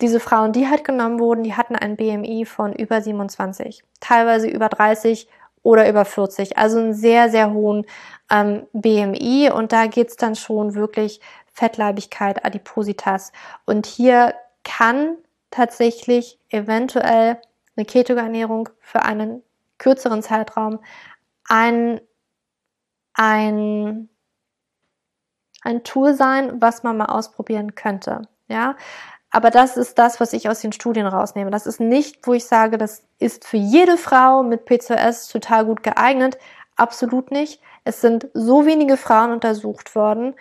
diese 0.00 0.18
Frauen, 0.18 0.52
die 0.52 0.68
halt 0.68 0.82
genommen 0.82 1.20
wurden, 1.20 1.44
die 1.44 1.54
hatten 1.54 1.76
ein 1.76 1.94
BMI 1.94 2.46
von 2.46 2.72
über 2.72 3.00
27, 3.00 3.84
teilweise 4.00 4.48
über 4.48 4.68
30 4.68 5.28
oder 5.62 5.88
über 5.88 6.04
40. 6.04 6.58
Also 6.58 6.78
einen 6.78 6.92
sehr, 6.92 7.30
sehr 7.30 7.52
hohen 7.52 7.86
ähm, 8.30 8.66
BMI. 8.72 9.52
Und 9.54 9.70
da 9.70 9.86
geht's 9.86 10.16
dann 10.16 10.34
schon 10.34 10.74
wirklich 10.74 11.20
Fettleibigkeit, 11.52 12.44
Adipositas. 12.44 13.30
Und 13.66 13.86
hier 13.86 14.34
kann 14.64 15.16
tatsächlich 15.52 16.40
eventuell 16.50 17.38
eine 17.76 17.84
Keto-Ernährung 17.84 18.68
für 18.80 19.02
einen 19.02 19.42
kürzeren 19.78 20.22
Zeitraum 20.22 20.80
ein, 21.48 22.00
ein, 23.14 24.08
ein 25.62 25.84
Tool 25.84 26.14
sein, 26.14 26.60
was 26.60 26.82
man 26.82 26.96
mal 26.96 27.06
ausprobieren 27.06 27.74
könnte. 27.74 28.22
Ja, 28.48 28.76
aber 29.30 29.50
das 29.50 29.76
ist 29.76 29.98
das, 29.98 30.20
was 30.20 30.32
ich 30.32 30.48
aus 30.48 30.60
den 30.60 30.72
Studien 30.72 31.06
rausnehme. 31.06 31.50
Das 31.50 31.66
ist 31.66 31.80
nicht, 31.80 32.24
wo 32.26 32.34
ich 32.34 32.44
sage, 32.44 32.78
das 32.78 33.02
ist 33.18 33.44
für 33.44 33.56
jede 33.56 33.96
Frau 33.96 34.44
mit 34.44 34.64
PCOS 34.64 35.26
total 35.28 35.64
gut 35.64 35.82
geeignet. 35.82 36.38
Absolut 36.76 37.30
nicht. 37.30 37.60
Es 37.82 38.00
sind 38.00 38.28
so 38.32 38.64
wenige 38.64 38.96
Frauen 38.96 39.32
untersucht 39.32 39.96
worden, 39.96 40.34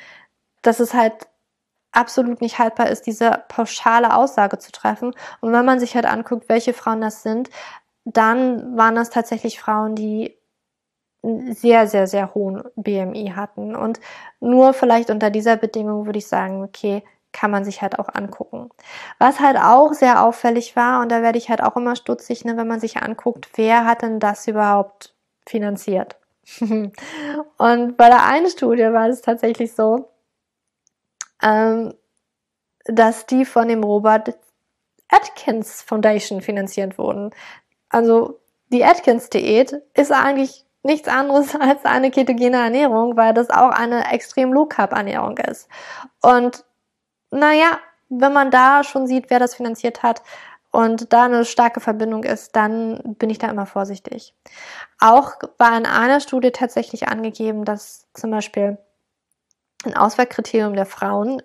dass 0.62 0.80
es 0.80 0.94
halt 0.94 1.28
absolut 1.94 2.42
nicht 2.42 2.60
haltbar 2.60 2.90
ist, 2.90 3.08
diese 3.08 3.44
pauschale 3.48 4.16
Aussage 4.16 4.58
zu 4.58 4.72
treffen. 4.72 5.14
Und 5.42 5.54
wenn 5.54 5.66
man 5.66 5.80
sich 5.80 5.96
halt 5.96 6.06
anguckt, 6.06 6.50
welche 6.50 6.74
Frauen 6.74 7.02
das 7.02 7.24
sind, 7.24 7.50
dann 8.06 8.78
waren 8.78 8.96
das 8.96 9.10
tatsächlich 9.10 9.60
Frauen, 9.60 9.96
die 9.96 10.38
sehr, 11.24 11.88
sehr, 11.88 12.08
sehr 12.08 12.34
hohen 12.34 12.64
BMI 12.76 13.34
hatten. 13.36 13.76
Und 13.76 14.02
nur 14.42 14.74
vielleicht 14.74 15.10
unter 15.10 15.30
dieser 15.30 15.56
Bedingung 15.56 16.06
würde 16.06 16.20
ich 16.20 16.28
sagen, 16.28 16.64
okay, 16.64 17.04
kann 17.32 17.50
man 17.50 17.66
sich 17.66 17.82
halt 17.82 17.98
auch 17.98 18.10
angucken. 18.14 18.70
Was 19.20 19.40
halt 19.40 19.58
auch 19.58 19.94
sehr 19.94 20.24
auffällig 20.24 20.76
war, 20.76 21.02
und 21.02 21.12
da 21.12 21.22
werde 21.22 21.38
ich 21.38 21.50
halt 21.50 21.64
auch 21.64 21.76
immer 21.76 21.96
stutzig, 21.96 22.46
ne, 22.46 22.58
wenn 22.58 22.68
man 22.68 22.80
sich 22.80 22.98
anguckt, 22.98 23.50
wer 23.56 23.86
hat 23.86 24.04
denn 24.04 24.20
das 24.20 24.48
überhaupt 24.48 25.16
finanziert? 25.48 26.18
und 26.60 27.98
bei 27.98 28.10
der 28.10 28.26
einen 28.26 28.50
Studie 28.50 28.92
war 28.94 29.08
es 29.08 29.22
tatsächlich 29.22 29.74
so, 29.74 30.10
ähm, 31.44 31.94
dass 32.86 33.26
die 33.26 33.46
von 33.46 33.68
dem 33.68 33.84
Robert 33.84 34.36
Atkins 35.10 35.82
Foundation 35.82 36.42
finanziert 36.42 36.98
wurden. 36.98 37.32
Also 37.90 38.40
die 38.70 38.84
Atkins-Diät 38.84 39.82
ist 39.94 40.12
eigentlich 40.12 40.66
nichts 40.82 41.08
anderes 41.08 41.56
als 41.60 41.86
eine 41.86 42.12
ketogene 42.12 42.58
Ernährung, 42.58 43.16
weil 43.16 43.34
das 43.34 43.50
auch 43.50 43.70
eine 43.70 44.12
extrem 44.12 44.52
Low-Carb-Ernährung 44.54 45.38
ist. 45.38 45.68
Und 46.22 46.66
naja, 47.32 47.80
wenn 48.10 48.34
man 48.34 48.52
da 48.52 48.84
schon 48.84 49.08
sieht, 49.08 49.30
wer 49.30 49.40
das 49.40 49.56
finanziert 49.56 50.04
hat 50.04 50.22
und 50.72 51.14
da 51.14 51.26
eine 51.26 51.46
starke 51.46 51.80
Verbindung 51.80 52.24
ist, 52.24 52.56
dann 52.56 53.16
bin 53.18 53.30
ich 53.30 53.38
da 53.38 53.50
immer 53.50 53.66
vorsichtig. 53.66 54.36
Auch 55.00 55.34
war 55.58 55.78
in 55.78 55.86
einer 55.86 56.20
Studie 56.20 56.52
tatsächlich 56.52 57.08
angegeben, 57.08 57.66
dass 57.66 58.08
zum 58.14 58.32
Beispiel 58.32 58.78
ein 59.86 59.96
Auswahlkriterium 59.96 60.76
der 60.76 60.86
Frauen 60.86 61.42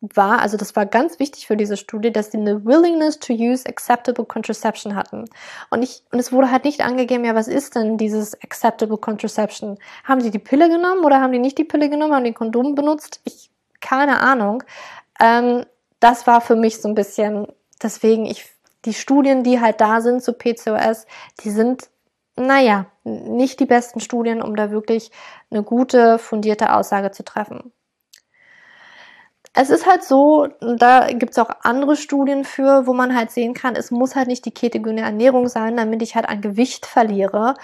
war, 0.00 0.40
also 0.40 0.56
das 0.56 0.76
war 0.76 0.86
ganz 0.86 1.18
wichtig 1.18 1.46
für 1.46 1.56
diese 1.56 1.76
Studie, 1.76 2.12
dass 2.12 2.30
sie 2.30 2.38
eine 2.38 2.64
Willingness 2.64 3.18
to 3.18 3.32
use 3.32 3.66
acceptable 3.66 4.24
contraception 4.24 4.94
hatten. 4.94 5.24
Und 5.70 5.82
ich, 5.82 6.02
und 6.12 6.18
es 6.18 6.32
wurde 6.32 6.50
halt 6.50 6.64
nicht 6.64 6.82
angegeben, 6.82 7.24
ja, 7.24 7.34
was 7.34 7.48
ist 7.48 7.74
denn 7.74 7.96
dieses 7.96 8.34
acceptable 8.42 8.98
contraception? 8.98 9.78
Haben 10.04 10.20
sie 10.20 10.30
die 10.30 10.38
Pille 10.38 10.68
genommen 10.68 11.04
oder 11.04 11.20
haben 11.20 11.32
die 11.32 11.38
nicht 11.38 11.58
die 11.58 11.64
Pille 11.64 11.88
genommen, 11.88 12.14
haben 12.14 12.24
die 12.24 12.34
Kondom 12.34 12.74
benutzt? 12.74 13.20
Ich, 13.24 13.50
keine 13.80 14.20
Ahnung. 14.20 14.62
Ähm, 15.18 15.64
das 15.98 16.26
war 16.26 16.40
für 16.40 16.56
mich 16.56 16.80
so 16.80 16.88
ein 16.88 16.94
bisschen, 16.94 17.46
deswegen 17.82 18.26
ich, 18.26 18.46
die 18.84 18.94
Studien, 18.94 19.42
die 19.42 19.60
halt 19.60 19.80
da 19.80 20.00
sind 20.00 20.22
zu 20.22 20.34
PCOS, 20.34 21.06
die 21.42 21.50
sind 21.50 21.88
naja, 22.36 22.86
nicht 23.04 23.60
die 23.60 23.66
besten 23.66 24.00
Studien, 24.00 24.42
um 24.42 24.56
da 24.56 24.70
wirklich 24.70 25.10
eine 25.50 25.62
gute, 25.62 26.18
fundierte 26.18 26.74
Aussage 26.74 27.10
zu 27.10 27.24
treffen. 27.24 27.72
Es 29.58 29.70
ist 29.70 29.86
halt 29.86 30.04
so, 30.04 30.48
da 30.60 31.06
gibt 31.08 31.32
es 31.32 31.38
auch 31.38 31.48
andere 31.62 31.96
Studien 31.96 32.44
für, 32.44 32.86
wo 32.86 32.92
man 32.92 33.16
halt 33.16 33.30
sehen 33.30 33.54
kann, 33.54 33.74
es 33.74 33.90
muss 33.90 34.14
halt 34.14 34.28
nicht 34.28 34.44
die 34.44 34.50
ketogene 34.50 35.00
Ernährung 35.00 35.48
sein, 35.48 35.78
damit 35.78 36.02
ich 36.02 36.14
halt 36.14 36.28
an 36.28 36.42
Gewicht 36.42 36.84
verliere 36.84 37.54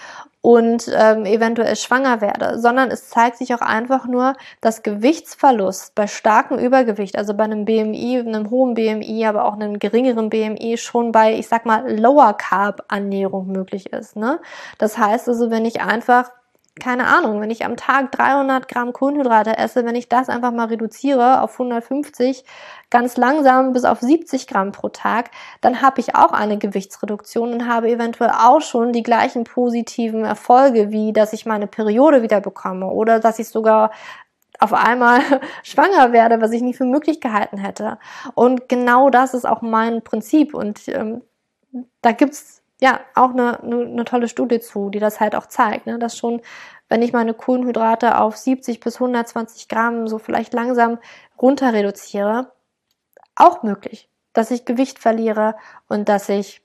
und 0.41 0.91
ähm, 0.93 1.27
eventuell 1.27 1.77
schwanger 1.77 2.23
werde, 2.23 2.59
sondern 2.59 2.91
es 2.91 3.11
zeigt 3.11 3.37
sich 3.37 3.55
auch 3.55 3.61
einfach 3.61 4.07
nur, 4.07 4.33
dass 4.63 4.83
Gewichtsverlust 4.83 5.95
bei 5.95 6.07
starkem 6.07 6.59
Übergewicht, 6.59 7.19
also 7.19 7.35
bei 7.35 7.45
einem 7.45 7.67
BMI, 7.67 8.21
einem 8.21 8.49
hohen 8.49 8.73
BMI, 8.73 9.27
aber 9.27 9.45
auch 9.45 9.53
einem 9.53 9.79
geringeren 9.79 10.31
BMI 10.31 10.79
schon 10.79 11.13
bei, 11.13 11.35
ich 11.35 11.47
sag 11.47 11.67
mal, 11.67 11.95
Lower 11.95 12.33
Carb 12.33 12.87
Ernährung 12.91 13.49
möglich 13.49 13.93
ist. 13.93 14.17
Ne? 14.17 14.41
Das 14.79 14.97
heißt 14.97 15.29
also, 15.29 15.51
wenn 15.51 15.67
ich 15.67 15.83
einfach 15.83 16.31
keine 16.81 17.07
Ahnung, 17.07 17.41
wenn 17.41 17.51
ich 17.51 17.65
am 17.65 17.77
Tag 17.77 18.13
300 18.13 18.67
Gramm 18.67 18.93
Kohlenhydrate 18.95 19.59
esse, 19.59 19.85
wenn 19.85 19.95
ich 19.95 20.09
das 20.09 20.31
einfach 20.31 20.53
mal 20.53 20.69
reduziere 20.69 21.43
auf 21.43 21.53
150, 21.53 22.45
ganz 22.89 23.17
langsam 23.19 23.75
bis 23.75 23.85
auf 23.85 24.01
70 24.01 24.47
Gramm 24.47 24.73
pro 24.73 24.89
Tag, 24.89 25.31
dann 25.61 25.83
habe 25.83 26.01
ich 26.01 26.15
auch 26.15 26.33
eine 26.33 26.57
Gewichtsreduktion 26.57 27.53
und 27.53 27.69
habe 27.69 27.91
eventuell 27.91 28.31
auch 28.31 28.63
schon 28.63 28.93
die 28.93 29.03
gleichen 29.03 29.45
positiven 29.45 30.25
Erfolge, 30.25 30.91
wie 30.91 31.13
dass 31.13 31.35
ich 31.35 31.45
meine 31.45 31.67
Periode 31.67 32.23
wieder 32.23 32.41
bekomme 32.41 32.87
oder 32.87 33.21
dass 33.21 33.39
ich 33.39 33.49
sogar 33.49 33.91
auf 34.59 34.73
einmal 34.73 35.21
schwanger 35.63 36.13
werde, 36.13 36.41
was 36.41 36.53
ich 36.53 36.63
nie 36.63 36.75
für 36.75 36.85
möglich 36.85 37.21
gehalten 37.21 37.59
hätte. 37.59 37.99
Und 38.35 38.69
genau 38.71 39.11
das 39.11 39.35
ist 39.35 39.47
auch 39.47 39.61
mein 39.61 40.03
Prinzip. 40.03 40.55
Und 40.55 40.89
ähm, 40.89 41.23
da 42.01 42.13
gibt's 42.13 42.62
ja 42.83 43.01
auch 43.15 43.31
eine, 43.31 43.63
eine, 43.63 43.83
eine 43.83 44.05
tolle 44.05 44.29
Studie 44.29 44.59
zu, 44.59 44.91
die 44.91 44.99
das 44.99 45.21
halt 45.21 45.37
auch 45.37 45.47
zeigt, 45.47 45.87
ne? 45.87 46.01
dass 46.01 46.19
schon, 46.19 46.43
wenn 46.89 47.01
ich 47.01 47.13
meine 47.13 47.33
Kohlenhydrate 47.33 48.19
auf 48.19 48.37
70 48.37 48.81
bis 48.81 48.97
120 48.97 49.69
Gramm 49.69 50.09
so 50.09 50.19
vielleicht 50.19 50.53
langsam 50.53 50.99
runter 51.41 51.73
reduziere, 51.73 52.51
auch 53.37 53.63
möglich, 53.63 54.09
dass 54.33 54.51
ich 54.51 54.65
Gewicht 54.65 54.99
verliere 54.99 55.55
und 55.89 56.09
dass 56.09 56.29
ich, 56.29 56.61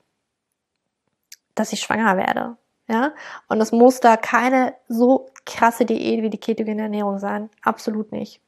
dass 1.54 1.72
ich 1.72 1.82
schwanger 1.82 2.18
werde. 2.18 2.58
Ja, 2.90 3.14
und 3.48 3.62
es 3.62 3.72
muss 3.72 4.00
da 4.00 4.18
keine 4.18 4.74
so 4.88 5.30
krasse 5.46 5.86
Diät 5.86 6.24
wie 6.24 6.30
die 6.30 6.40
ketogene 6.40 6.84
Ernährung 6.84 7.20
sein. 7.20 7.50
Absolut 7.62 8.12
nicht. 8.12 8.42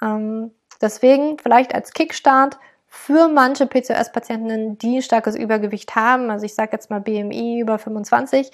Ähm, 0.00 0.52
deswegen 0.80 1.38
vielleicht 1.38 1.74
als 1.74 1.94
Kickstart 1.94 2.58
für 2.94 3.28
manche 3.28 3.66
PCOS-Patienten, 3.66 4.76
die 4.76 5.00
starkes 5.00 5.34
Übergewicht 5.34 5.96
haben, 5.96 6.30
also 6.30 6.44
ich 6.44 6.54
sage 6.54 6.72
jetzt 6.72 6.90
mal 6.90 7.00
BMI 7.00 7.58
über 7.58 7.78
25, 7.78 8.50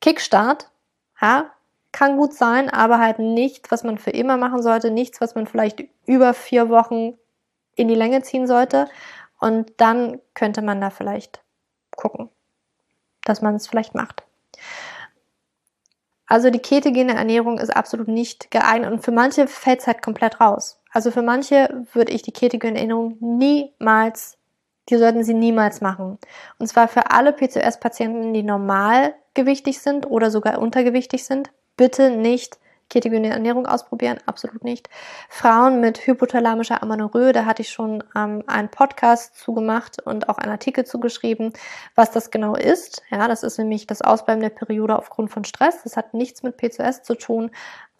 Kickstart, 0.00 0.70
ja, 1.20 1.50
kann 1.92 2.16
gut 2.16 2.32
sein, 2.32 2.70
aber 2.70 2.98
halt 2.98 3.18
nicht, 3.18 3.70
was 3.70 3.84
man 3.84 3.98
für 3.98 4.12
immer 4.12 4.38
machen 4.38 4.62
sollte, 4.62 4.90
nichts, 4.90 5.20
was 5.20 5.34
man 5.34 5.46
vielleicht 5.46 5.84
über 6.06 6.32
vier 6.32 6.70
Wochen 6.70 7.18
in 7.74 7.88
die 7.88 7.94
Länge 7.94 8.22
ziehen 8.22 8.46
sollte. 8.46 8.88
Und 9.40 9.74
dann 9.76 10.20
könnte 10.32 10.62
man 10.62 10.80
da 10.80 10.88
vielleicht 10.88 11.42
gucken, 11.94 12.30
dass 13.24 13.42
man 13.42 13.56
es 13.56 13.68
vielleicht 13.68 13.94
macht. 13.94 14.22
Also 16.26 16.48
die 16.48 16.60
ketogene 16.60 17.14
Ernährung 17.14 17.58
ist 17.58 17.76
absolut 17.76 18.08
nicht 18.08 18.50
geeignet 18.50 18.90
und 18.90 19.04
für 19.04 19.12
manche 19.12 19.46
fällt 19.46 19.80
es 19.80 19.86
halt 19.86 20.00
komplett 20.00 20.40
raus. 20.40 20.79
Also 20.90 21.10
für 21.10 21.22
manche 21.22 21.84
würde 21.92 22.12
ich 22.12 22.22
die 22.22 22.32
ketogene 22.32 22.80
Ernährung 22.80 23.16
niemals, 23.20 24.38
die 24.88 24.96
sollten 24.96 25.24
sie 25.24 25.34
niemals 25.34 25.80
machen. 25.80 26.18
Und 26.58 26.66
zwar 26.66 26.88
für 26.88 27.10
alle 27.10 27.32
PCOS-Patienten, 27.32 28.34
die 28.34 28.42
normalgewichtig 28.42 29.80
sind 29.80 30.10
oder 30.10 30.30
sogar 30.30 30.58
untergewichtig 30.58 31.24
sind, 31.24 31.50
bitte 31.76 32.10
nicht 32.10 32.58
ketogene 32.90 33.30
Ernährung 33.30 33.66
ausprobieren, 33.66 34.18
absolut 34.26 34.64
nicht. 34.64 34.90
Frauen 35.28 35.80
mit 35.80 36.06
hypothalamischer 36.06 36.82
Amenorrhoe, 36.82 37.32
da 37.32 37.46
hatte 37.46 37.62
ich 37.62 37.70
schon 37.70 38.04
ähm, 38.14 38.42
einen 38.46 38.68
Podcast 38.68 39.38
zugemacht 39.38 40.02
und 40.02 40.28
auch 40.28 40.38
einen 40.38 40.50
Artikel 40.50 40.84
zugeschrieben, 40.84 41.52
was 41.94 42.10
das 42.10 42.30
genau 42.30 42.54
ist. 42.56 43.02
Ja, 43.10 43.28
das 43.28 43.44
ist 43.44 43.58
nämlich 43.58 43.86
das 43.86 44.02
Ausbleiben 44.02 44.42
der 44.42 44.50
Periode 44.50 44.98
aufgrund 44.98 45.30
von 45.30 45.44
Stress. 45.44 45.84
Das 45.84 45.96
hat 45.96 46.12
nichts 46.12 46.42
mit 46.42 46.56
PCOS 46.56 47.02
zu 47.02 47.14
tun, 47.14 47.50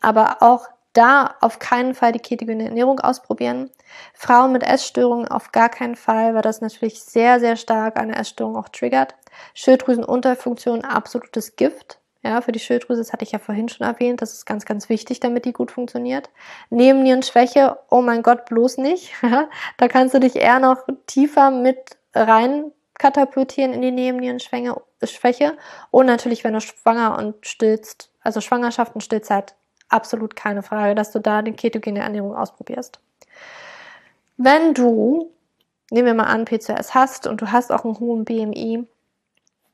aber 0.03 0.43
auch 0.43 0.69
da 0.93 1.37
auf 1.41 1.59
keinen 1.59 1.95
Fall 1.95 2.13
die 2.13 2.19
ketogene 2.19 2.65
Ernährung 2.65 3.01
ausprobieren. 3.01 3.71
Frauen 4.15 4.53
mit 4.53 4.63
Essstörungen 4.63 5.29
auf 5.29 5.53
gar 5.53 5.69
keinen 5.69 5.97
Fall, 5.97 6.35
weil 6.35 6.43
das 6.43 6.61
natürlich 6.61 7.03
sehr, 7.03 7.41
sehr 7.41 7.57
stark 7.57 7.97
eine 7.97 8.17
Essstörung 8.17 8.57
auch 8.57 8.69
triggert. 8.69 9.15
Schilddrüsenunterfunktion, 9.55 10.85
absolutes 10.85 11.57
Gift. 11.57 11.99
Ja, 12.23 12.43
für 12.43 12.53
die 12.53 12.59
Schilddrüse, 12.59 13.01
das 13.01 13.15
hatte 13.15 13.25
ich 13.25 13.33
ja 13.33 13.39
vorhin 13.39 13.71
schon 13.71 13.87
erwähnt, 13.87 14.21
das 14.21 14.35
ist 14.35 14.45
ganz, 14.45 14.67
ganz 14.67 14.91
wichtig, 14.91 15.21
damit 15.21 15.47
die 15.47 15.55
gut 15.55 15.71
funktioniert. 15.71 16.29
Nebennierenschwäche, 16.69 17.79
oh 17.89 18.03
mein 18.03 18.23
Gott, 18.23 18.45
bloß 18.45 18.77
nicht. 18.77 19.15
da 19.79 19.89
kannst 19.89 20.15
du 20.15 20.21
dich 20.21 20.37
eher 20.37 20.59
noch 20.59 20.87
tiefer 21.07 21.51
mit 21.51 21.79
rein 22.15 22.73
katapultieren 22.99 23.73
in 23.73 23.81
die 23.81 23.91
Nebennierenschwäche. 23.91 25.57
Und 25.91 26.07
natürlich, 26.07 26.45
wenn 26.45 26.53
du 26.53 26.61
schwanger 26.61 27.17
und 27.17 27.47
stillst, 27.47 28.13
also 28.21 28.43
Schwangerschaft 28.43 28.95
und 28.95 29.01
Stillzeit 29.01 29.55
absolut 29.91 30.37
keine 30.37 30.63
Frage, 30.63 30.95
dass 30.95 31.13
du 31.13 31.19
da 31.19 31.43
die 31.43 31.53
ketogene 31.53 32.01
Ernährung 32.01 32.35
ausprobierst. 32.35 33.01
Wenn 34.37 34.75
du, 34.75 35.31
nehmen 35.91 36.07
wir 36.07 36.15
mal 36.15 36.25
an, 36.25 36.47
PCOS 36.47 36.95
hast 36.95 37.27
und 37.27 37.43
du 37.43 37.53
hast 37.53 37.71
auch 37.71 37.85
einen 37.85 37.99
hohen 37.99 38.25
BMI 38.25 38.87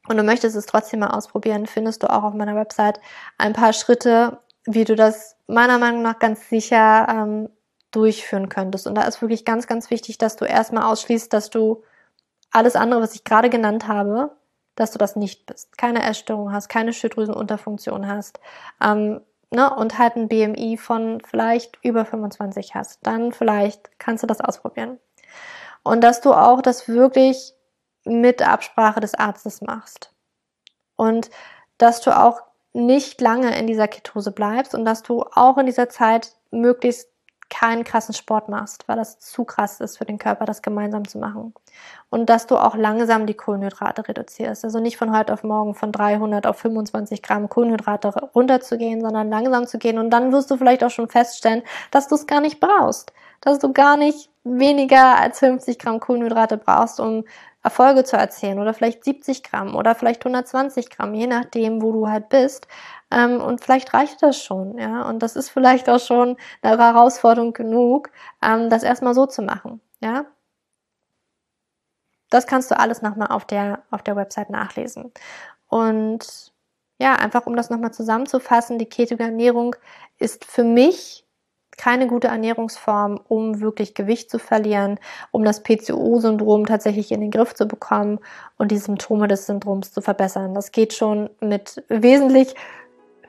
und 0.09 0.17
du 0.17 0.23
möchtest 0.23 0.57
es 0.57 0.67
trotzdem 0.67 1.01
mal 1.01 1.11
ausprobieren, 1.11 1.67
findest 1.67 2.03
du 2.03 2.11
auch 2.11 2.25
auf 2.25 2.35
meiner 2.35 2.57
Website 2.57 3.01
ein 3.39 3.53
paar 3.53 3.73
Schritte, 3.73 4.39
wie 4.64 4.85
du 4.85 4.97
das 4.97 5.37
meiner 5.47 5.79
Meinung 5.79 6.03
nach 6.03 6.19
ganz 6.19 6.49
sicher 6.49 7.07
ähm, 7.09 7.49
durchführen 7.93 8.49
könntest. 8.49 8.87
Und 8.87 8.97
da 8.97 9.03
ist 9.03 9.23
wirklich 9.23 9.45
ganz, 9.45 9.67
ganz 9.67 9.91
wichtig, 9.91 10.19
dass 10.19 10.37
du 10.37 10.45
erstmal 10.45 10.85
ausschließt, 10.85 11.33
dass 11.33 11.51
du 11.51 11.83
alles 12.51 12.77
andere, 12.77 13.01
was 13.01 13.14
ich 13.14 13.25
gerade 13.25 13.51
genannt 13.51 13.87
habe, 13.87 14.33
dass 14.75 14.91
du 14.91 14.99
das 14.99 15.17
nicht 15.17 15.47
bist. 15.47 15.79
Keine 15.79 16.03
Essstörung 16.03 16.53
hast, 16.53 16.69
keine 16.69 16.93
Schilddrüsenunterfunktion 16.93 18.09
hast. 18.09 18.41
Ähm, 18.83 19.21
ne, 19.51 19.74
und 19.74 19.99
halt 19.99 20.16
ein 20.16 20.28
BMI 20.28 20.76
von 20.76 21.20
vielleicht 21.20 21.78
über 21.82 22.05
25 22.05 22.74
hast. 22.74 23.01
Dann 23.07 23.32
vielleicht 23.32 23.99
kannst 23.99 24.22
du 24.22 24.26
das 24.26 24.40
ausprobieren. 24.40 24.99
Und 25.82 26.03
dass 26.03 26.20
du 26.20 26.32
auch 26.32 26.62
das 26.62 26.88
wirklich 26.88 27.55
mit 28.05 28.42
Absprache 28.42 29.01
des 29.01 29.14
Arztes 29.14 29.61
machst. 29.61 30.12
Und 30.97 31.30
dass 31.78 32.01
du 32.01 32.16
auch 32.16 32.40
nicht 32.72 33.20
lange 33.20 33.57
in 33.59 33.66
dieser 33.66 33.88
Ketose 33.88 34.32
bleibst 34.32 34.74
und 34.74 34.84
dass 34.84 35.03
du 35.03 35.24
auch 35.32 35.59
in 35.59 35.66
dieser 35.66 35.88
Zeit 35.88 36.36
möglichst 36.51 37.09
keinen 37.49 37.84
krassen 37.84 38.14
Sport 38.14 38.49
machst, 38.49 38.88
weil 38.88 38.97
das 38.97 39.18
zu 39.18 39.44
krass 39.44 39.80
ist 39.80 39.99
für 39.99 40.05
den 40.05 40.18
Körper, 40.18 40.44
das 40.44 40.62
gemeinsam 40.62 41.07
zu 41.07 41.18
machen. 41.18 41.55
Und 42.11 42.28
dass 42.28 42.47
du 42.47 42.57
auch 42.57 42.74
langsam 42.74 43.26
die 43.26 43.34
Kohlenhydrate 43.34 44.07
reduzierst. 44.09 44.64
Also 44.64 44.80
nicht 44.80 44.97
von 44.97 45.16
heute 45.16 45.32
auf 45.32 45.44
morgen 45.44 45.74
von 45.74 45.92
300 45.92 46.47
auf 46.47 46.59
25 46.59 47.22
Gramm 47.22 47.49
Kohlenhydrate 47.49 48.09
runterzugehen, 48.34 49.01
sondern 49.01 49.30
langsam 49.30 49.66
zu 49.66 49.78
gehen. 49.78 49.99
Und 49.99 50.11
dann 50.11 50.32
wirst 50.32 50.51
du 50.51 50.57
vielleicht 50.57 50.82
auch 50.84 50.90
schon 50.90 51.09
feststellen, 51.09 51.62
dass 51.90 52.09
du 52.09 52.14
es 52.14 52.26
gar 52.26 52.40
nicht 52.40 52.61
brauchst. 52.61 53.12
Dass 53.40 53.59
du 53.59 53.72
gar 53.72 53.97
nicht 53.97 54.30
weniger 54.44 55.18
als 55.18 55.38
50 55.40 55.78
Gramm 55.78 56.01
Kohlenhydrate 56.01 56.57
brauchst, 56.57 57.01
um 57.01 57.24
Erfolge 57.66 58.05
zu 58.05 58.16
erzielen 58.16 58.61
oder 58.61 58.74
vielleicht 58.74 59.03
70 59.03 59.42
Gramm 59.42 59.74
oder 59.74 59.97
vielleicht 59.97 60.24
120 60.24 60.88
Gramm, 60.88 61.14
je 61.14 61.26
nachdem, 61.26 61.82
wo 61.82 61.90
du 61.90 62.09
halt 62.09 62.28
bist. 62.28 62.68
Ähm, 63.11 63.41
und 63.41 63.63
vielleicht 63.63 63.95
reicht 63.95 64.23
das 64.23 64.43
schon, 64.43 64.79
ja. 64.79 65.03
Und 65.09 65.21
das 65.23 65.37
ist 65.37 65.51
vielleicht 65.51 65.89
auch 65.89 66.01
schon 66.01 66.37
eine 66.63 66.79
Herausforderung 66.79 67.53
genug, 67.53 68.11
ähm, 68.43 68.71
das 68.71 68.83
erstmal 68.83 69.15
so 69.15 69.27
zu 69.27 69.43
machen, 69.43 69.81
ja. 70.01 70.27
Das 72.31 72.47
kannst 72.47 72.71
du 72.71 72.79
alles 72.79 73.03
nochmal 73.03 73.29
auf 73.29 73.45
der, 73.45 73.83
auf 73.91 74.03
der 74.03 74.17
Website 74.17 74.51
nachlesen. 74.51 75.13
Und 75.69 76.53
ja, 76.99 77.15
einfach 77.15 77.47
um 77.47 77.57
das 77.57 77.71
nochmal 77.71 77.93
zusammenzufassen, 77.93 78.79
die 78.79 78.87
Ketoernährung 78.89 79.77
ist 80.19 80.45
für 80.45 80.65
mich 80.65 81.27
keine 81.77 82.07
gute 82.07 82.29
Ernährungsform, 82.29 83.21
um 83.29 83.61
wirklich 83.61 83.95
Gewicht 83.95 84.31
zu 84.31 84.39
verlieren, 84.39 84.99
um 85.31 85.45
das 85.45 85.63
PCO-Syndrom 85.63 86.67
tatsächlich 86.67 87.13
in 87.13 87.21
den 87.21 87.31
Griff 87.31 87.55
zu 87.55 87.67
bekommen 87.67 88.19
und 88.57 88.71
die 88.71 88.79
Symptome 88.79 89.29
des 89.29 89.47
Syndroms 89.47 89.93
zu 89.93 90.01
verbessern. 90.01 90.55
Das 90.55 90.73
geht 90.73 90.95
schon 90.95 91.29
mit 91.41 91.85
wesentlich 91.89 92.55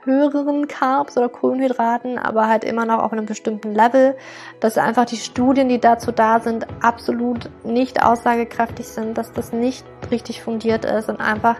höheren 0.07 0.67
Carbs 0.67 1.15
oder 1.17 1.29
Kohlenhydraten, 1.29 2.17
aber 2.17 2.47
halt 2.47 2.63
immer 2.63 2.85
noch 2.85 3.03
auf 3.03 3.13
einem 3.13 3.27
bestimmten 3.27 3.75
Level, 3.75 4.17
dass 4.59 4.79
einfach 4.79 5.05
die 5.05 5.17
Studien, 5.17 5.69
die 5.69 5.79
dazu 5.79 6.11
da 6.11 6.39
sind, 6.39 6.65
absolut 6.81 7.49
nicht 7.63 8.03
aussagekräftig 8.03 8.87
sind, 8.87 9.17
dass 9.17 9.31
das 9.31 9.53
nicht 9.53 9.85
richtig 10.09 10.41
fundiert 10.41 10.85
ist 10.85 11.09
und 11.09 11.19
einfach 11.19 11.57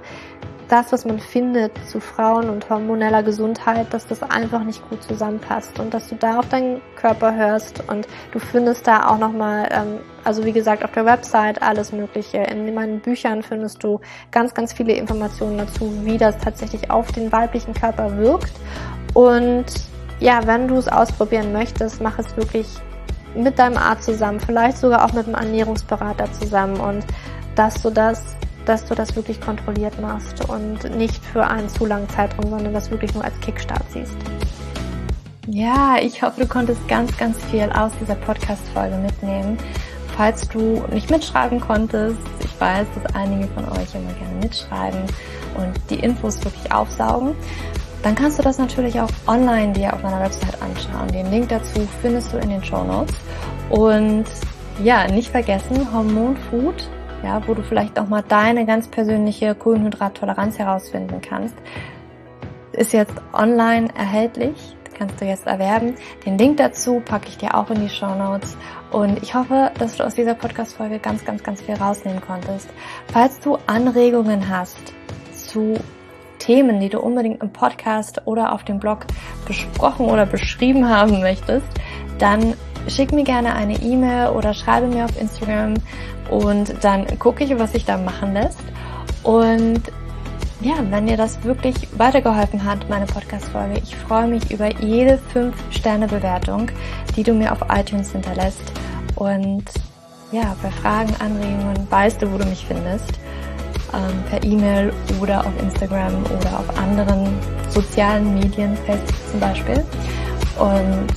das, 0.68 0.92
was 0.92 1.06
man 1.06 1.20
findet 1.20 1.72
zu 1.88 2.00
Frauen 2.00 2.50
und 2.50 2.70
hormoneller 2.70 3.24
Gesundheit, 3.24 3.94
dass 3.94 4.08
das 4.08 4.24
einfach 4.24 4.64
nicht 4.64 4.88
gut 4.90 5.02
zusammenpasst 5.04 5.80
und 5.80 5.94
dass 5.94 6.10
du 6.10 6.16
da 6.16 6.40
auf 6.40 6.50
deinen 6.50 6.82
Körper 6.96 7.36
hörst 7.36 7.84
und 7.88 8.08
du 8.32 8.40
findest 8.40 8.88
da 8.88 9.08
auch 9.08 9.18
nochmal, 9.18 9.70
ähm, 9.72 10.00
also 10.28 10.44
wie 10.44 10.52
gesagt, 10.52 10.84
auf 10.84 10.92
der 10.92 11.06
Website 11.06 11.62
alles 11.62 11.94
Mögliche. 11.94 12.38
In 12.40 12.74
meinen 12.74 13.00
Büchern 13.00 13.42
findest 13.42 13.82
du 13.82 14.02
ganz, 14.30 14.54
ganz 14.54 14.74
viele 14.74 14.94
Informationen 14.94 15.58
dazu, 15.58 15.92
wie 16.04 16.18
das 16.18 16.38
tatsächlich 16.38 16.92
auf 16.92 17.12
den 17.14 17.32
weiblichen 17.32 17.74
Körper 17.74 18.18
wirkt. 18.18 18.52
Und 19.14 19.66
ja, 20.20 20.46
wenn 20.46 20.68
du 20.68 20.76
es 20.76 20.90
ausprobieren 20.90 21.54
möchtest, 21.54 22.02
mach 22.02 22.20
es 22.20 22.36
wirklich 22.36 22.68
mit 23.36 23.58
deinem 23.58 23.78
Arzt 23.78 24.04
zusammen, 24.04 24.42
vielleicht 24.42 24.78
sogar 24.78 25.06
auch 25.06 25.14
mit 25.14 25.28
einem 25.28 25.36
Ernährungsberater 25.36 26.32
zusammen 26.34 26.78
und 26.80 27.06
dass 27.56 27.82
du 27.82 27.90
das 27.90 28.36
dass 28.66 28.84
du 28.84 28.96
das 28.96 29.16
wirklich 29.16 29.40
kontrolliert 29.40 29.98
machst 30.02 30.44
und 30.50 30.84
nicht 30.98 31.24
für 31.24 31.48
einen 31.48 31.70
zu 31.70 31.86
langen 31.86 32.10
Zeitraum, 32.10 32.50
sondern 32.50 32.74
das 32.74 32.92
wirklich 32.92 33.14
nur 33.14 33.24
als 33.24 33.40
Kickstart 33.40 33.86
siehst. 33.94 34.14
Ja, 35.48 35.96
ich 36.02 36.22
hoffe, 36.22 36.42
du 36.42 36.48
konntest 36.48 36.86
ganz, 36.90 37.16
ganz 37.18 37.42
viel 37.46 37.70
aus 37.72 37.94
dieser 38.02 38.16
Podcast-Folge 38.16 38.98
mitnehmen. 38.98 39.58
Falls 40.18 40.48
du 40.50 40.84
nicht 40.92 41.12
mitschreiben 41.12 41.60
konntest, 41.60 42.18
ich 42.44 42.60
weiß, 42.60 42.88
dass 42.96 43.16
einige 43.16 43.48
von 43.50 43.66
euch 43.66 43.94
immer 43.94 44.12
gerne 44.14 44.36
mitschreiben 44.42 45.02
und 45.56 45.74
die 45.90 46.00
Infos 46.00 46.44
wirklich 46.44 46.72
aufsaugen, 46.72 47.36
dann 48.04 48.16
kannst 48.16 48.40
du 48.40 48.44
das 48.44 48.58
natürlich 48.58 49.00
auch 49.00 49.10
online 49.28 49.74
dir 49.74 49.94
auf 49.94 50.02
meiner 50.02 50.20
Website 50.20 50.60
anschauen. 50.62 51.08
Den 51.10 51.30
Link 51.30 51.50
dazu 51.50 51.88
findest 52.02 52.34
du 52.34 52.38
in 52.38 52.50
den 52.50 52.64
Show 52.64 52.84
Notes. 52.84 53.16
Und 53.70 54.26
ja, 54.84 55.08
nicht 55.08 55.30
vergessen, 55.30 55.88
Hormonfood 55.94 56.90
ja, 57.24 57.42
wo 57.48 57.54
du 57.54 57.64
vielleicht 57.64 57.98
auch 58.00 58.08
mal 58.08 58.24
deine 58.28 58.66
ganz 58.66 58.88
persönliche 58.88 59.56
Kohlenhydrattoleranz 59.56 60.60
herausfinden 60.60 61.22
kannst, 61.22 61.56
ist 62.74 62.94
jetzt 62.94 63.14
online 63.34 63.88
erhältlich. 63.98 64.76
Kannst 64.98 65.22
du 65.22 65.26
jetzt 65.26 65.46
erwerben. 65.46 65.96
Den 66.26 66.38
Link 66.38 66.58
dazu 66.58 67.02
packe 67.02 67.28
ich 67.28 67.38
dir 67.38 67.56
auch 67.56 67.70
in 67.70 67.82
die 67.82 67.90
Show 67.90 68.16
Notes. 68.16 68.58
Und 68.92 69.22
ich 69.22 69.36
hoffe, 69.36 69.72
dass 69.78 69.96
du 69.96 70.04
aus 70.04 70.16
dieser 70.16 70.34
Podcast-Folge 70.34 71.00
ganz, 71.00 71.24
ganz, 71.24 71.44
ganz 71.44 71.62
viel 71.62 71.76
rausnehmen 71.76 72.22
konntest. 72.22 72.68
Falls 73.12 73.40
du 73.40 73.58
Anregungen 73.68 74.50
hast 74.50 74.94
zu 75.34 75.76
Themen, 76.40 76.80
die 76.80 76.90
du 76.90 77.00
unbedingt 77.00 77.42
im 77.44 77.52
Podcast 77.52 78.22
oder 78.26 78.54
auf 78.54 78.64
dem 78.64 78.80
Blog 78.80 79.06
besprochen 79.46 80.08
oder 80.08 80.26
beschrieben 80.26 80.90
haben 80.90 81.20
möchtest, 81.20 81.68
dann 82.18 82.56
schick 82.88 83.12
mir 83.12 83.24
gerne 83.24 83.54
eine 83.54 83.76
E-Mail 83.82 84.30
oder 84.30 84.54
schreibe 84.54 84.88
mir 84.88 85.06
auf 85.06 85.20
Instagram 85.20 85.76
und 86.30 86.74
dann 86.84 87.20
gucke 87.20 87.44
ich, 87.44 87.58
was 87.60 87.74
sich 87.74 87.86
da 87.86 87.98
machen 87.98 88.34
lässt. 88.34 88.64
Und 89.24 89.82
ja, 90.62 90.76
wenn 90.90 91.06
dir 91.06 91.18
das 91.18 91.44
wirklich 91.44 91.76
weitergeholfen 91.98 92.64
hat, 92.64 92.90
meine 92.90 93.06
Podcast-Folge, 93.06 93.80
ich 93.84 93.96
freue 93.96 94.28
mich 94.28 94.52
über 94.52 94.72
jede 94.82 95.20
5-Sterne-Bewertung, 95.34 96.72
die 97.16 97.24
du 97.24 97.34
mir 97.34 97.52
auf 97.52 97.60
iTunes 97.70 98.12
hinterlässt. 98.12 98.62
Und 99.16 99.66
ja, 100.32 100.56
bei 100.62 100.72
Fragen, 100.72 101.14
Anregungen 101.20 101.88
weißt 101.90 102.22
du, 102.22 102.32
wo 102.32 102.38
du 102.38 102.46
mich 102.46 102.66
findest. 102.66 103.20
Ähm, 103.94 104.24
per 104.30 104.44
E-Mail 104.44 104.92
oder 105.22 105.46
auf 105.46 105.54
Instagram 105.62 106.24
oder 106.26 106.60
auf 106.60 106.78
anderen 106.78 107.28
sozialen 107.70 108.34
Medien, 108.34 108.76
Facebook 108.86 109.32
zum 109.32 109.40
Beispiel. 109.40 109.86
Und 110.60 111.08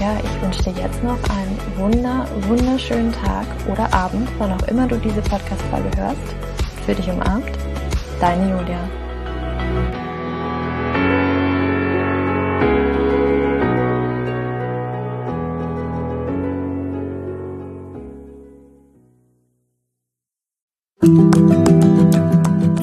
ja, 0.00 0.16
ich 0.22 0.42
wünsche 0.42 0.64
dir 0.64 0.82
jetzt 0.82 1.02
noch 1.02 1.18
einen 1.30 1.58
wunder, 1.76 2.26
wunderschönen 2.48 3.12
Tag 3.12 3.46
oder 3.70 3.92
Abend, 3.94 4.28
wann 4.38 4.52
auch 4.52 4.68
immer 4.68 4.86
du 4.86 4.96
diese 4.96 5.22
Podcast-Folge 5.22 5.90
hörst. 5.96 6.34
Für 6.84 6.94
dich 6.94 7.08
umarmt, 7.08 7.56
deine 8.20 8.50
Julia. 8.50 8.78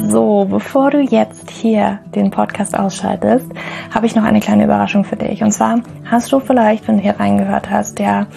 So, 0.09 0.45
bevor 0.49 0.91
du 0.91 0.99
jetzt 0.99 1.49
hier 1.49 1.99
den 2.13 2.31
Podcast 2.31 2.77
ausschaltest, 2.77 3.47
habe 3.93 4.05
ich 4.05 4.15
noch 4.15 4.23
eine 4.23 4.41
kleine 4.41 4.65
Überraschung 4.65 5.05
für 5.05 5.15
dich. 5.15 5.41
Und 5.41 5.51
zwar 5.51 5.81
hast 6.05 6.31
du 6.31 6.39
vielleicht, 6.39 6.87
wenn 6.87 6.97
du 6.97 7.03
hier 7.03 7.19
reingehört 7.19 7.69
hast, 7.69 7.99
ja 7.99 8.27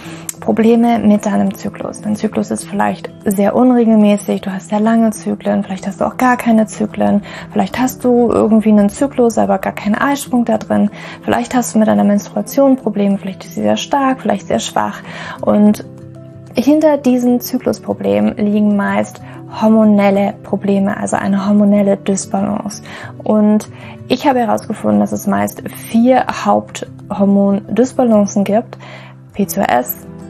Probleme 0.45 0.99
mit 0.99 1.25
deinem 1.25 1.55
Zyklus. 1.55 2.03
Dein 2.03 2.17
Zyklus 2.17 2.51
ist 2.51 2.65
vielleicht 2.65 3.09
sehr 3.25 3.57
unregelmäßig, 3.57 4.43
du 4.43 4.53
hast 4.53 4.69
sehr 4.69 4.81
lange 4.81 5.11
Zyklen, 5.11 5.65
vielleicht 5.65 5.87
hast 5.87 6.03
du 6.03 6.05
auch 6.05 6.19
gar 6.19 6.37
keine 6.37 6.67
Zyklen, 6.67 7.23
vielleicht 7.51 7.79
hast 7.79 8.05
du 8.05 8.31
irgendwie 8.31 8.69
einen 8.69 8.91
Zyklus, 8.91 9.39
aber 9.39 9.59
gar 9.59 9.73
keinen 9.73 9.95
Eisprung 9.95 10.45
da 10.45 10.59
drin, 10.59 10.91
vielleicht 11.23 11.55
hast 11.55 11.75
du 11.75 11.79
mit 11.79 11.89
deiner 11.89 12.05
Menstruation 12.05 12.77
Probleme, 12.77 13.17
vielleicht 13.17 13.47
ist 13.47 13.55
sie 13.55 13.63
sehr 13.63 13.79
stark, 13.79 14.21
vielleicht 14.21 14.49
sehr 14.49 14.59
schwach 14.59 15.01
und 15.41 15.87
hinter 16.55 16.99
diesen 16.99 17.41
Zyklusproblemen 17.41 18.37
liegen 18.37 18.77
meist 18.77 19.23
hormonelle 19.63 20.35
Probleme, 20.43 20.97
also 20.97 21.17
eine 21.17 21.49
hormonelle 21.49 21.97
Dysbalance. 21.97 22.83
Und 23.23 23.71
ich 24.09 24.27
habe 24.27 24.41
herausgefunden, 24.41 24.99
dass 25.01 25.13
es 25.13 25.27
meist 25.27 25.63
vier 25.69 26.27
Haupthormon-Dysbalancen 26.45 28.45
gibt. 28.45 28.79
PCOS, 29.35 30.07